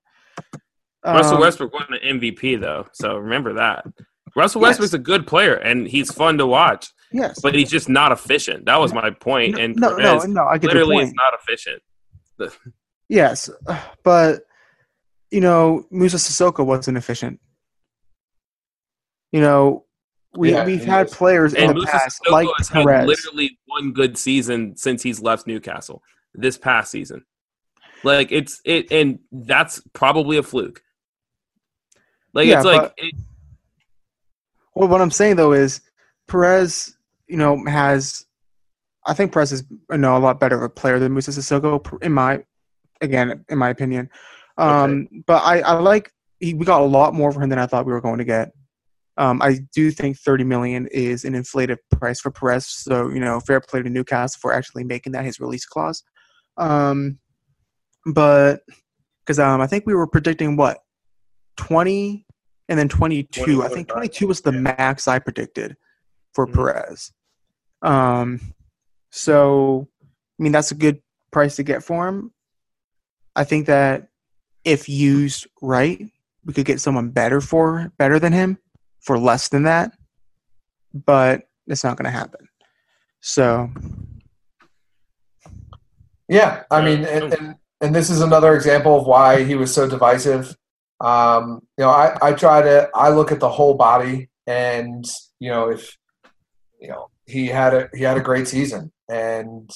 Russell 1.15 1.37
um, 1.37 1.41
Westbrook 1.41 1.73
won 1.73 1.87
an 1.91 2.21
MVP 2.21 2.61
though, 2.61 2.87
so 2.93 3.17
remember 3.17 3.55
that. 3.55 3.85
Russell 4.35 4.61
yes. 4.61 4.71
Westbrook's 4.71 4.95
a 4.95 4.99
good 4.99 5.27
player 5.27 5.55
and 5.55 5.87
he's 5.87 6.13
fun 6.13 6.39
to 6.39 6.47
watch. 6.47 6.89
Yes, 7.13 7.41
but 7.41 7.55
he's 7.55 7.71
just 7.71 7.89
not 7.89 8.13
efficient. 8.13 8.67
That 8.67 8.81
was 8.81 8.93
my 8.93 9.11
point. 9.11 9.57
No, 9.57 9.63
and 9.63 9.77
no, 9.77 9.97
no, 9.97 10.19
no, 10.25 10.45
I 10.45 10.59
get 10.59 10.69
literally 10.69 11.05
is 11.05 11.15
not 11.15 11.35
efficient. 11.35 11.83
yes, 13.09 13.49
but 14.03 14.43
you 15.31 15.41
know, 15.41 15.85
Moussa 15.91 16.17
Sissoko 16.17 16.67
wasn't 16.67 16.99
efficient. 16.99 17.41
You 19.33 19.41
know, 19.41 19.87
we 20.37 20.53
yeah, 20.53 20.65
we've 20.65 20.85
had 20.85 21.11
players 21.11 21.55
in 21.55 21.69
the 21.69 21.75
Musa 21.75 21.93
past 21.93 22.21
Sissoko 22.23 22.31
like 22.33 22.49
Perez. 22.69 23.07
literally 23.07 23.59
one 23.67 23.93
good 23.93 24.19
season 24.19 24.77
since 24.77 25.03
he's 25.03 25.21
left 25.21 25.47
Newcastle 25.47 26.03
this 26.35 26.59
past 26.59 26.91
season. 26.91 27.25
Like 28.03 28.31
it's 28.31 28.61
it, 28.65 28.91
and 28.93 29.21
that's 29.33 29.81
probably 29.93 30.37
a 30.37 30.43
fluke. 30.43 30.83
Like 32.37 32.49
yeah, 32.49 32.57
it's 32.57 32.67
like. 32.67 32.93
It, 32.99 33.15
well, 34.75 34.91
what 34.91 35.01
I'm 35.01 35.11
saying 35.11 35.37
though 35.37 35.55
is 35.55 35.81
Perez, 36.29 36.95
you 37.27 37.39
know, 37.39 37.65
has. 37.67 38.27
I 39.07 39.15
think 39.15 39.33
Perez 39.33 39.53
is 39.53 39.65
you 39.91 39.97
know 39.97 40.17
a 40.17 40.21
lot 40.21 40.39
better 40.39 40.57
of 40.57 40.63
a 40.63 40.69
player 40.69 40.99
than 40.99 41.13
Moussa 41.13 41.31
Sissoko 41.31 42.03
in 42.03 42.13
my, 42.13 42.45
again 43.01 43.43
in 43.49 43.57
my 43.57 43.71
opinion. 43.71 44.11
Um, 44.59 45.09
okay. 45.11 45.23
But 45.27 45.45
I, 45.45 45.61
I 45.61 45.73
like 45.79 46.13
he, 46.39 46.53
we 46.53 46.67
got 46.67 46.83
a 46.83 46.85
lot 46.85 47.15
more 47.15 47.33
for 47.33 47.41
him 47.41 47.49
than 47.49 47.59
I 47.59 47.67
thought 47.67 47.87
we 47.87 47.93
were 47.93 48.03
going 48.03 48.19
to 48.19 48.25
get. 48.25 48.53
Um, 49.17 49.41
I 49.41 49.61
do 49.75 49.91
think 49.91 50.19
30 50.19 50.45
million 50.45 50.89
is 50.89 51.25
an 51.25 51.35
inflated 51.35 51.79
price 51.91 52.21
for 52.21 52.31
Perez. 52.31 52.67
So 52.67 53.09
you 53.09 53.21
know, 53.21 53.41
fair 53.41 53.63
play 53.63 53.81
to 53.81 53.89
Newcastle 53.89 54.39
for 54.43 54.53
actually 54.53 54.85
making 54.85 55.13
that 55.13 55.25
his 55.25 55.41
release 55.41 55.65
clause. 55.65 56.03
Um, 56.59 57.19
but 58.05 58.61
because 59.25 59.39
um, 59.39 59.63
I 59.63 59.67
think 59.67 59.87
we 59.87 59.95
were 59.95 60.07
predicting 60.07 60.57
what 60.57 60.81
20 61.57 62.26
and 62.69 62.79
then 62.79 62.89
22. 62.89 63.63
I 63.63 63.69
think 63.69 63.89
22 63.89 64.27
was 64.27 64.41
the 64.41 64.53
yeah. 64.53 64.61
max 64.61 65.09
I 65.09 65.19
predicted 65.19 65.77
for 66.35 66.47
mm-hmm. 66.47 66.57
Perez. 66.57 67.13
Um, 67.83 68.41
so 69.11 69.89
I 70.39 70.43
mean 70.43 70.53
that's 70.53 70.71
a 70.71 70.75
good 70.75 71.01
price 71.31 71.57
to 71.57 71.63
get 71.63 71.83
for 71.83 72.09
him. 72.09 72.33
I 73.35 73.45
think 73.45 73.67
that 73.67 74.09
if 74.65 74.89
used 74.89 75.47
right, 75.63 76.11
we 76.45 76.53
could 76.53 76.67
get 76.67 76.81
someone 76.81 77.11
better 77.11 77.41
for 77.41 77.93
better 77.99 78.19
than 78.19 78.33
him 78.33 78.59
for 79.01 79.19
less 79.19 79.49
than 79.49 79.65
that. 79.65 79.93
But 80.95 81.43
it's 81.67 81.85
not 81.85 81.97
going 81.97 82.05
to 82.05 82.11
happen. 82.11 82.49
So 83.21 83.71
yeah, 86.29 86.65
I 86.71 86.85
mean, 86.85 87.05
and, 87.05 87.35
and, 87.35 87.55
and 87.81 87.95
this 87.95 88.11
is 88.11 88.21
another 88.21 88.55
example 88.55 88.99
of 88.99 89.07
why 89.07 89.45
he 89.45 89.55
was 89.55 89.73
so 89.73 89.89
divisive 89.89 90.57
um, 91.01 91.63
you 91.77 91.85
know, 91.85 91.91
I, 91.91 92.17
I 92.23 92.33
try 92.33 92.63
to 92.63 92.89
I 92.95 93.11
look 93.11 93.33
at 93.33 93.41
the 93.41 93.49
whole 93.49 93.75
body, 93.75 94.29
and 94.47 95.05
you 95.39 95.51
know, 95.51 95.71
if 95.71 95.97
you 96.81 96.89
know 96.89 97.11
he 97.27 97.47
had 97.47 97.75
a 97.75 97.89
he 97.95 98.03
had 98.03 98.17
a 98.17 98.23
great 98.23 98.49
season, 98.49 98.93
and 99.09 99.71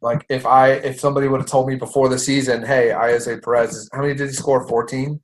like 0.00 0.24
if 0.28 0.46
I 0.46 0.72
if 0.72 1.00
somebody 1.00 1.28
would 1.28 1.40
have 1.40 1.50
told 1.50 1.68
me 1.68 1.76
before 1.76 2.08
the 2.08 2.18
season, 2.18 2.64
hey, 2.64 2.90
Ayoze 2.94 3.42
Perez, 3.42 3.88
how 3.92 4.02
many 4.02 4.14
did 4.14 4.28
he 4.28 4.32
score? 4.32 4.66
Fourteen. 4.68 5.20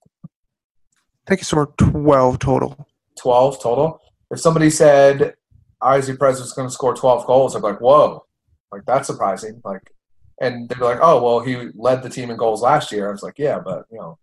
I 1.26 1.30
think 1.30 1.40
he 1.40 1.44
scored 1.44 1.76
12 1.78 2.38
total. 2.38 2.86
12 3.18 3.62
total. 3.62 4.00
If 4.30 4.40
somebody 4.40 4.68
said 4.68 5.34
Ozzie 5.80 6.16
Perez 6.16 6.40
was 6.40 6.52
going 6.52 6.68
to 6.68 6.74
score 6.74 6.94
12 6.94 7.26
goals, 7.26 7.56
I'd 7.56 7.60
be 7.60 7.68
like, 7.68 7.80
whoa, 7.80 8.26
like 8.70 8.84
that's 8.84 9.06
surprising. 9.06 9.62
Like, 9.64 9.90
and 10.40 10.68
they'd 10.68 10.78
be 10.78 10.84
like, 10.84 10.98
oh, 11.00 11.22
well, 11.22 11.40
he 11.40 11.70
led 11.74 12.02
the 12.02 12.10
team 12.10 12.30
in 12.30 12.36
goals 12.36 12.60
last 12.60 12.92
year. 12.92 13.08
I 13.08 13.12
was 13.12 13.22
like, 13.22 13.38
yeah, 13.38 13.58
but 13.58 13.86
you 13.90 13.98
know, 13.98 14.18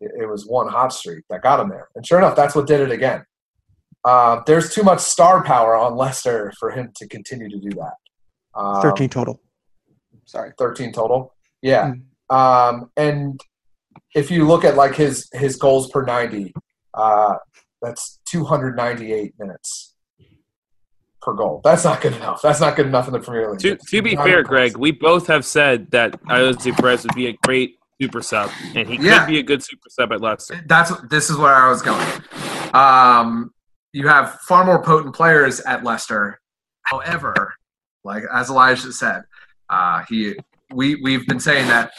it, 0.00 0.12
it 0.22 0.26
was 0.28 0.46
one 0.46 0.68
hot 0.68 0.92
streak 0.92 1.24
that 1.30 1.42
got 1.42 1.60
him 1.60 1.68
there. 1.68 1.88
And 1.94 2.06
sure 2.06 2.18
enough, 2.18 2.36
that's 2.36 2.54
what 2.54 2.66
did 2.66 2.80
it 2.80 2.90
again. 2.90 3.24
Uh, 4.04 4.42
there's 4.46 4.74
too 4.74 4.82
much 4.82 5.00
star 5.00 5.42
power 5.42 5.74
on 5.76 5.96
Leicester 5.96 6.52
for 6.58 6.70
him 6.70 6.92
to 6.96 7.08
continue 7.08 7.48
to 7.48 7.58
do 7.58 7.70
that. 7.70 7.94
Um, 8.54 8.82
13 8.82 9.08
total. 9.08 9.40
Sorry. 10.26 10.52
13 10.58 10.92
total. 10.92 11.34
Yeah. 11.62 11.92
Mm. 12.30 12.34
Um, 12.34 12.90
and 12.96 13.40
if 14.14 14.30
you 14.30 14.46
look 14.46 14.64
at 14.64 14.76
like 14.76 14.94
his 14.94 15.28
his 15.32 15.56
goals 15.56 15.90
per 15.90 16.04
90, 16.04 16.54
uh, 16.94 17.34
that's 17.82 18.20
298 18.28 19.34
minutes 19.38 19.94
per 21.20 21.32
goal. 21.32 21.60
That's 21.64 21.84
not 21.84 22.00
good 22.00 22.14
enough. 22.14 22.42
That's 22.42 22.60
not 22.60 22.76
good 22.76 22.86
enough 22.86 23.06
in 23.06 23.12
the 23.12 23.20
Premier 23.20 23.50
League. 23.50 23.60
To, 23.60 23.76
to 23.76 24.02
be 24.02 24.14
fair. 24.16 24.42
Greg, 24.42 24.76
we 24.76 24.92
both 24.92 25.26
have 25.26 25.44
said 25.44 25.90
that 25.90 26.22
Ayoze 26.24 26.76
Perez 26.76 27.04
would 27.04 27.14
be 27.14 27.28
a 27.28 27.32
great 27.44 27.76
super 28.00 28.22
sub, 28.22 28.50
and 28.74 28.88
he 28.88 28.96
Yeah. 28.96 29.20
could 29.20 29.28
be 29.28 29.38
a 29.38 29.42
good 29.42 29.62
super 29.62 29.88
sub 29.88 30.12
at 30.12 30.20
Leicester. 30.20 30.60
That's 30.66 30.92
this 31.08 31.30
is 31.30 31.36
where 31.36 31.54
I 31.54 31.68
was 31.68 31.82
going. 31.82 32.06
Um, 32.72 33.52
you 33.92 34.08
have 34.08 34.38
far 34.40 34.64
more 34.64 34.82
potent 34.82 35.14
players 35.14 35.60
at 35.60 35.84
Leicester. 35.84 36.40
However, 36.82 37.54
like 38.02 38.24
as 38.32 38.50
Elijah 38.50 38.92
said, 38.92 39.22
uh, 39.70 40.02
he 40.08 40.34
we 40.72 40.96
we've 41.02 41.26
been 41.26 41.40
saying 41.40 41.68
that 41.68 41.92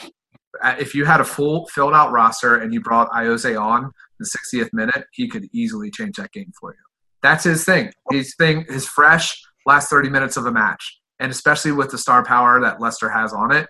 uh, 0.61 0.75
if 0.79 0.93
you 0.93 1.05
had 1.05 1.21
a 1.21 1.25
full 1.25 1.67
filled 1.67 1.93
out 1.93 2.11
roster 2.11 2.57
and 2.57 2.73
you 2.73 2.81
brought 2.81 3.09
Ayoze 3.11 3.59
on 3.59 3.91
the 4.19 4.25
60th 4.25 4.69
minute, 4.73 5.05
he 5.11 5.27
could 5.27 5.45
easily 5.53 5.91
change 5.91 6.15
that 6.17 6.31
game 6.31 6.51
for 6.59 6.71
you. 6.71 6.79
That's 7.21 7.43
his 7.43 7.65
thing. 7.65 7.91
His 8.11 8.35
thing 8.35 8.65
is 8.69 8.87
fresh 8.87 9.35
last 9.65 9.89
30 9.89 10.09
minutes 10.09 10.37
of 10.37 10.45
a 10.45 10.51
match, 10.51 10.99
and 11.19 11.31
especially 11.31 11.71
with 11.71 11.89
the 11.89 11.97
star 11.97 12.23
power 12.23 12.61
that 12.61 12.79
Leicester 12.79 13.09
has 13.09 13.33
on 13.33 13.51
it. 13.51 13.67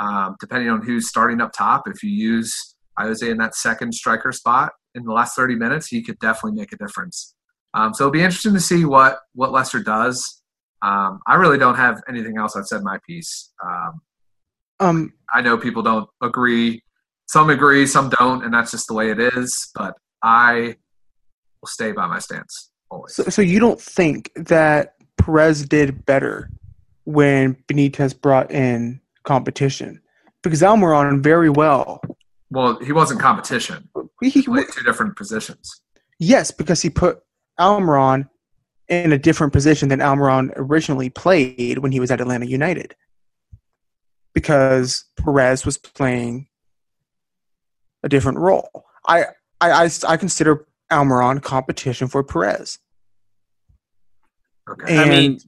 Um, 0.00 0.36
depending 0.40 0.70
on 0.70 0.82
who's 0.82 1.08
starting 1.08 1.40
up 1.40 1.52
top, 1.52 1.86
if 1.86 2.02
you 2.02 2.10
use 2.10 2.74
Ayoze 2.98 3.30
in 3.30 3.36
that 3.36 3.54
second 3.54 3.92
striker 3.92 4.32
spot 4.32 4.72
in 4.94 5.04
the 5.04 5.12
last 5.12 5.36
30 5.36 5.56
minutes, 5.56 5.88
he 5.88 6.02
could 6.02 6.18
definitely 6.18 6.58
make 6.58 6.72
a 6.72 6.76
difference. 6.76 7.34
Um, 7.74 7.92
so 7.94 8.04
it'll 8.04 8.12
be 8.12 8.22
interesting 8.22 8.54
to 8.54 8.60
see 8.60 8.84
what 8.84 9.20
what 9.34 9.52
Leicester 9.52 9.82
does. 9.82 10.42
Um, 10.82 11.20
I 11.26 11.34
really 11.34 11.58
don't 11.58 11.76
have 11.76 12.02
anything 12.08 12.38
else. 12.38 12.56
I've 12.56 12.66
said 12.66 12.82
my 12.82 12.98
piece. 13.06 13.52
Um, 13.64 14.00
Um, 14.80 15.12
I 15.32 15.42
know 15.42 15.58
people 15.58 15.82
don't 15.82 16.08
agree. 16.22 16.82
Some 17.26 17.50
agree, 17.50 17.86
some 17.86 18.08
don't, 18.18 18.42
and 18.42 18.52
that's 18.52 18.70
just 18.70 18.88
the 18.88 18.94
way 18.94 19.10
it 19.10 19.20
is. 19.20 19.70
But 19.74 19.94
I 20.22 20.76
will 21.60 21.68
stay 21.68 21.92
by 21.92 22.06
my 22.06 22.18
stance 22.18 22.70
always. 22.90 23.14
so, 23.14 23.24
so 23.24 23.42
you 23.42 23.60
don't 23.60 23.80
think 23.80 24.30
that 24.34 24.94
Perez 25.18 25.66
did 25.66 26.06
better 26.06 26.50
when 27.04 27.54
Benitez 27.68 28.18
brought 28.18 28.50
in 28.50 29.00
competition? 29.24 30.00
Because 30.42 30.62
Almiron 30.62 31.22
very 31.22 31.50
well. 31.50 32.00
well, 32.50 32.78
he 32.78 32.92
wasn't 32.92 33.20
competition. 33.20 33.88
He, 34.20 34.30
He 34.30 34.42
played 34.42 34.66
two 34.72 34.82
different 34.82 35.16
positions. 35.16 35.82
yes, 36.18 36.50
because 36.50 36.82
he 36.82 36.90
put 36.90 37.20
Almiron 37.58 38.28
in 38.88 39.12
a 39.12 39.18
different 39.18 39.52
position 39.52 39.88
than 39.88 40.00
Almiron 40.00 40.50
originally 40.56 41.10
played 41.10 41.78
when 41.78 41.92
he 41.92 42.00
was 42.00 42.10
at 42.10 42.20
Atlanta 42.20 42.46
United. 42.46 42.94
Because 44.34 45.04
Perez 45.16 45.64
was 45.66 45.76
playing 45.78 46.48
a 48.02 48.08
different 48.08 48.38
role. 48.38 48.84
I 49.06 49.24
I, 49.60 49.84
I, 49.84 49.90
I 50.08 50.16
consider 50.16 50.66
Almiron 50.90 51.42
competition 51.42 52.08
for 52.08 52.24
Perez. 52.24 52.78
Okay. 54.68 54.98
I 54.98 55.08
mean, 55.08 55.38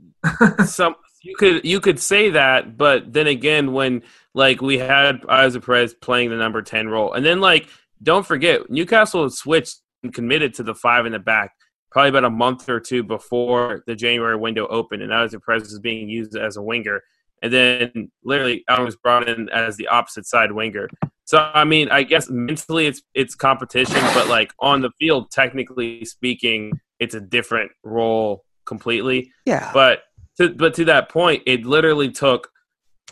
some 0.67 0.95
you 1.23 1.37
could 1.37 1.65
you 1.65 1.81
could 1.81 1.99
say 1.99 2.31
that, 2.31 2.77
but 2.77 3.13
then 3.13 3.27
again, 3.27 3.73
when 3.73 4.03
like 4.35 4.61
we 4.61 4.79
had 4.79 5.23
Ayoze 5.23 5.65
Perez 5.65 5.95
playing 5.95 6.31
the 6.31 6.37
number 6.37 6.63
ten 6.63 6.89
role, 6.89 7.13
and 7.13 7.25
then 7.25 7.41
like 7.41 7.69
don't 8.03 8.27
forget 8.27 8.69
Newcastle 8.71 9.29
switched 9.31 9.81
and 10.03 10.13
committed 10.13 10.55
to 10.55 10.63
the 10.63 10.75
five 10.75 11.07
in 11.07 11.13
the 11.13 11.19
back 11.19 11.53
probably 11.93 12.09
about 12.09 12.25
a 12.25 12.31
month 12.31 12.69
or 12.69 12.81
two 12.81 13.03
before 13.03 13.85
the 13.87 13.95
January 13.95 14.37
window 14.37 14.67
opened, 14.69 15.03
and 15.03 15.13
Ayoze 15.13 15.41
Perez 15.45 15.63
was 15.63 15.79
being 15.79 16.09
used 16.09 16.35
as 16.35 16.57
a 16.57 16.63
winger, 16.63 17.03
and 17.43 17.53
then 17.53 18.11
literally 18.25 18.65
I 18.69 18.81
was 18.81 18.97
brought 18.97 19.29
in 19.29 19.49
as 19.51 19.77
the 19.77 19.89
opposite 19.89 20.27
side 20.27 20.53
winger. 20.53 20.89
So 21.25 21.39
I 21.39 21.65
mean, 21.65 21.91
I 21.91 22.03
guess 22.03 22.29
mentally 22.31 22.87
it's 22.87 23.03
it's 23.15 23.35
competition, 23.35 24.01
but 24.15 24.29
like 24.29 24.53
on 24.59 24.81
the 24.81 24.91
field, 24.99 25.31
technically 25.31 26.05
speaking, 26.05 26.73
it's 26.99 27.15
a 27.15 27.21
different 27.21 27.71
role 27.85 28.45
completely. 28.65 29.31
Yeah. 29.45 29.71
But 29.75 30.01
to, 30.43 30.55
but 30.55 30.75
to 30.75 30.85
that 30.87 31.09
point, 31.09 31.43
it 31.47 31.65
literally 31.65 32.11
took 32.11 32.51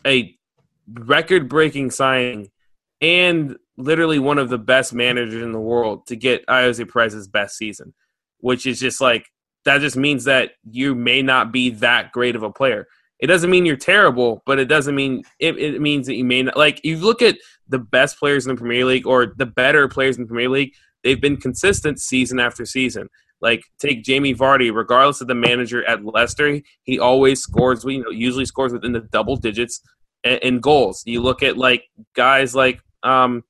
a 0.07 0.37
record-breaking 0.93 1.91
signing 1.91 2.51
and 3.01 3.57
literally 3.77 4.19
one 4.19 4.39
of 4.39 4.51
the 4.51 4.59
best 4.59 4.93
managers 4.93 5.43
in 5.43 5.53
the 5.53 5.61
world 5.61 6.07
to 6.07 6.17
get 6.17 6.47
Ayoze 6.47 6.87
Perez's 6.91 7.29
best 7.29 7.57
season, 7.57 7.95
which 8.39 8.67
is 8.67 8.79
just 8.79 9.01
like 9.01 9.27
that. 9.65 9.81
Just 9.81 9.97
means 9.97 10.25
that 10.25 10.53
you 10.65 10.95
may 10.95 11.23
not 11.23 11.53
be 11.53 11.71
that 11.71 12.13
great 12.13 12.37
of 12.37 12.43
a 12.43 12.53
player. 12.53 12.87
It 13.19 13.27
doesn't 13.27 13.51
mean 13.51 13.67
you're 13.67 13.77
terrible, 13.77 14.43
but 14.47 14.59
it 14.59 14.67
doesn't 14.67 14.95
mean 14.95 15.23
it, 15.39 15.57
it 15.59 15.81
means 15.81 16.07
that 16.07 16.17
you 16.17 16.25
may 16.25 16.43
not. 16.43 16.57
Like 16.57 16.81
you 16.85 16.99
look 16.99 17.23
at 17.23 17.39
the 17.69 17.79
best 17.79 18.19
players 18.19 18.47
in 18.47 18.55
the 18.55 18.59
Premier 18.59 18.85
League 18.85 19.07
or 19.07 19.33
the 19.37 19.47
better 19.47 19.89
players 19.89 20.17
in 20.17 20.25
the 20.25 20.29
Premier 20.29 20.49
League, 20.49 20.75
they've 21.05 21.21
been 21.21 21.37
consistent 21.37 22.01
season 22.01 22.41
after 22.41 22.65
season. 22.65 23.09
Like 23.41 23.63
take 23.79 24.05
Jamie 24.05 24.35
Vardy, 24.35 24.75
regardless 24.75 25.21
of 25.21 25.29
the 25.29 25.35
manager 25.35 25.85
at 25.87 26.05
Leicester, 26.05 26.61
he 26.83 26.99
always 26.99 27.41
scores. 27.41 27.85
You 27.85 28.03
know, 28.03 28.11
usually 28.11 28.45
scores 28.45 28.73
within 28.73 28.93
the 28.93 29.01
double 29.01 29.37
digits 29.37 29.81
in, 30.25 30.61
goals. 30.61 31.03
You 31.07 31.23
look 31.23 31.43
at 31.43 31.57
like 31.57 31.85
guys 32.15 32.55
like 32.55 32.81
um 33.03 33.43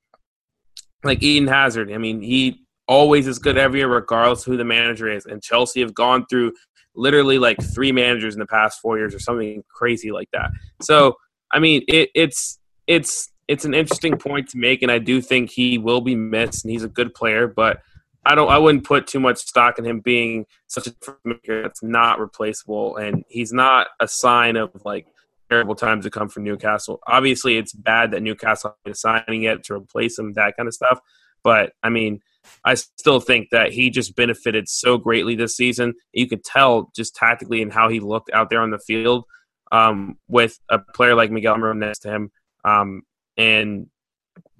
like 1.02 1.22
Eden 1.22 1.48
Hazard. 1.48 1.92
I 1.92 1.98
mean, 1.98 2.20
he 2.20 2.64
always 2.86 3.26
is 3.26 3.38
good 3.38 3.58
every 3.58 3.80
year, 3.80 3.88
regardless 3.88 4.44
who 4.44 4.56
the 4.56 4.64
manager 4.64 5.10
is. 5.10 5.26
And 5.26 5.42
Chelsea 5.42 5.80
have 5.80 5.94
gone 5.94 6.26
through 6.26 6.52
literally 6.94 7.38
like 7.38 7.56
three 7.74 7.92
managers 7.92 8.34
in 8.34 8.40
the 8.40 8.46
past 8.46 8.80
four 8.80 8.98
years 8.98 9.14
or 9.14 9.18
something 9.18 9.62
crazy 9.68 10.12
like 10.12 10.28
that. 10.32 10.50
So 10.82 11.16
I 11.52 11.58
mean, 11.58 11.82
it, 11.88 12.10
it's 12.14 12.60
it's 12.86 13.32
it's 13.48 13.64
an 13.64 13.74
interesting 13.74 14.16
point 14.16 14.48
to 14.50 14.58
make, 14.58 14.82
and 14.82 14.92
I 14.92 14.98
do 14.98 15.20
think 15.20 15.50
he 15.50 15.78
will 15.78 16.00
be 16.00 16.14
missed, 16.14 16.64
and 16.64 16.70
he's 16.70 16.84
a 16.84 16.88
good 16.88 17.12
player, 17.12 17.48
but. 17.48 17.80
I 18.24 18.34
don't. 18.34 18.50
I 18.50 18.58
wouldn't 18.58 18.84
put 18.84 19.06
too 19.06 19.20
much 19.20 19.38
stock 19.38 19.78
in 19.78 19.84
him 19.84 20.00
being 20.00 20.46
such 20.66 20.86
a 20.86 20.94
maker 21.24 21.62
that's 21.62 21.82
not 21.82 22.20
replaceable, 22.20 22.96
and 22.96 23.24
he's 23.28 23.52
not 23.52 23.88
a 23.98 24.06
sign 24.06 24.56
of 24.56 24.70
like 24.84 25.06
terrible 25.50 25.74
times 25.74 26.04
to 26.04 26.10
come 26.10 26.28
for 26.28 26.40
Newcastle. 26.40 27.00
Obviously, 27.06 27.56
it's 27.56 27.72
bad 27.72 28.10
that 28.10 28.22
Newcastle 28.22 28.76
is 28.84 29.00
signing 29.00 29.44
it 29.44 29.64
to 29.64 29.74
replace 29.74 30.18
him, 30.18 30.34
that 30.34 30.56
kind 30.56 30.66
of 30.66 30.74
stuff. 30.74 31.00
But 31.42 31.72
I 31.82 31.88
mean, 31.88 32.20
I 32.64 32.74
still 32.74 33.20
think 33.20 33.48
that 33.50 33.72
he 33.72 33.90
just 33.90 34.14
benefited 34.14 34.68
so 34.68 34.98
greatly 34.98 35.34
this 35.34 35.56
season. 35.56 35.94
You 36.12 36.28
could 36.28 36.44
tell 36.44 36.90
just 36.94 37.14
tactically 37.14 37.62
and 37.62 37.72
how 37.72 37.88
he 37.88 38.00
looked 38.00 38.30
out 38.32 38.50
there 38.50 38.60
on 38.60 38.70
the 38.70 38.78
field 38.78 39.24
um, 39.72 40.18
with 40.28 40.58
a 40.68 40.78
player 40.78 41.14
like 41.14 41.30
Miguel 41.30 41.56
Almiron 41.56 41.78
next 41.78 42.00
to 42.00 42.10
him, 42.10 42.30
um, 42.64 43.02
and 43.36 43.86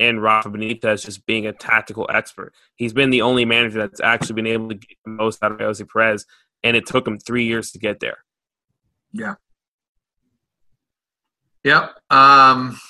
and 0.01 0.23
Rafa 0.23 0.49
Benitez 0.49 1.05
just 1.05 1.27
being 1.27 1.47
a 1.47 1.53
tactical 1.53 2.09
expert. 2.13 2.55
He's 2.75 2.95
been 2.95 3.11
the 3.11 3.23
only 3.23 3.45
manager 3.45 3.79
that's 3.79 4.01
actually 4.01 4.35
been 4.37 4.47
able 4.47 4.71
to 4.71 4.75
get 4.75 4.97
the 5.05 5.11
most 5.11 5.43
out 5.45 5.53
of 5.53 5.59
Ayoze 5.59 5.87
Perez, 5.89 6.25
and 6.65 6.77
it 6.77 6.87
took 6.87 7.07
him 7.07 7.19
three 7.19 7.45
years 7.45 7.71
to 7.73 7.79
get 7.79 8.01
there. 8.01 8.25
Yeah. 9.13 9.35
Yep. 11.65 11.91
Um, 12.09 12.81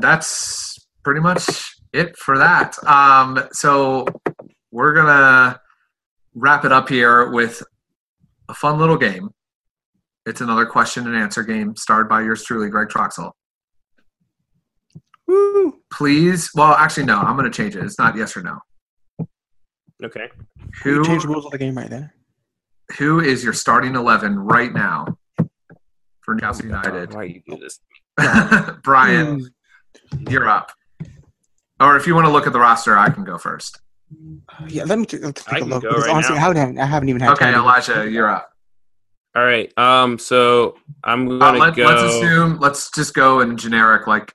that's 0.00 0.78
pretty 1.02 1.20
much 1.20 1.76
it 1.92 2.16
for 2.16 2.38
that. 2.38 2.82
Um, 2.86 3.46
so 3.52 4.06
we're 4.70 4.94
gonna 4.94 5.60
wrap 6.34 6.64
it 6.64 6.72
up 6.72 6.88
here 6.88 7.30
with 7.30 7.62
a 8.48 8.54
fun 8.54 8.78
little 8.78 8.96
game. 8.96 9.30
It's 10.24 10.40
another 10.40 10.64
question 10.64 11.06
and 11.06 11.14
answer 11.14 11.42
game 11.42 11.76
starred 11.76 12.08
by 12.08 12.22
yours 12.22 12.42
truly, 12.42 12.70
Greg 12.70 12.88
Troxel. 12.88 13.32
Woo. 15.26 15.80
Please, 15.92 16.50
well, 16.54 16.72
actually, 16.74 17.06
no. 17.06 17.18
I'm 17.18 17.36
gonna 17.36 17.50
change 17.50 17.76
it. 17.76 17.84
It's 17.84 17.98
not 17.98 18.16
yes 18.16 18.36
or 18.36 18.42
no. 18.42 18.58
Okay. 20.02 20.28
You 20.84 20.96
Who 20.96 21.04
change 21.04 21.22
the 21.22 21.28
rules 21.28 21.44
of 21.46 21.52
the 21.52 21.58
game 21.58 21.76
right 21.76 21.88
there. 21.88 22.14
who 22.98 23.20
is 23.20 23.42
your 23.44 23.52
starting 23.52 23.94
eleven 23.94 24.38
right 24.38 24.72
now 24.72 25.06
for 26.22 26.34
Newcastle 26.34 26.66
United? 26.66 27.14
Why 27.14 27.24
you 27.24 27.42
do 27.46 27.56
this? 27.58 27.80
Brian, 28.82 29.48
you're 30.28 30.48
up. 30.48 30.72
Or 31.80 31.96
if 31.96 32.06
you 32.06 32.14
want 32.14 32.26
to 32.26 32.32
look 32.32 32.46
at 32.46 32.52
the 32.52 32.60
roster, 32.60 32.96
I 32.96 33.10
can 33.10 33.24
go 33.24 33.38
first. 33.38 33.80
Yeah, 34.68 34.84
let 34.84 34.98
me 34.98 35.06
t- 35.06 35.18
take 35.18 35.26
a 35.28 35.32
can 35.60 35.68
look. 35.68 35.82
go 35.82 35.90
right 35.90 36.10
honestly, 36.10 36.34
now. 36.36 36.40
I 36.40 36.44
haven't, 36.54 36.78
I 36.78 36.84
haven't 36.86 37.08
even 37.08 37.20
had 37.20 37.32
Okay, 37.32 37.46
time. 37.46 37.54
to- 37.54 37.60
Elijah, 37.60 38.10
you're 38.10 38.28
up. 38.28 38.50
All 39.34 39.44
right. 39.44 39.72
Um. 39.76 40.18
So 40.18 40.76
I'm 41.02 41.26
Uh, 41.28 41.38
gonna 41.38 41.58
let, 41.58 41.74
go. 41.74 41.84
Let's 41.86 42.02
assume. 42.14 42.58
Let's 42.60 42.90
just 42.92 43.14
go 43.14 43.40
in 43.40 43.56
generic, 43.56 44.06
like 44.06 44.32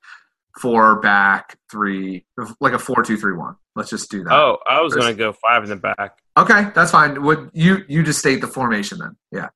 four 0.62 1.00
back, 1.02 1.58
three, 1.72 2.26
like 2.60 2.74
a 2.74 2.80
four, 2.80 3.04
two, 3.04 3.18
three, 3.18 3.34
one. 3.34 3.56
Let's 3.76 3.90
just 3.90 4.12
do 4.12 4.24
that. 4.24 4.34
Oh, 4.34 4.58
I 4.68 4.82
was 4.82 4.94
going 4.94 5.08
to 5.08 5.18
go 5.18 5.32
five 5.34 5.64
in 5.64 5.70
the 5.70 5.76
back. 5.76 6.18
Okay, 6.38 6.68
that's 6.76 6.92
fine. 6.92 7.22
Would 7.24 7.52
you 7.54 7.84
you 7.88 8.04
just 8.04 8.20
state 8.20 8.42
the 8.42 8.48
formation 8.48 9.00
then? 9.00 9.16
Yeah. 9.32 9.48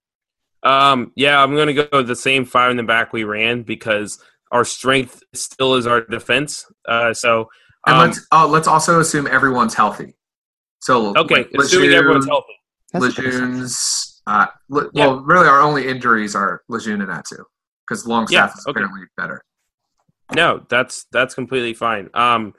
Um, 0.64 1.12
yeah, 1.16 1.42
I'm 1.44 1.54
going 1.56 1.76
to 1.76 1.88
go 1.88 2.02
the 2.04 2.16
same 2.16 2.46
five 2.46 2.72
in 2.72 2.78
the 2.78 2.84
back 2.84 3.12
we 3.12 3.26
ran 3.26 3.64
because 3.64 4.20
our 4.52 4.64
strength 4.64 5.22
still 5.34 5.76
is 5.76 5.86
our 5.88 6.02
defense. 6.02 6.66
Uh, 6.88 7.14
so, 7.14 7.50
And 7.86 7.96
um, 7.98 8.08
let's 8.08 8.26
oh, 8.32 8.48
let's 8.48 8.68
also 8.68 9.00
assume 9.00 9.28
everyone's 9.28 9.74
healthy. 9.74 10.16
So 10.80 11.16
okay, 11.18 11.36
like, 11.36 11.48
assuming 11.60 11.90
Lejeune- 11.90 11.94
everyone's 11.98 12.28
healthy. 12.28 12.56
That's 12.94 13.06
a 13.06 13.08
good 13.10 13.26
assumption. 13.26 13.52
Lejeune's, 13.56 14.22
uh, 14.28 14.46
Le- 14.70 14.90
Yeah. 14.94 15.08
well, 15.08 15.20
really, 15.22 15.48
our 15.48 15.60
only 15.62 15.88
injuries 15.88 16.36
are 16.36 16.62
Lejeune 16.70 17.02
and 17.02 17.12
Atsu 17.12 17.44
because 17.88 18.06
Longstaff 18.06 18.52
Yeah, 18.52 18.54
is 18.58 18.66
okay. 18.68 18.72
apparently 18.82 19.02
better. 19.18 19.44
No, 20.36 20.66
that's 20.70 21.06
that's 21.12 21.36
completely 21.36 21.74
fine. 21.74 22.10
Um, 22.14 22.54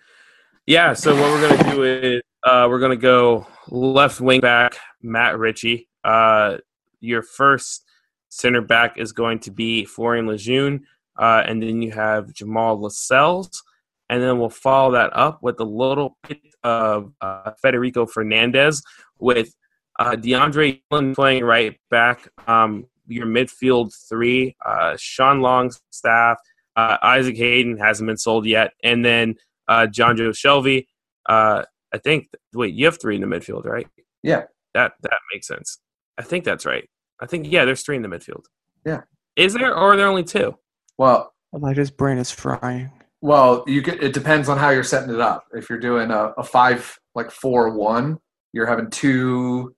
yeah. 0.67 0.93
So 0.93 1.15
what 1.15 1.31
we're 1.31 1.49
gonna 1.49 1.73
do 1.73 1.83
is 1.83 2.23
uh, 2.45 2.67
we're 2.69 2.79
gonna 2.81 2.97
go 2.97 3.47
left 3.69 4.21
wing 4.21 4.41
back 4.41 4.77
Matt 5.03 5.39
Ritchie. 5.39 5.89
Uh, 6.05 6.59
your 7.01 7.23
first 7.23 7.85
center 8.29 8.61
back 8.61 8.99
is 8.99 9.13
going 9.13 9.39
to 9.41 9.51
be 9.51 9.85
Florian 9.85 10.27
Lejeune, 10.27 10.85
uh, 11.19 11.43
and 11.47 11.63
then 11.63 11.83
you 11.83 11.91
have 11.93 12.33
Jamal 12.33 12.81
Lascelles, 12.81 13.63
and 14.09 14.23
then 14.23 14.39
we'll 14.39 14.51
follow 14.51 14.93
that 14.93 15.11
up 15.17 15.43
with 15.43 15.59
a 15.61 15.65
little 15.65 16.19
bit 16.29 16.41
of 16.63 17.13
uh, 17.21 17.53
Federico 17.63 18.07
Fernandez 18.07 18.83
with 19.19 19.55
uh, 19.99 20.13
DeAndre 20.13 20.83
playing 21.15 21.45
right 21.45 21.79
back. 21.91 22.29
Um, 22.47 22.87
your 23.07 23.27
midfield 23.27 23.93
three, 24.09 24.57
uh, 24.65 24.97
Sean 24.99 25.41
Longstaff. 25.41 26.39
Uh, 26.77 26.97
Isaac 27.03 27.37
Hayden 27.37 27.79
hasn't 27.79 28.07
been 28.07 28.17
sold 28.17 28.47
yet, 28.47 28.73
and 28.83 29.05
then 29.05 29.37
uh, 29.69 29.87
Jonjo 29.91 30.31
Shelvey. 30.31 30.87
Uh, 31.29 31.63
I 31.93 31.99
think. 31.99 32.29
Wait, 32.53 32.75
you 32.75 32.87
have 32.87 33.01
three 33.01 33.15
in 33.15 33.21
the 33.21 33.27
midfield, 33.29 33.65
right? 33.65 33.87
Yeah. 34.23 34.45
That 34.75 34.93
that 35.03 35.19
makes 35.33 35.47
sense. 35.47 35.79
I 36.19 36.23
think 36.23 36.45
that's 36.45 36.67
right. 36.67 36.89
I 37.21 37.27
think 37.27 37.47
yeah, 37.51 37.65
there's 37.65 37.83
three 37.83 37.97
in 37.97 38.03
the 38.03 38.09
midfield. 38.09 38.45
Yeah. 38.85 39.03
Is 39.37 39.55
there, 39.55 39.71
or 39.71 39.93
are 39.93 39.97
there 39.97 40.09
only 40.09 40.25
two? 40.25 40.57
Well, 40.99 41.33
Elijah's 41.55 41.91
brain 41.91 42.19
is 42.19 42.31
frying. 42.31 42.91
well, 43.21 43.65
you 43.67 43.83
could. 43.83 44.03
It 44.03 44.13
depends 44.13 44.49
on 44.49 44.59
how 44.59 44.71
you're 44.71 44.83
setting 44.83 45.15
it 45.15 45.21
up. 45.21 45.45
If 45.53 45.71
you're 45.71 45.79
doing 45.81 46.11
a, 46.11 46.33
a 46.37 46.43
five 46.45 46.99
like 47.15 47.31
four 47.31 47.71
one, 47.71 48.19
you're 48.53 48.67
having 48.67 48.91
two 48.91 49.75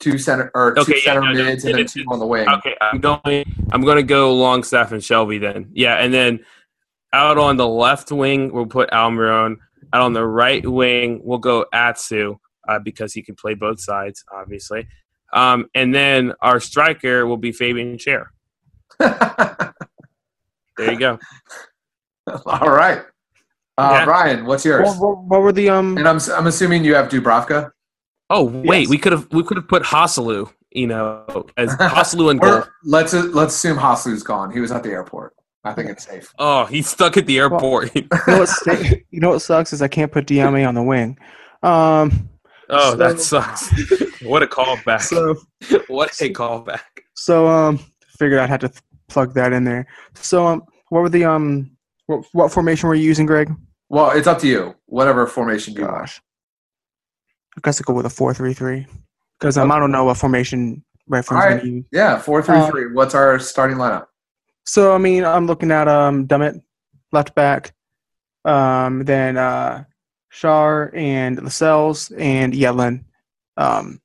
two 0.00 0.18
center 0.18 0.50
or 0.54 0.74
two 0.74 0.82
Okay, 0.82 0.94
yeah, 0.96 1.14
center 1.14 1.20
no, 1.20 1.32
no, 1.32 1.44
mids 1.44 1.64
and 1.64 1.78
then 1.78 1.86
two 1.86 2.04
on 2.08 2.18
the 2.18 2.26
wing. 2.26 2.48
Okay, 2.48 2.74
I'm 2.80 3.00
going. 3.00 3.44
I'm 3.70 3.82
going 3.82 3.96
to 3.96 4.02
go 4.02 4.34
Longstaff 4.34 4.92
and 4.92 5.02
Shelvey 5.02 5.40
then. 5.40 5.70
Yeah, 5.72 5.96
and 5.96 6.12
then 6.12 6.40
out 7.12 7.38
on 7.38 7.56
the 7.56 7.68
left 7.68 8.12
wing 8.12 8.52
we'll 8.52 8.66
put 8.66 8.90
Almiron. 8.90 9.56
Out 9.92 10.02
on 10.02 10.12
the 10.12 10.26
right 10.26 10.66
wing 10.66 11.20
we'll 11.24 11.38
go 11.38 11.64
Atsu 11.72 12.36
uh, 12.68 12.78
because 12.78 13.14
he 13.14 13.22
can 13.22 13.34
play 13.34 13.54
both 13.54 13.80
sides, 13.80 14.24
obviously. 14.32 14.86
Um, 15.32 15.68
and 15.74 15.94
then 15.94 16.32
our 16.40 16.60
striker 16.60 17.26
will 17.26 17.36
be 17.36 17.52
Fabian 17.52 17.98
Schär. 17.98 18.26
There 20.78 20.92
you 20.92 20.98
go. 20.98 21.18
All 22.46 22.70
right, 22.70 23.02
uh, 23.76 23.90
Yeah. 23.92 24.04
Brian, 24.04 24.46
what's 24.46 24.64
yours? 24.64 24.86
What, 24.86 24.98
what, 25.00 25.24
what 25.24 25.40
were 25.42 25.52
the 25.52 25.68
um? 25.68 25.98
And 25.98 26.08
I'm 26.08 26.20
I'm 26.32 26.46
assuming 26.46 26.84
you 26.84 26.94
have 26.94 27.08
Dubravka. 27.08 27.72
Oh 28.30 28.44
wait, 28.44 28.82
Yes. 28.82 28.88
we 28.90 28.98
could 28.98 29.12
have 29.12 29.26
we 29.32 29.42
could 29.42 29.56
have 29.56 29.68
put 29.68 29.82
Hasalu, 29.82 30.50
you 30.72 30.86
know, 30.86 31.46
as 31.56 31.74
Hasalu 31.76 32.30
and 32.30 32.40
goal. 32.40 32.64
Let's 32.84 33.12
let's 33.12 33.54
assume 33.54 33.78
Haslu's 33.78 34.22
gone. 34.22 34.52
He 34.52 34.60
was 34.60 34.70
at 34.70 34.82
the 34.82 34.90
airport. 34.90 35.34
I 35.64 35.72
think 35.74 35.90
it's 35.90 36.04
safe. 36.06 36.32
Oh, 36.38 36.64
he's 36.66 36.88
stuck 36.88 37.16
at 37.16 37.26
the 37.26 37.38
airport. 37.38 37.94
You 37.94 38.02
know, 38.26 38.38
what 38.38 38.50
you 39.10 39.20
know 39.20 39.30
what 39.30 39.40
sucks 39.40 39.72
is 39.72 39.82
I 39.82 39.88
can't 39.88 40.12
put 40.12 40.26
DMA 40.26 40.66
on 40.66 40.74
the 40.74 40.82
wing. 40.82 41.18
Um, 41.62 42.28
oh, 42.70 42.94
that 42.96 43.20
sucks. 43.20 43.68
what 44.22 44.42
a 44.42 44.46
callback! 44.46 45.02
so 45.02 45.34
what 45.88 46.10
a 46.20 46.32
callback! 46.32 46.80
so 47.14 47.48
um, 47.48 47.80
figured 48.18 48.38
I'd 48.38 48.48
have 48.50 48.60
to 48.60 48.68
th- 48.68 48.82
plug 49.08 49.34
that 49.34 49.52
in 49.52 49.64
there. 49.64 49.86
So 50.14 50.46
um, 50.46 50.62
what 50.90 51.00
were 51.00 51.08
the 51.08 51.24
um, 51.24 51.70
what, 52.06 52.24
what 52.32 52.52
formation 52.52 52.88
were 52.88 52.94
you 52.94 53.04
using, 53.04 53.26
Greg? 53.26 53.52
Well, 53.88 54.10
it's 54.12 54.26
up 54.26 54.38
to 54.40 54.46
you. 54.46 54.74
Whatever 54.86 55.26
formation 55.26 55.74
you 55.74 55.82
want. 55.82 55.94
Gosh, 55.98 56.20
I 57.58 57.60
guess 57.64 57.80
I 57.80 57.84
go 57.84 57.92
with 57.92 58.06
a 58.06 58.10
four-three-three 58.10 58.86
because 59.38 59.58
um, 59.58 59.72
I 59.72 59.80
don't 59.80 59.90
know 59.90 60.04
what 60.04 60.16
formation 60.16 60.84
reference 61.08 61.42
All 61.42 61.50
right. 61.50 61.60
to 61.60 61.66
use. 61.68 61.84
Yeah, 61.90 62.16
four 62.18 62.40
three 62.40 62.60
three. 62.70 62.92
What's 62.92 63.14
our 63.16 63.38
starting 63.40 63.78
lineup? 63.78 64.06
So 64.64 64.94
I 64.94 64.98
mean, 64.98 65.24
I'm 65.24 65.46
looking 65.46 65.72
at 65.72 65.88
um 65.88 66.28
Dummett, 66.28 66.62
left 67.10 67.34
back, 67.34 67.74
um 68.44 69.04
then 69.04 69.36
uh 69.36 69.84
Schär 70.32 70.94
and 70.96 71.42
Lascelles 71.42 72.12
and 72.12 72.52
Yedlin, 72.52 73.04
um 73.56 74.00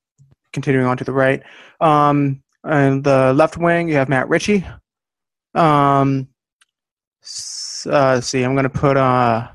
continuing 0.52 0.88
on 0.88 0.98
to 0.98 1.04
the 1.04 1.12
right. 1.12 1.44
Um 1.80 2.42
and 2.64 3.04
the 3.04 3.34
left 3.34 3.58
wing 3.58 3.88
you 3.88 3.96
have 3.96 4.10
Matt 4.10 4.30
Ritchie. 4.30 4.66
Um 5.54 6.28
s- 7.22 7.86
uh 7.88 8.14
let's 8.16 8.28
see, 8.28 8.42
I'm 8.42 8.56
gonna 8.56 8.70
put 8.70 8.98
uh 8.98 9.48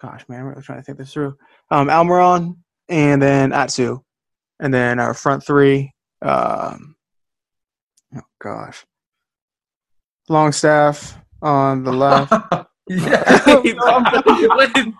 gosh 0.00 0.24
man, 0.28 0.40
I'm 0.40 0.46
really 0.46 0.62
trying 0.62 0.78
to 0.78 0.82
think 0.84 0.98
this 0.98 1.12
through. 1.12 1.36
Um 1.70 1.88
Almiron 1.88 2.56
and 2.88 3.20
then 3.20 3.52
Atsu. 3.52 4.00
And 4.60 4.72
then 4.72 5.00
our 5.00 5.14
front 5.14 5.44
three, 5.44 5.92
um 6.22 6.96
Oh 8.16 8.22
gosh. 8.40 8.84
Longstaff 10.28 11.18
on 11.42 11.82
the 11.84 11.92
left. 11.92 12.32
yeah, 12.88 13.42
Wait, 13.46 13.76
Brian, 13.76 14.94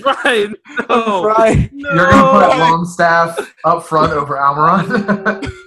Brian, 0.00 0.56
no, 0.88 1.24
right. 1.24 1.70
you're 1.72 2.10
gonna 2.10 2.48
put. 2.48 2.58
Longstaff 2.58 3.54
up 3.64 3.84
front 3.84 4.12
over 4.12 4.34
Almiron. 4.36 5.50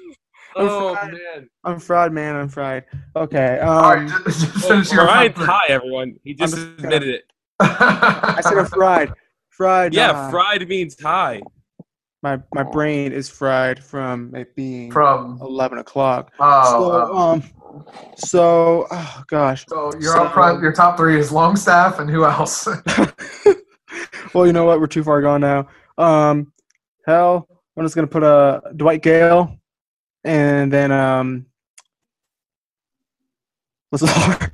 Oh 0.59 0.95
fried. 0.95 1.11
man, 1.13 1.49
I'm 1.63 1.79
fried, 1.79 2.11
man. 2.11 2.35
I'm 2.35 2.49
fried. 2.49 2.85
Okay. 3.15 3.59
Um, 3.59 3.69
All 3.69 3.93
right, 3.95 4.09
just, 4.25 4.41
just 4.41 4.67
finish 4.67 4.91
your 4.91 5.05
Brian's 5.05 5.35
high, 5.37 5.67
everyone. 5.69 6.15
He 6.23 6.33
just 6.33 6.55
I'm 6.55 6.59
just 6.59 6.83
admitted 6.83 7.09
it. 7.09 7.31
I 7.59 8.39
said 8.41 8.57
I'm 8.57 8.65
fried. 8.65 9.13
Fried. 9.57 9.91
Yeah, 9.95 10.11
nah. 10.11 10.29
fried 10.29 10.69
means 10.69 11.01
high. 11.01 11.41
My 12.21 12.39
my 12.53 12.61
brain 12.61 13.11
is 13.11 13.27
fried 13.27 13.83
from 13.83 14.35
it 14.35 14.55
being 14.55 14.91
from. 14.91 15.39
eleven 15.41 15.79
o'clock. 15.79 16.31
Oh, 16.39 16.71
so 16.71 16.91
uh, 16.91 17.19
um, 17.19 17.43
so 18.15 18.85
oh 18.91 19.23
gosh. 19.25 19.65
so 19.67 19.91
you're 19.99 20.13
so- 20.13 20.25
up 20.25 20.33
front. 20.35 20.61
Your 20.61 20.73
top 20.73 20.95
three 20.95 21.19
is 21.19 21.31
Longstaff, 21.31 21.97
and 21.97 22.07
who 22.07 22.23
else? 22.23 22.67
well, 24.35 24.45
you 24.45 24.53
know 24.53 24.65
what? 24.65 24.79
We're 24.79 24.85
too 24.85 25.03
far 25.03 25.23
gone 25.23 25.41
now. 25.41 25.67
Um, 25.97 26.53
hell, 27.07 27.47
I'm 27.75 27.83
just 27.83 27.95
gonna 27.95 28.05
put 28.05 28.21
a 28.21 28.61
Dwight 28.75 29.01
Gayle, 29.01 29.57
and 30.23 30.71
then 30.71 30.91
um, 30.91 31.47
Lazaar, 33.91 34.51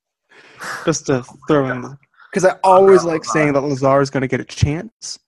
just 0.86 1.04
to 1.06 1.24
throw 1.46 1.68
in 1.70 1.98
because 2.34 2.44
I 2.44 2.58
always 2.64 3.04
like 3.04 3.24
saying 3.24 3.52
that 3.52 3.62
Lazaar 3.62 4.02
is 4.02 4.10
gonna 4.10 4.26
get 4.26 4.40
a 4.40 4.44
chance, 4.44 5.18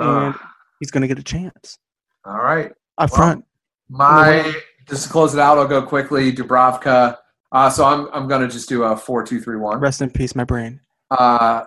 Uh, 0.00 0.02
and 0.26 0.34
he's 0.78 0.92
gonna 0.92 1.08
get 1.08 1.18
a 1.18 1.22
chance 1.22 1.78
all 2.24 2.38
right. 2.38 2.70
up 2.98 3.10
Well, 3.10 3.16
front. 3.16 3.44
My 3.88 4.54
just 4.88 5.04
to 5.04 5.10
close 5.10 5.34
it 5.34 5.40
out, 5.40 5.58
I'll 5.58 5.66
go 5.66 5.82
quickly. 5.82 6.32
Dubravka. 6.32 7.16
Uh, 7.50 7.70
so 7.70 7.84
I'm 7.84 8.08
I'm 8.12 8.28
gonna 8.28 8.48
just 8.48 8.68
do 8.68 8.84
a 8.84 8.96
four 8.96 9.24
two 9.24 9.40
three 9.40 9.56
one. 9.56 9.80
Rest 9.80 10.00
in 10.00 10.10
peace, 10.10 10.34
my 10.36 10.44
brain. 10.44 10.80
Uh, 11.10 11.64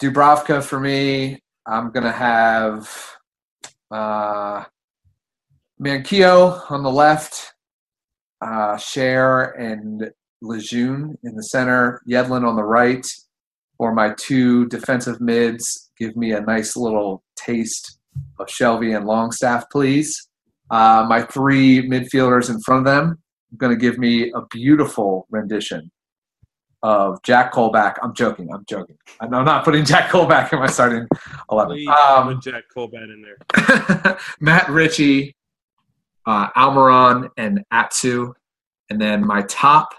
Dubravka 0.00 0.62
for 0.62 0.80
me. 0.80 1.42
I'm 1.66 1.90
gonna 1.90 2.12
have 2.12 2.90
uh, 3.90 4.64
Manquillo 5.80 6.70
on 6.70 6.82
the 6.82 6.90
left, 6.90 7.52
uh, 8.40 8.76
Schär 8.76 9.58
and 9.58 10.10
Lejeune 10.42 11.16
in 11.22 11.34
the 11.36 11.42
center, 11.42 12.02
Yedlin 12.08 12.46
on 12.46 12.56
the 12.56 12.64
right. 12.64 13.06
For 13.78 13.92
my 13.92 14.14
two 14.18 14.66
defensive 14.68 15.20
mids, 15.20 15.90
give 15.98 16.16
me 16.16 16.32
a 16.32 16.40
nice 16.40 16.76
little 16.76 17.22
taste 17.36 17.98
of 18.38 18.46
Shelvey 18.46 18.96
and 18.96 19.06
Longstaff, 19.06 19.64
please. 19.70 20.28
Uh, 20.70 21.04
my 21.08 21.22
three 21.22 21.86
midfielders 21.88 22.48
in 22.50 22.60
front 22.60 22.86
of 22.86 22.92
them, 22.92 23.10
are 23.52 23.56
going 23.58 23.72
to 23.72 23.78
give 23.80 23.98
me 23.98 24.30
a 24.32 24.40
beautiful 24.50 25.26
rendition 25.30 25.90
of 26.82 27.22
Jack 27.22 27.52
Colback. 27.52 27.94
I'm 28.02 28.14
joking. 28.14 28.48
I'm 28.52 28.64
joking. 28.68 28.96
I'm 29.20 29.30
not 29.30 29.64
putting 29.64 29.84
Jack 29.84 30.10
Colback 30.10 30.52
in 30.52 30.58
my 30.58 30.66
starting 30.66 31.06
eleven. 31.50 31.76
Please 31.76 31.88
Um, 31.88 32.34
put 32.34 32.42
Jack 32.42 32.64
Colback 32.74 33.04
in 33.04 33.22
there. 33.22 34.18
Matt 34.40 34.68
Ritchie, 34.68 35.34
uh, 36.26 36.48
Almiron, 36.52 37.28
and 37.36 37.62
Atsu, 37.70 38.32
and 38.90 39.00
then 39.00 39.26
my 39.26 39.42
top, 39.42 39.94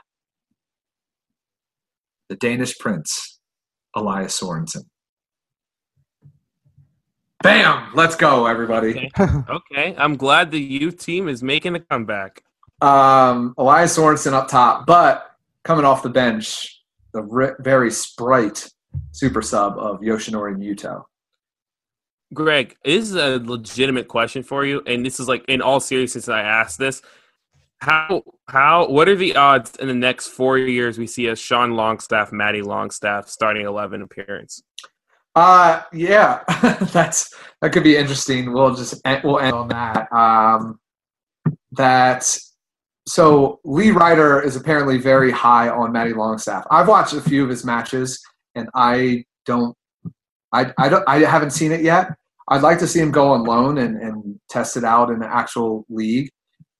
the 2.30 2.36
Danish 2.36 2.78
Prince, 2.78 3.37
Elias 3.98 4.40
Sorensen. 4.40 4.84
Bam! 7.44 7.92
Let's 7.94 8.16
go, 8.16 8.46
everybody. 8.46 9.10
Okay, 9.20 9.96
I'm 9.98 10.16
glad 10.16 10.52
the 10.52 10.60
youth 10.60 11.04
team 11.04 11.28
is 11.28 11.44
making 11.44 11.76
a 11.76 11.80
comeback. 11.80 12.42
Um, 12.82 13.54
Elias 13.58 13.98
Sorensen 13.98 14.34
up 14.34 14.48
top, 14.48 14.86
but 14.86 15.32
coming 15.64 15.86
off 15.86 16.04
the 16.04 16.10
bench, 16.10 16.84
the 17.14 17.24
ri- 17.24 17.56
very 17.60 17.92
sprite 17.92 18.70
super 19.12 19.42
sub 19.42 19.78
of 19.78 20.00
Yoshinori 20.02 20.56
Muto. 20.56 21.04
Greg, 22.34 22.76
this 22.84 23.10
is 23.10 23.16
a 23.16 23.38
legitimate 23.38 24.08
question 24.08 24.44
for 24.44 24.66
you, 24.66 24.82
and 24.86 25.06
this 25.06 25.20
is 25.20 25.28
like 25.28 25.46
in 25.48 25.62
all 25.62 25.80
seriousness. 25.80 26.30
I 26.30 26.42
asked 26.42 26.78
this: 26.78 27.02
how 27.80 28.24
how 28.48 28.90
what 28.90 29.08
are 29.08 29.16
the 29.16 29.36
odds 29.36 29.76
in 29.78 29.88
the 29.88 29.94
next 29.94 30.28
four 30.28 30.58
years 30.58 30.98
we 30.98 31.08
see 31.08 31.28
a 31.28 31.36
Sean 31.36 31.74
Longstaff, 31.74 32.32
Matty 32.32 32.62
Longstaff 32.62 33.30
starting 33.30 33.66
eleven 33.66 34.02
appearance? 34.02 34.62
Uh 35.36 35.82
yeah, 35.94 36.42
that's 36.92 37.34
that 37.62 37.72
could 37.72 37.84
be 37.84 37.96
interesting. 37.96 38.52
We'll 38.52 38.76
just 38.76 39.00
end, 39.06 39.22
we'll 39.24 39.40
end 39.40 39.54
on 39.54 39.68
that. 39.70 40.12
Um, 40.12 40.80
that 41.74 42.38
so 43.08 43.60
Lee 43.64 43.92
Ryder 43.92 44.42
is 44.42 44.56
apparently 44.56 44.98
very 44.98 45.32
high 45.32 45.70
on 45.70 45.92
Matty 45.92 46.14
Longstaff. 46.14 46.66
I've 46.72 46.88
watched 46.88 47.14
a 47.14 47.22
few 47.22 47.44
of 47.44 47.50
his 47.50 47.64
matches, 47.64 48.20
and 48.56 48.68
I 48.74 49.26
don't, 49.46 49.76
I 50.52 50.74
I 50.78 50.90
don't, 50.90 51.04
I 51.08 51.20
haven't 51.20 51.52
seen 51.52 51.72
it 51.72 51.82
yet. 51.82 52.10
I'd 52.50 52.64
like 52.64 52.80
to 52.80 52.88
see 52.88 53.00
him 53.00 53.12
go 53.12 53.30
on 53.30 53.44
loan 53.44 53.78
and, 53.78 54.02
and 54.02 54.40
test 54.50 54.78
it 54.78 54.84
out 54.84 55.10
in 55.10 55.20
the 55.20 55.28
actual 55.28 55.86
league. 55.90 56.30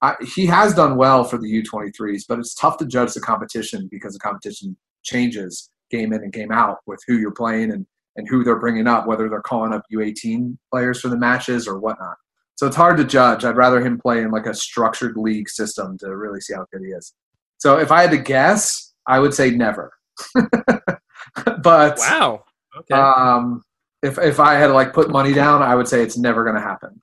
I, 0.00 0.14
he 0.34 0.46
has 0.46 0.74
done 0.74 0.96
well 0.96 1.24
for 1.24 1.38
the 1.38 1.62
U23s, 1.62 2.24
but 2.28 2.38
it's 2.38 2.54
tough 2.54 2.78
to 2.78 2.86
judge 2.86 3.14
the 3.14 3.20
competition 3.20 3.88
because 3.90 4.12
the 4.12 4.20
competition 4.20 4.76
changes 5.02 5.70
game 5.90 6.12
in 6.12 6.22
and 6.22 6.32
game 6.32 6.52
out 6.52 6.78
with 6.86 7.00
who 7.06 7.18
you're 7.18 7.32
playing 7.32 7.72
and, 7.72 7.86
and 8.16 8.28
who 8.28 8.44
they're 8.44 8.60
bringing 8.60 8.86
up, 8.86 9.06
whether 9.06 9.28
they're 9.28 9.42
calling 9.42 9.72
up 9.72 9.82
U18 9.92 10.56
players 10.72 11.00
for 11.00 11.08
the 11.08 11.16
matches 11.16 11.66
or 11.66 11.78
whatnot. 11.78 12.16
So 12.54 12.66
it's 12.66 12.76
hard 12.76 12.96
to 12.98 13.04
judge. 13.04 13.44
I'd 13.44 13.56
rather 13.56 13.80
him 13.80 13.98
play 13.98 14.20
in 14.20 14.30
like 14.30 14.46
a 14.46 14.54
structured 14.54 15.16
league 15.16 15.48
system 15.48 15.96
to 15.98 16.16
really 16.16 16.40
see 16.40 16.54
how 16.54 16.66
good 16.72 16.82
he 16.82 16.88
is. 16.88 17.14
So 17.58 17.78
if 17.78 17.90
I 17.92 18.02
had 18.02 18.10
to 18.10 18.18
guess, 18.18 18.94
I 19.06 19.18
would 19.20 19.34
say 19.34 19.50
never. 19.50 19.92
but 20.34 21.98
wow, 21.98 22.44
okay. 22.78 22.94
Um, 22.94 23.62
if 24.02 24.18
if 24.18 24.40
I 24.40 24.54
had 24.54 24.68
to 24.68 24.72
like 24.72 24.92
put 24.92 25.10
money 25.10 25.32
down, 25.32 25.62
I 25.62 25.74
would 25.74 25.88
say 25.88 26.02
it's 26.02 26.18
never 26.18 26.42
going 26.44 26.56
to 26.56 26.62
happen. 26.62 27.00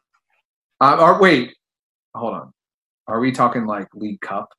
Uh, 0.82 0.98
or 1.00 1.22
wait, 1.22 1.54
hold 2.14 2.34
on. 2.34 2.54
Are 3.08 3.20
we 3.20 3.32
talking 3.32 3.66
like 3.66 3.88
League 3.94 4.22
Cup? 4.22 4.50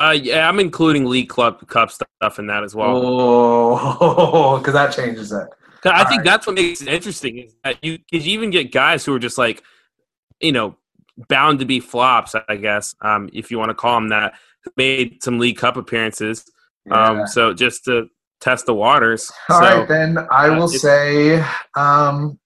Uh, 0.00 0.10
yeah, 0.10 0.48
I'm 0.48 0.58
including 0.58 1.06
League 1.06 1.28
Club 1.28 1.66
Cup 1.68 1.90
stuff 1.90 2.38
in 2.38 2.46
that 2.48 2.64
as 2.64 2.74
well. 2.74 2.96
Oh, 2.96 4.58
because 4.58 4.74
that 4.74 4.94
changes 4.94 5.32
it. 5.32 5.48
I 5.84 6.02
All 6.02 6.08
think 6.08 6.18
right. 6.18 6.24
that's 6.24 6.46
what 6.46 6.56
makes 6.56 6.80
it 6.80 6.88
interesting 6.88 7.38
is 7.38 7.54
that 7.62 7.82
you 7.84 7.98
because 8.10 8.26
you 8.26 8.32
even 8.32 8.50
get 8.50 8.72
guys 8.72 9.04
who 9.04 9.14
are 9.14 9.18
just 9.18 9.38
like, 9.38 9.62
you 10.40 10.52
know, 10.52 10.76
bound 11.28 11.60
to 11.60 11.64
be 11.64 11.78
flops. 11.80 12.34
I 12.48 12.56
guess 12.56 12.94
um, 13.02 13.28
if 13.32 13.50
you 13.50 13.58
want 13.58 13.70
to 13.70 13.74
call 13.74 13.94
them 13.96 14.08
that, 14.08 14.34
made 14.76 15.22
some 15.22 15.38
League 15.38 15.58
Cup 15.58 15.76
appearances. 15.76 16.44
Yeah. 16.86 17.08
Um, 17.08 17.26
so 17.26 17.52
just 17.52 17.84
to 17.84 18.08
test 18.40 18.66
the 18.66 18.74
waters. 18.74 19.30
All 19.48 19.60
so, 19.60 19.78
right, 19.78 19.88
then 19.88 20.18
I 20.30 20.48
uh, 20.48 20.58
will 20.58 20.68
say 20.68 21.44
um, 21.76 22.38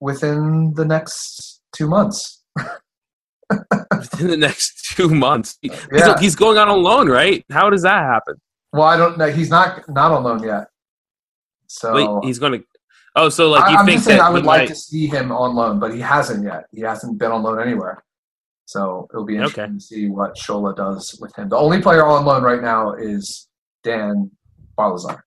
within 0.00 0.74
the 0.74 0.84
next 0.84 1.60
two 1.72 1.86
months. 1.86 2.42
within 3.98 4.28
the 4.28 4.36
next 4.36 4.94
two 4.96 5.08
months, 5.08 5.58
yeah. 5.62 5.76
he's, 5.92 6.20
he's 6.20 6.36
going 6.36 6.58
on 6.58 6.82
loan, 6.82 7.08
right? 7.08 7.44
How 7.50 7.70
does 7.70 7.82
that 7.82 8.02
happen? 8.02 8.34
Well, 8.72 8.84
I 8.84 8.96
don't 8.96 9.18
know. 9.18 9.30
He's 9.30 9.50
not 9.50 9.88
not 9.88 10.12
on 10.12 10.22
loan 10.22 10.42
yet. 10.42 10.68
So 11.66 11.94
Wait, 11.94 12.26
he's 12.26 12.38
going 12.38 12.60
to 12.60 12.64
Oh, 13.16 13.28
so 13.28 13.50
like 13.50 13.68
you 13.70 13.76
I, 13.76 13.80
am 13.80 13.86
just 13.86 14.04
saying 14.04 14.20
I 14.20 14.30
would 14.30 14.44
like 14.44 14.62
might... 14.62 14.68
to 14.68 14.74
see 14.74 15.06
him 15.06 15.32
on 15.32 15.54
loan, 15.54 15.80
but 15.80 15.92
he 15.92 16.00
hasn't 16.00 16.44
yet. 16.44 16.66
He 16.72 16.80
hasn't 16.82 17.18
been 17.18 17.32
on 17.32 17.42
loan 17.42 17.60
anywhere. 17.60 18.04
So 18.66 19.08
it'll 19.12 19.24
be 19.24 19.34
interesting 19.34 19.64
okay. 19.64 19.74
to 19.74 19.80
see 19.80 20.08
what 20.08 20.36
Shola 20.36 20.76
does 20.76 21.18
with 21.20 21.34
him. 21.36 21.48
The 21.48 21.56
only 21.56 21.82
player 21.82 22.06
on 22.06 22.24
loan 22.24 22.42
right 22.44 22.62
now 22.62 22.92
is 22.94 23.48
Dan 23.82 24.30
Barlaser. 24.78 25.22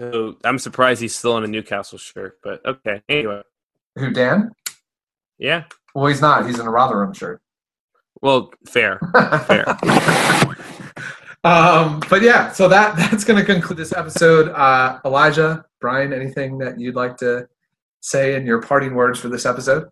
Oh, 0.00 0.36
I'm 0.44 0.60
surprised 0.60 1.00
he's 1.00 1.16
still 1.16 1.36
in 1.38 1.44
a 1.44 1.48
Newcastle 1.48 1.98
shirt, 1.98 2.38
but 2.44 2.64
okay. 2.64 3.02
Anyway. 3.08 3.42
Who, 3.96 4.12
Dan? 4.12 4.52
Yeah. 5.38 5.64
Well, 5.98 6.06
he's 6.06 6.20
not. 6.20 6.46
He's 6.46 6.60
in 6.60 6.66
a 6.66 6.70
Rotherham 6.70 7.12
shirt. 7.12 7.42
Well, 8.22 8.52
fair. 8.66 9.00
fair. 9.46 9.76
Um, 11.44 12.02
but 12.10 12.20
yeah, 12.20 12.50
so 12.50 12.68
that 12.68 12.96
that's 12.96 13.22
going 13.22 13.38
to 13.38 13.44
conclude 13.44 13.78
this 13.78 13.92
episode. 13.92 14.48
Uh, 14.50 14.98
Elijah, 15.04 15.64
Brian, 15.80 16.12
anything 16.12 16.58
that 16.58 16.80
you'd 16.80 16.96
like 16.96 17.16
to 17.18 17.48
say 18.00 18.34
in 18.34 18.44
your 18.44 18.60
parting 18.60 18.94
words 18.94 19.20
for 19.20 19.28
this 19.28 19.46
episode? 19.46 19.88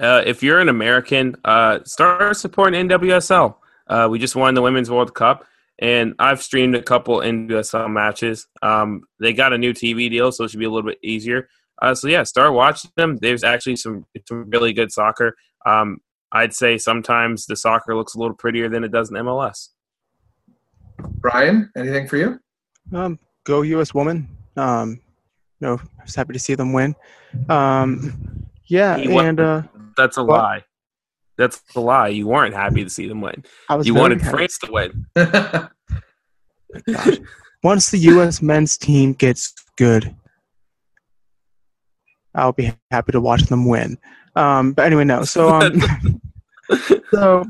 Uh, 0.00 0.22
if 0.24 0.44
you're 0.44 0.60
an 0.60 0.68
American, 0.68 1.34
uh, 1.44 1.80
start 1.84 2.36
supporting 2.36 2.88
NWSL. 2.88 3.56
Uh, 3.88 4.08
we 4.08 4.20
just 4.20 4.36
won 4.36 4.54
the 4.54 4.62
Women's 4.62 4.90
World 4.90 5.12
Cup, 5.12 5.44
and 5.80 6.14
I've 6.20 6.40
streamed 6.40 6.76
a 6.76 6.82
couple 6.82 7.18
NWSL 7.18 7.92
matches. 7.92 8.46
Um, 8.62 9.02
they 9.18 9.32
got 9.32 9.52
a 9.52 9.58
new 9.58 9.74
TV 9.74 10.08
deal, 10.08 10.30
so 10.30 10.44
it 10.44 10.50
should 10.50 10.60
be 10.60 10.66
a 10.66 10.70
little 10.70 10.88
bit 10.88 11.00
easier. 11.02 11.48
Uh, 11.80 11.94
so 11.94 12.08
yeah, 12.08 12.22
start 12.22 12.52
watching 12.52 12.90
them. 12.96 13.16
There's 13.16 13.44
actually 13.44 13.76
some 13.76 14.06
some 14.26 14.50
really 14.50 14.72
good 14.72 14.92
soccer. 14.92 15.36
Um, 15.64 15.98
I'd 16.32 16.54
say 16.54 16.78
sometimes 16.78 17.46
the 17.46 17.56
soccer 17.56 17.96
looks 17.96 18.14
a 18.14 18.18
little 18.18 18.36
prettier 18.36 18.68
than 18.68 18.84
it 18.84 18.92
does 18.92 19.10
in 19.10 19.16
MLS. 19.16 19.68
Brian, 20.98 21.70
anything 21.76 22.06
for 22.06 22.16
you? 22.16 22.38
Um, 22.92 23.18
go 23.44 23.62
U.S. 23.62 23.94
woman. 23.94 24.28
Um, 24.56 25.00
no, 25.60 25.80
I 25.98 26.02
was 26.04 26.14
happy 26.14 26.32
to 26.32 26.38
see 26.38 26.54
them 26.54 26.72
win. 26.72 26.94
Um, 27.48 28.46
yeah, 28.66 28.96
and 28.96 29.40
uh, 29.40 29.62
that's 29.96 30.16
a 30.16 30.24
what? 30.24 30.38
lie. 30.38 30.64
That's 31.36 31.62
a 31.74 31.80
lie. 31.80 32.08
You 32.08 32.26
weren't 32.26 32.54
happy 32.54 32.84
to 32.84 32.90
see 32.90 33.08
them 33.08 33.20
win. 33.20 33.44
I 33.68 33.74
was 33.74 33.86
you 33.86 33.94
wanted 33.94 34.20
happy. 34.20 34.36
France 34.36 34.58
to 34.58 34.72
win. 34.72 35.06
Once 37.62 37.90
the 37.90 37.98
U.S. 37.98 38.40
men's 38.40 38.78
team 38.78 39.12
gets 39.12 39.52
good, 39.76 40.14
I'll 42.34 42.52
be 42.52 42.72
happy 42.90 43.12
to 43.12 43.20
watch 43.20 43.42
them 43.42 43.66
win. 43.66 43.98
Um, 44.36 44.72
but 44.72 44.86
anyway, 44.86 45.04
no. 45.04 45.24
So, 45.24 45.48
um, 45.48 45.80
so 47.10 47.44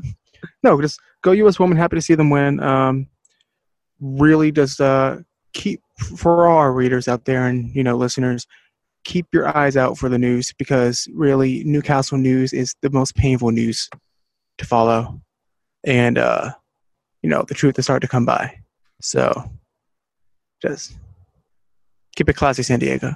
no, 0.63 0.81
just 0.81 0.99
go 1.21 1.31
U.S. 1.31 1.59
woman. 1.59 1.77
Happy 1.77 1.97
to 1.97 2.01
see 2.01 2.15
them 2.15 2.29
win. 2.29 2.59
Um, 2.61 3.07
really 3.99 4.51
just 4.51 4.81
uh, 4.81 5.17
keep 5.53 5.81
for 6.17 6.47
all 6.47 6.57
our 6.57 6.73
readers 6.73 7.07
out 7.07 7.25
there 7.25 7.45
and 7.45 7.73
you 7.75 7.83
know 7.83 7.95
listeners 7.95 8.47
keep 9.03 9.27
your 9.33 9.55
eyes 9.55 9.77
out 9.77 9.97
for 9.97 10.09
the 10.09 10.17
news 10.17 10.51
because 10.57 11.07
really 11.13 11.63
newcastle 11.63 12.17
news 12.17 12.53
is 12.53 12.75
the 12.81 12.89
most 12.89 13.15
painful 13.15 13.51
news 13.51 13.89
to 14.57 14.65
follow 14.65 15.21
and 15.83 16.17
uh, 16.17 16.51
you 17.21 17.29
know 17.29 17.43
the 17.47 17.53
truth 17.53 17.77
is 17.77 17.87
hard 17.87 18.01
to 18.01 18.07
come 18.07 18.25
by 18.25 18.51
so 18.99 19.31
just 20.61 20.95
keep 22.15 22.27
it 22.27 22.35
classy 22.35 22.63
san 22.63 22.79
diego 22.79 23.15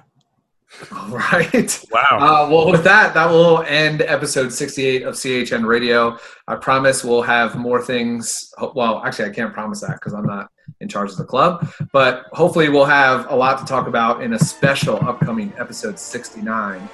all 0.91 1.07
right. 1.09 1.85
Wow. 1.91 2.01
Uh, 2.11 2.49
well, 2.49 2.71
with 2.71 2.83
that, 2.83 3.13
that 3.13 3.29
will 3.29 3.63
end 3.63 4.01
episode 4.01 4.51
68 4.51 5.03
of 5.03 5.15
CHN 5.15 5.65
Radio. 5.65 6.17
I 6.47 6.55
promise 6.55 7.03
we'll 7.03 7.21
have 7.21 7.55
more 7.55 7.81
things. 7.81 8.53
Well, 8.73 9.01
actually, 9.05 9.29
I 9.29 9.33
can't 9.33 9.53
promise 9.53 9.81
that 9.81 9.93
because 9.93 10.13
I'm 10.13 10.25
not 10.25 10.49
in 10.81 10.89
charge 10.89 11.11
of 11.11 11.17
the 11.17 11.25
club. 11.25 11.69
But 11.91 12.25
hopefully, 12.33 12.69
we'll 12.69 12.85
have 12.85 13.29
a 13.31 13.35
lot 13.35 13.59
to 13.59 13.65
talk 13.65 13.87
about 13.87 14.23
in 14.23 14.33
a 14.33 14.39
special 14.39 14.97
upcoming 15.07 15.53
episode 15.57 15.97
69. 15.99 16.89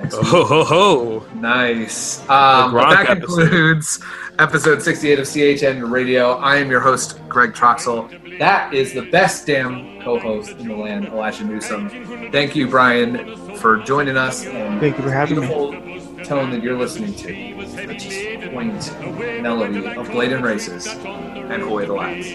Oh, 0.00 0.44
ho, 0.44 0.64
ho. 0.64 1.26
Nice. 1.34 2.20
Um, 2.28 2.74
that 2.74 3.06
concludes 3.06 4.00
episode 4.38 4.80
68 4.82 5.18
of 5.18 5.26
CHN 5.26 5.90
Radio. 5.90 6.34
I 6.34 6.56
am 6.56 6.70
your 6.70 6.80
host, 6.80 7.20
Greg 7.28 7.52
Troxel. 7.52 8.38
That 8.38 8.72
is 8.72 8.92
the 8.92 9.02
best 9.02 9.46
damn 9.46 10.00
co-host 10.02 10.50
in 10.52 10.68
the 10.68 10.76
land, 10.76 11.06
Elijah 11.06 11.44
Newsom. 11.44 11.90
Thank 12.30 12.54
you, 12.54 12.68
Brian, 12.68 13.56
for 13.56 13.78
joining 13.78 14.16
us. 14.16 14.46
And 14.46 14.80
Thank 14.80 14.96
you 14.98 15.02
for 15.02 15.10
having 15.10 15.40
me. 15.40 15.46
Tone 16.24 16.50
that 16.50 16.62
you're 16.62 16.76
listening 16.78 17.14
to, 17.14 17.26
the 17.86 17.94
just 17.94 18.50
quaint 18.52 19.42
melody 19.42 19.78
of 19.78 20.08
Blaydon 20.08 20.42
Races 20.42 20.86
and 20.86 21.62
Away 21.62 21.86
the 21.86 21.94
Lads. 21.94 22.26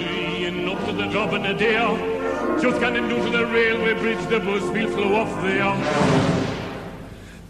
And 0.00 0.68
up 0.68 0.84
to 0.86 0.92
the 0.92 1.06
job 1.08 1.34
in 1.34 1.46
a 1.46 1.56
day. 1.56 1.76
Just 2.60 2.80
canning 2.80 3.08
down 3.08 3.24
to 3.24 3.30
the 3.30 3.46
railway 3.46 3.94
bridge, 3.94 4.24
the 4.28 4.40
bus 4.40 4.62
will 4.62 4.90
flow 4.90 5.14
off 5.14 5.42
there. 5.42 5.74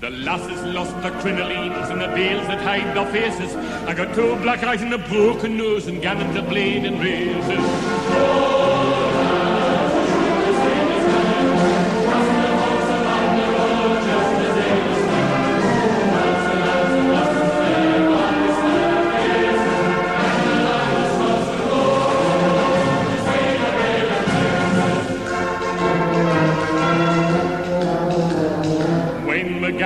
The 0.00 0.10
lasses 0.10 0.62
lost 0.74 1.00
their 1.02 1.10
crinolines 1.12 1.90
and 1.90 2.00
the 2.00 2.08
veils 2.08 2.46
that 2.46 2.60
hide 2.60 2.96
their 2.96 3.06
faces. 3.10 3.56
I 3.86 3.94
got 3.94 4.14
two 4.14 4.36
black 4.36 4.62
eyes 4.62 4.82
and 4.82 4.94
a 4.94 4.98
broken 4.98 5.56
nose 5.56 5.88
and 5.88 6.04
of 6.04 6.48
blade 6.48 6.84
and 6.84 7.00
razors. 7.00 8.77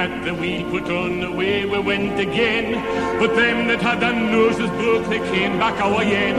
Had 0.09 0.24
the 0.24 0.65
put 0.65 0.91
on, 0.91 1.23
away 1.23 1.65
we 1.65 1.79
went 1.79 2.19
again. 2.19 2.73
But 3.20 3.37
them 3.37 3.69
that 3.69 3.81
had 3.81 4.01
their 4.01 4.12
noses 4.12 4.69
broke, 4.70 5.07
they 5.09 5.20
came 5.31 5.59
back 5.61 5.81
our 5.81 6.03
yen. 6.03 6.39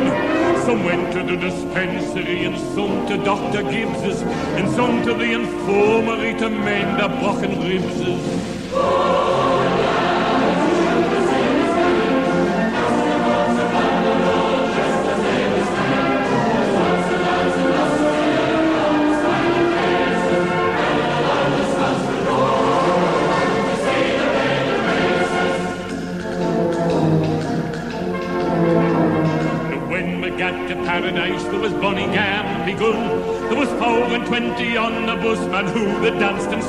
Some 0.66 0.84
went 0.84 1.14
to 1.14 1.24
the 1.24 1.38
dispensary, 1.38 2.44
and 2.44 2.58
some 2.76 3.08
to 3.08 3.16
Dr. 3.24 3.64
Gibbs's, 3.64 4.22
and 4.58 4.70
some 4.76 5.02
to 5.04 5.14
the 5.14 5.32
infirmary 5.40 6.34
to 6.40 6.50
mend 6.50 7.00
their 7.00 7.14
broken 7.22 7.52
ribses. 7.70 9.23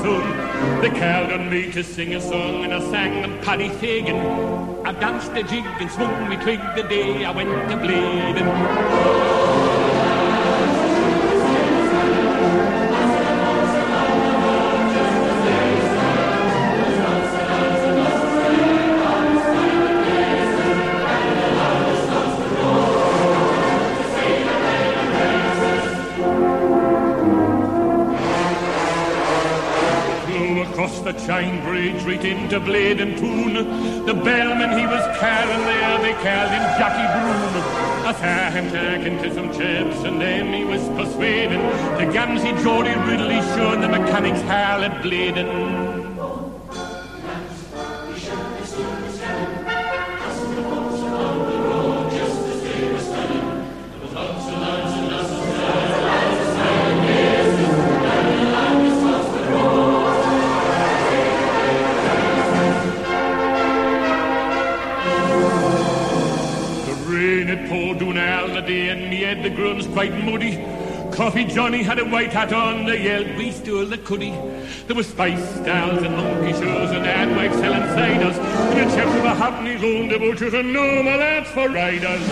Sung. 0.04 0.80
They 0.82 0.90
called 0.90 1.32
on 1.32 1.48
me 1.48 1.72
to 1.72 1.82
sing 1.82 2.14
a 2.14 2.20
song, 2.20 2.62
and 2.64 2.74
I 2.74 2.80
sang 2.90 3.22
them 3.22 3.40
Paddy 3.40 3.70
Fagan. 3.70 4.18
I 4.84 4.92
danced 4.92 5.32
a 5.32 5.42
jig 5.42 5.64
and 5.80 5.90
swung 5.90 6.28
me 6.28 6.36
twig 6.36 6.60
the 6.76 6.82
day 6.82 7.24
I 7.24 7.30
went 7.30 7.48
to 7.70 7.76
Blaydon. 7.78 9.43
Into 32.44 32.60
Blaydon 32.60 33.16
Toon. 33.18 34.04
The 34.04 34.12
bellman 34.12 34.78
he 34.78 34.84
was 34.86 35.02
carrying 35.18 35.64
there, 35.64 35.98
they 36.02 36.12
called 36.12 36.50
him 36.50 36.64
Jackie 36.76 37.08
Broom. 37.14 37.64
I 38.04 38.12
saw 38.12 38.50
him 38.50 38.70
talking 38.70 39.16
to 39.22 39.34
some 39.34 39.48
chaps 39.48 40.04
and 40.04 40.20
then 40.20 40.52
he 40.52 40.62
was 40.62 40.82
persuading 40.90 41.62
the 41.96 42.12
Gamsey 42.12 42.52
Geordie 42.62 42.94
Ridley 43.08 43.40
showing 43.56 43.80
the 43.80 43.88
mechanics 43.88 44.42
hall 44.42 44.84
at 44.84 45.02
Blaydon. 45.02 45.83
Johnny 71.48 71.82
had 71.82 71.98
a 71.98 72.04
white 72.04 72.32
hat 72.32 72.52
on, 72.52 72.84
they 72.86 73.02
yelled, 73.02 73.36
we 73.36 73.50
stole 73.50 73.86
the 73.86 73.98
cuddy. 73.98 74.30
There 74.86 74.96
was 74.96 75.08
spice 75.08 75.42
stalls 75.56 76.02
and 76.02 76.16
monkey 76.16 76.52
shows 76.52 76.90
and 76.90 77.06
ad 77.06 77.36
wives 77.36 77.56
selling 77.56 77.82
ciders. 77.82 78.36
And 78.38 78.90
the 78.90 78.96
chaps 78.96 79.14
were 79.22 79.28
happening 79.28 79.78
on 79.78 80.08
the 80.08 80.18
butchers 80.18 80.54
and 80.54 80.72
no 80.72 81.02
more 81.02 81.16
lads 81.16 81.50
for 81.50 81.68
riders. 81.68 82.22